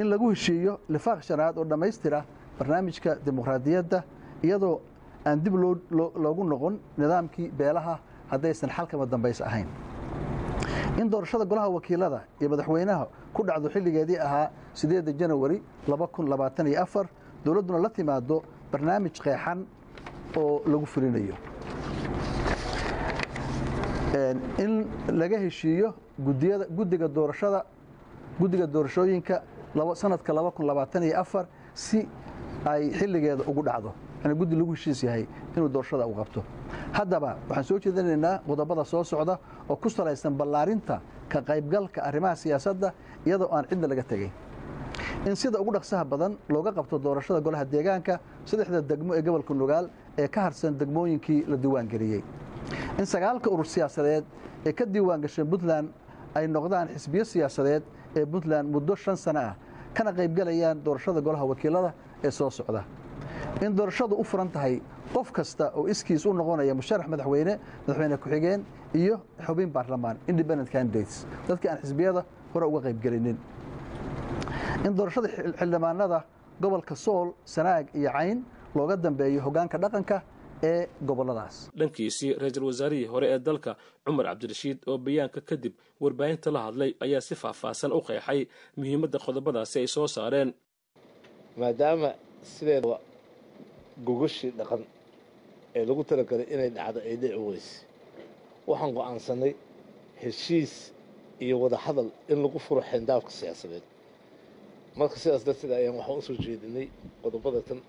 In 0.00 0.08
lagu 0.08 0.30
heshiiyo 0.32 0.80
lifaaq 0.88 1.20
shanaad 1.22 1.58
oo 1.58 1.64
dhammaystira 1.64 2.24
barnaamijka 2.58 3.16
dimuqraadiyadda 3.24 4.02
iyadoo 4.42 4.80
aan 5.26 5.40
dib 5.44 5.54
loogu 6.24 6.44
noqon 6.44 6.78
nidaamkii 6.98 7.50
beelaha 7.58 7.98
haddaysan 8.30 8.70
xalkama 8.70 9.06
dambays 9.06 9.40
ahayn. 9.40 9.66
In 10.98 11.10
doorashada 11.10 11.44
golaha 11.44 11.68
wakiilada 11.68 12.20
iyo 12.40 12.48
madaxweynaha 12.50 13.06
ku 13.34 13.42
dhacdo 13.44 13.68
xilligeedii 13.68 14.18
ahaa 14.18 14.50
sideeda 14.74 15.12
janawari 15.12 15.62
dowladduna 17.44 17.78
la 17.78 17.90
timaado 17.90 18.42
barnaamij 18.72 19.12
qeexan 19.20 19.66
oo 20.36 20.62
lagu 20.66 20.86
fulinayo 20.86 21.34
in 24.58 24.86
laga 25.20 25.38
heshiiyo 25.38 25.94
guddiga 26.76 27.08
doorashada 27.08 27.64
guddiga 28.40 28.66
doorashooyinka 28.66 29.42
sanadka 29.94 30.32
si 31.74 32.08
ay 32.64 32.90
xilligeeda 32.90 33.44
ugu 33.46 33.62
dhacdo. 33.62 33.92
Yani 34.24 34.34
guddi 34.34 34.56
lagu 34.56 34.72
heshiis 34.74 35.02
yahay 35.04 35.26
inuu 35.56 35.68
doorashada 35.68 36.06
u 36.06 36.14
qabto. 36.14 36.42
Haddaba 36.92 37.36
waxaan 37.48 37.64
soo 37.64 37.78
jeedinaynaa 37.78 38.40
qodobada 38.46 38.84
soo 38.84 39.04
socda 39.04 39.38
oo 39.68 39.76
ku 39.76 39.88
salaysan 39.90 40.32
ballaarinta 40.34 41.00
ka 41.28 41.40
qaybgalka 41.42 42.00
arrimaha 42.02 42.34
siyaasadda 42.36 42.92
iyadoo 43.26 43.48
aan 43.52 43.64
cidna 43.68 43.86
laga 43.88 44.02
tegayn 44.02 44.30
in 45.26 45.34
sida 45.36 45.60
ugu 45.60 45.72
dhaqsaha 45.72 46.04
badan 46.04 46.36
looga 46.48 46.72
qabto 46.72 46.98
doorashada 46.98 47.40
golaha 47.40 47.64
deegaanka 47.64 48.20
saddexda 48.44 48.80
degmo 48.82 49.14
ee 49.14 49.22
gobolka 49.22 49.54
nugaal 49.54 49.90
ee 50.18 50.28
ka 50.28 50.40
harsan 50.46 50.78
degmooyinkii 50.78 51.44
la 51.48 51.56
diiwaangeliyey 51.56 52.22
in 52.98 53.04
sagaalka 53.06 53.50
urur 53.50 53.66
siyaasadeed 53.66 54.24
ee 54.66 54.72
ka 54.72 54.84
diiwaan 54.84 55.20
gasheen 55.20 55.48
puntland 55.50 55.88
ay 56.34 56.46
noqdaan 56.48 56.88
xisbiyo 56.96 57.24
siyaasadeed 57.24 57.82
ee 58.16 58.24
puntland 58.26 58.68
muddo 58.74 58.94
shan 58.96 59.16
sano 59.16 59.40
ah 59.40 59.54
kana 59.94 60.12
qaybgalayaan 60.12 60.82
doorashada 60.84 61.20
golaha 61.20 61.44
wakiilada 61.46 61.92
ee 62.24 62.30
soo 62.30 62.50
socda. 62.50 62.84
In 63.62 63.76
doorashadu 63.76 64.14
u 64.20 64.24
furan 64.24 64.48
tahay 64.48 64.80
qof 65.14 65.32
kasta 65.32 65.72
oo 65.76 65.86
iskiis 65.88 66.26
u 66.26 66.32
noqonaya 66.32 66.74
musharax 66.74 67.06
madaxweyne 67.08 67.58
madaxweyne 67.86 68.16
ku-xigeen 68.18 68.60
iyo 68.94 69.20
xubin 69.46 69.70
baarlamaan 69.72 70.16
independent 70.28 70.70
candidates. 70.70 71.26
Dadkii 71.48 71.68
aan 71.70 71.78
xisbiyada 71.78 72.24
hore 72.54 72.66
uga 72.66 72.80
qaybgelinin 72.88 73.36
in 74.84 74.92
doorashada 74.96 75.28
xildhibaanada 75.58 76.24
gobolka 76.60 76.94
sool 76.96 77.32
sanaag 77.44 77.86
iyo 77.94 78.10
cayn 78.12 78.44
looga 78.74 78.96
dambeeyo 78.96 79.40
hoggaanka 79.46 79.78
dhaqanka 79.78 80.22
ee 80.62 80.86
goboladaas. 81.08 81.56
Dhankiisii 81.78 82.32
ra'iisul 82.40 82.64
wasaarihii 82.70 83.06
hore 83.12 83.26
ee 83.34 83.38
dalka 83.38 83.72
cumar 84.04 84.24
cabdirashiid 84.30 84.78
oo 84.90 84.98
bayaanka 85.06 85.40
kadib 85.50 85.74
warbaahinta 86.02 86.48
la 86.56 86.60
hadlay 86.66 86.90
ayaa 87.04 87.20
si 87.28 87.34
faahfaahsan 87.42 87.92
u 87.92 88.00
qeexay 88.08 88.40
muhiimadda 88.78 89.18
qodobadaasi 89.26 89.76
ay 89.82 89.86
soo 89.94 90.06
saareen. 90.16 90.50
Maadaama 91.60 92.10
sideeda 92.54 92.96
gogashii 94.06 94.50
dhaqan 94.58 94.82
ee 95.76 95.84
lagu 95.88 96.02
talagalay 96.10 96.46
inay 96.54 96.70
dhacdo 96.76 96.98
ay 97.08 97.16
dhici 97.22 97.38
weyse 97.48 97.74
waxaan 98.68 98.92
go'aansanay 98.96 99.52
heshiis 100.22 100.74
iyo 101.44 101.56
wada 101.62 101.76
hadal 101.84 102.08
in 102.32 102.38
lagu 102.44 102.58
furo 102.66 102.80
xeendaafka 102.90 103.30
siyaasadeed. 103.38 103.82
Marka 104.98 105.16
sidaas 105.22 105.42
darteed 105.46 105.72
ayaan 105.78 105.96
waxaan 106.00 106.18
u 106.18 106.22
soo 106.28 106.36
jeedinay 106.44 106.86
qodobada 107.22 107.60
tan 107.68 107.80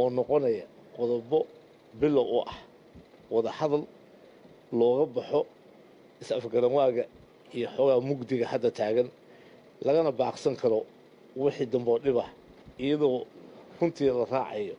oo 0.00 0.08
noqonaya 0.18 0.64
qodobo 0.96 1.38
bilow 2.00 2.26
u 2.36 2.38
ah 2.50 2.56
wada 3.34 3.50
hadal 3.58 3.82
looga 4.78 5.04
baxo 5.16 5.40
is-afgaranwaaga 6.22 7.04
iyo 7.56 7.66
xoogaa 7.76 8.00
mugdiga 8.08 8.46
hadda 8.52 8.70
taagan 8.78 9.08
lagana 9.86 10.10
baaqsan 10.20 10.54
karo 10.60 10.78
wixii 11.42 11.66
damboo 11.72 11.98
dhibah 12.04 12.28
iyadoo 12.84 13.18
runtii 13.80 14.08
la 14.18 14.24
raacayo 14.34 14.74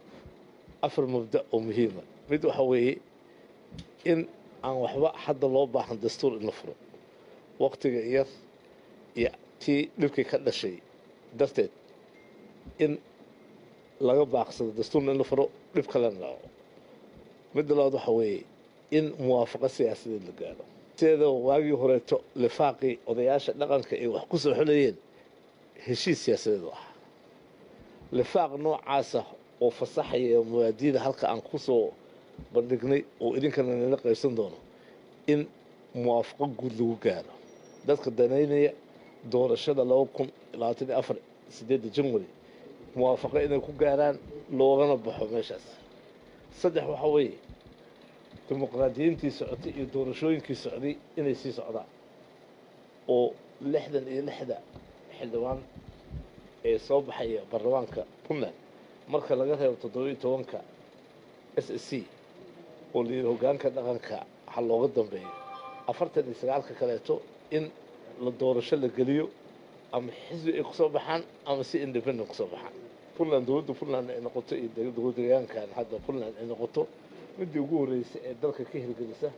afar 0.85 1.03
mabda 1.13 1.39
oo 1.53 1.59
muhiima 1.67 2.01
mid 2.29 2.41
waxa 2.49 2.63
weeye 2.71 2.93
in 4.11 4.19
aan 4.65 4.75
waxba 4.83 5.09
hadda 5.25 5.47
loo 5.55 5.65
baahan 5.75 5.97
dastuur 6.03 6.33
in 6.39 6.45
la 6.49 6.51
furo. 6.59 6.73
Waktiga 7.63 7.99
yar 8.15 8.27
iyo 9.19 9.31
tii 9.61 9.81
dhibkii 9.99 10.25
ka 10.31 10.37
dhashay 10.45 10.75
darteed 11.39 11.71
in 12.83 12.91
laga 14.07 14.23
baaqsado 14.33 14.71
dastuurna 14.79 15.11
in 15.15 15.23
furo 15.29 15.45
dhib 15.75 15.85
kalena 15.93 16.17
dhaco 16.23 16.47
midda 17.55 17.73
labaad 17.77 17.93
waxa 17.97 18.11
weeye 18.17 18.41
in 18.97 19.05
muwaafaqo 19.25 19.67
siyaasadeed 19.75 20.23
la 20.29 20.33
gaaro. 20.41 20.63
Sideeda 20.97 21.27
waagii 21.47 21.75
horeeto 21.81 22.17
lifaaqii 22.43 22.93
odayaasha 23.09 23.51
dhaqanka 23.59 23.93
ay 24.03 24.07
wax 24.15 24.23
ku 24.31 24.37
soo 24.43 24.53
xulayeen 24.59 24.95
heshiis 25.85 26.19
siyaasadeed 26.25 26.63
u 26.63 26.69
ahaa 26.75 26.91
lifaaq 28.17 28.51
noocaasa 28.63 29.21
oo 29.63 29.69
fasaxaya 29.79 30.39
muwaadiyada 30.51 30.99
halka 31.05 31.25
aan 31.31 31.41
ku 31.49 31.57
soo 31.67 31.85
bandhignay 32.53 33.01
oo 33.23 33.29
idinkana 33.37 33.71
nala 33.81 33.97
qaybsan 34.03 34.33
doono 34.37 34.57
in 35.31 35.41
muwaafaqo 36.01 36.45
guud 36.59 36.73
lagu 36.79 36.95
gaaro. 37.05 37.33
Dadka 37.87 38.09
danaynaya 38.17 38.71
doorashada 39.31 39.83
laba 39.89 40.05
kun 40.15 40.27
labaatan 40.59 40.87
iyo 40.89 40.97
afar 41.01 41.17
sideedda 41.55 41.89
janwari 41.95 42.27
muwaafaqo 42.95 43.37
inay 43.45 43.59
ku 43.65 43.71
gaaraan 43.81 44.15
loogana 44.57 44.95
baxo 45.05 45.25
meeshaas. 45.33 45.65
Saddex 46.59 46.85
waxaa 46.91 47.07
weeye 47.15 47.33
dimuqraadiyiintii 48.49 49.31
socotay 49.39 49.71
iyo 49.77 49.85
doorashooyinkii 49.93 50.55
socday 50.63 50.93
inay 51.19 51.35
sii 51.41 51.51
socdaan 51.59 51.87
oo 53.15 53.25
lixdan 53.73 54.05
iyo 54.13 54.21
lixda 54.29 54.57
xildhibaan 55.17 55.59
ee 56.69 56.77
soo 56.87 56.99
baxaya 57.07 57.41
baarlamaanka 57.51 58.01
puntland. 58.27 58.55
Marka 59.11 59.33
laga 59.39 59.55
reebo 59.61 59.75
toddobiyo 59.83 60.15
tobanka 60.23 60.59
s 61.55 61.67
s 61.69 61.83
c 61.89 62.03
oo 62.95 63.01
layidhi 63.07 63.27
hoggaanka 63.31 63.67
dhaqanka 63.75 64.17
ha 64.53 64.59
looga 64.69 64.87
dambeeyo. 64.97 65.31
Afartan 65.91 66.23
iyo 66.29 66.35
sagaalka 66.41 66.73
kaleeto 66.79 67.15
in 67.57 67.63
la 68.23 68.31
doorasho 68.41 68.75
la 68.83 68.87
geliyo 68.97 69.25
ama 69.95 70.11
xisbi 70.27 70.51
ay 70.57 70.63
ku 70.67 70.73
soo 70.79 70.89
baxaan 70.95 71.21
ama 71.49 71.63
si 71.69 71.75
independent 71.85 72.27
ku 72.31 72.35
soo 72.39 72.47
baxaan. 72.53 72.73
Puntland 73.17 73.45
dowladda 73.47 73.73
puntland 73.79 74.07
ay 74.13 74.19
noqoto 74.25 74.53
iyo 74.61 74.69
dowladdeegaankan 74.97 75.67
hadda 75.77 75.97
puntland 76.05 76.33
ay 76.41 76.45
noqoto 76.51 76.81
midii 77.37 77.59
ugu 77.65 77.75
horreysay 77.81 78.21
ee 78.29 78.33
dalka 78.41 78.63
ka 78.71 78.77
hirgelisa 78.83 79.29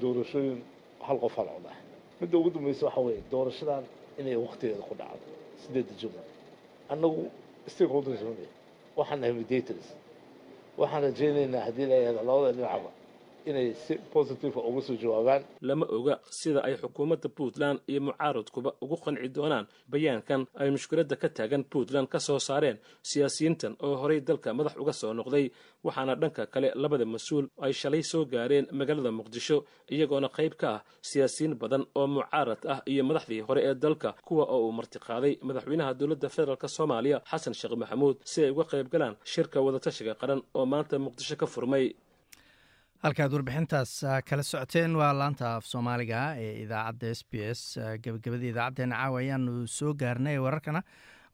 doorashooyin 0.00 0.58
hal 1.06 1.18
qof 1.24 1.34
hal 1.38 1.46
cod 1.54 1.66
ah. 1.72 1.76
Midda 2.20 2.36
ugu 2.40 2.50
dambaysa 2.54 2.82
waxaa 2.86 3.00
weeye 3.06 3.22
doorashadan 3.32 3.84
inay 4.20 4.36
waktigeeda 4.44 4.82
ku 4.88 4.94
dhacdo 5.00 5.26
sideedda 5.62 5.94
jumla 6.00 6.22
annagu 6.92 7.22
stakeholders 7.72 8.20
waxaan 8.98 9.18
nahay 9.20 9.32
mediators. 9.40 9.86
Waxaan 10.80 11.02
rajaynaynaa 11.06 11.62
haddii 11.66 11.86
la 11.90 11.94
yihahdo 12.00 12.20
labada 12.28 12.52
dhinacba 12.56 12.90
inay 13.50 13.68
si 13.84 13.94
positive 14.14 14.54
uga 14.70 14.80
soo 14.86 14.96
jawaabaan 15.02 15.42
lama 15.68 15.86
oga 15.96 16.14
sida 16.40 16.60
ay 16.68 16.74
xukuumadda 16.82 17.28
puntland 17.38 17.78
iyo 17.90 18.00
mucaaradkuba 18.08 18.70
ugu 18.84 18.96
qanci 19.04 19.28
doonaan 19.36 19.66
bayaankan 19.92 20.40
ay 20.60 20.68
mushkiladda 20.74 21.16
ka 21.22 21.28
taagan 21.36 21.62
puntland 21.72 22.08
ka 22.12 22.18
soo 22.26 22.38
saareen 22.48 22.78
siyaasiyiintan 23.10 23.72
oo 23.86 23.94
horey 24.02 24.20
dalka 24.28 24.48
madax 24.58 24.74
uga 24.82 24.92
soo 25.00 25.12
noqday 25.18 25.46
waxaana 25.86 26.14
dhanka 26.22 26.42
kale 26.54 26.68
labada 26.82 27.04
mas'uul 27.14 27.46
ay 27.64 27.72
shalay 27.80 28.02
soo 28.12 28.24
gaareen 28.32 28.66
magaalada 28.78 29.10
muqdisho 29.18 29.56
iyagoona 29.94 30.28
qayb 30.36 30.54
ka 30.62 30.68
ah 30.76 30.80
siyaasiyiin 31.10 31.54
badan 31.62 31.82
oo 32.00 32.06
mucaarad 32.16 32.60
ah 32.72 32.80
iyo 32.92 33.02
madaxdii 33.08 33.40
hore 33.48 33.60
ee 33.68 33.74
dalka 33.84 34.08
kuwa 34.28 34.44
oo 34.54 34.60
uu 34.66 34.72
martiqaaday 34.78 35.34
madaxweynaha 35.48 35.94
dowladda 36.00 36.28
federaalk 36.36 36.64
soomaaliya 36.76 37.18
xasan 37.30 37.54
sheekh 37.60 37.74
maxamuud 37.82 38.16
si 38.30 38.38
ay 38.44 38.50
uga 38.54 38.64
qayb 38.72 38.88
galaan 38.94 39.14
shirka 39.32 39.58
wadatashiga 39.66 40.14
qaran 40.20 40.40
oo 40.58 40.66
maanta 40.72 40.98
muqdisho 41.06 41.36
ka 41.42 41.46
furmay 41.54 41.84
halkaad 43.04 43.32
warbixintaas 43.34 43.92
kala 44.28 44.42
socoteen 44.42 44.94
waa 44.96 45.12
laanta 45.18 45.54
af 45.56 45.64
soomaaliga 45.66 46.20
ee 46.44 46.52
idaacadda 46.64 47.10
s 47.14 47.22
b 47.30 47.34
s 47.54 47.62
gebagabadii 48.04 48.50
idaacaddeena 48.54 48.96
caawa 48.96 49.18
ayaanu 49.20 49.66
soo 49.68 49.92
gaarnay 49.94 50.38
wararkana. 50.38 50.82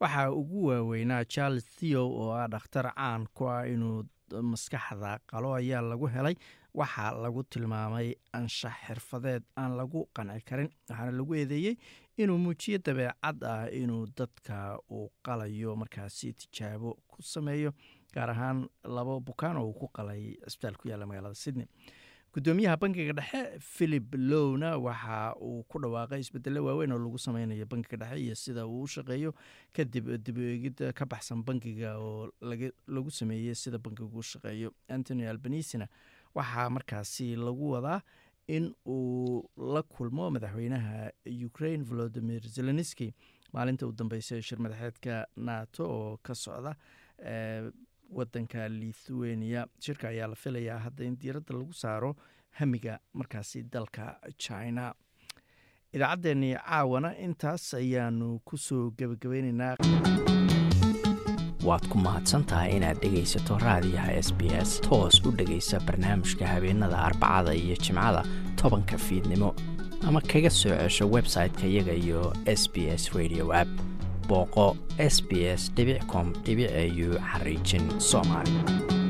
Waxaa 0.00 0.30
ugu 0.30 0.66
waaweynaa 0.66 1.24
charles 1.24 1.64
theo 1.78 2.02
oo 2.08 2.32
ah 2.34 2.48
dhakhtar 2.50 2.92
caan 2.94 3.26
ku 3.34 3.46
ah 3.48 3.66
inuu 3.74 4.02
maskaxda 4.42 5.18
qalo 5.30 5.54
ayaa 5.54 5.82
lagu 5.82 6.06
helay. 6.14 6.34
Waxaa 6.74 7.12
lagu 7.22 7.42
tilmaamay 7.44 8.14
anshax 8.32 8.74
xirfadeed 8.86 9.42
aan 9.56 9.76
lagu 9.76 10.08
qanci 10.16 10.42
karin 10.48 10.70
waxaana 10.88 11.12
lagu 11.18 11.34
eedeeyey 11.34 11.74
inuu 12.18 12.38
muujiyo 12.38 12.78
dabeecad 12.86 13.38
ah 13.44 13.66
inuu 13.82 14.06
dadka 14.18 14.78
uu 14.90 15.08
qalayo 15.26 15.76
markaasi 15.76 16.32
tijaabo 16.32 16.90
ku 17.10 17.22
sameeyo 17.22 17.72
gaar 18.14 18.30
ahaan 18.30 18.68
labo 18.84 19.20
bukaan 19.20 19.56
oo 19.56 19.66
uu 19.70 19.72
ku 19.80 19.88
qalay 19.88 20.36
cisbitaal 20.46 20.76
ku 20.76 20.88
yaalla 20.88 21.06
magaalada 21.06 21.34
sydney. 21.34 21.66
Gudoomiyaha 22.32 22.76
bankiga 22.80 23.12
dhexe 23.12 23.58
philip 23.60 24.14
lowna 24.16 24.78
waxa 24.80 25.34
uu 25.36 25.62
ku 25.68 25.78
dhawaaqay 25.82 26.20
isbedelo 26.24 26.64
waaweyn 26.64 26.92
oo 26.92 26.98
lagu 26.98 27.18
sameynayo 27.18 27.66
bankiga 27.66 27.96
dhexe 28.02 28.20
iyo 28.24 28.34
sida 28.34 28.62
uu 28.66 28.82
u 28.82 28.86
shaqeeyo 28.94 29.34
kadib 29.76 30.08
dib 30.24 30.38
eegida 30.38 30.92
ka 30.92 31.04
baxsan 31.04 31.42
bankiga 31.44 31.98
oo 32.00 32.30
lagu 32.88 33.10
sameeyey 33.10 33.54
sida 33.54 33.78
bankigu 33.78 34.18
u 34.18 34.22
shaqeeyo. 34.22 34.72
Antony 34.88 35.26
albanisina 35.28 35.88
waxaa 36.34 36.70
markaasi 36.70 37.36
lagu 37.36 37.70
wadaa 37.76 38.00
in 38.48 38.72
uu 38.88 39.44
la 39.74 39.82
kulmo 39.82 40.30
madaxweynaha 40.32 41.12
ukraine 41.46 41.84
volodimir 41.84 42.42
zelenski 42.48 43.12
maalinta 43.52 43.86
u 43.86 43.92
dambeysay 43.92 44.40
shir 44.42 44.58
madaxeedka 44.58 45.26
nato 45.36 45.84
oo 45.84 46.16
ka 46.22 46.34
socda 46.34 46.72
wadanka 48.14 48.68
lithuania. 48.68 49.66
Shirka 49.80 50.08
ayaa 50.08 50.26
la 50.28 50.34
filayaa 50.34 50.78
hadda 50.78 51.04
in 51.04 51.16
diiradda 51.16 51.54
lagu 51.54 51.72
saaro 51.72 52.16
hamiga 52.50 52.98
markaasi 53.14 53.62
dalka 53.62 54.16
china. 54.38 54.94
Idaacaddeenii 55.92 56.54
caawana 56.56 57.10
intaas 57.18 57.74
ayaanu 57.74 58.40
ku 58.44 58.56
soo 58.56 58.90
gebagabeyneynaa. 58.98 59.76
Waad 61.66 61.84
ku 61.88 61.98
mahadsantahay 61.98 62.76
inaad 62.76 62.98
dhegaysato 63.02 63.58
raadiyaha 63.58 64.12
s 64.18 64.30
b 64.38 64.48
s 64.50 64.80
toos 64.80 65.20
u 65.26 65.30
dhegaysa 65.30 65.80
barnaamijka 65.86 66.46
habeenada 66.46 66.98
arbacada 66.98 67.54
iyo 67.54 67.76
jimcada 67.76 68.22
tobanka 68.56 68.98
fiidnimo. 68.98 69.54
Ama 70.08 70.20
kaga 70.20 70.50
soo 70.50 70.74
cesho 70.80 71.06
website-ka 71.16 71.66
iyaga 71.66 71.92
iyo 71.94 72.32
s 72.46 72.66
b 72.72 72.88
s 72.90 73.12
radio 73.14 73.52
app 73.54 73.68
booqo 74.32 74.66
com 76.10 76.32
au 76.82 77.12
xariijin 77.30 77.86
soomaali 77.98 79.01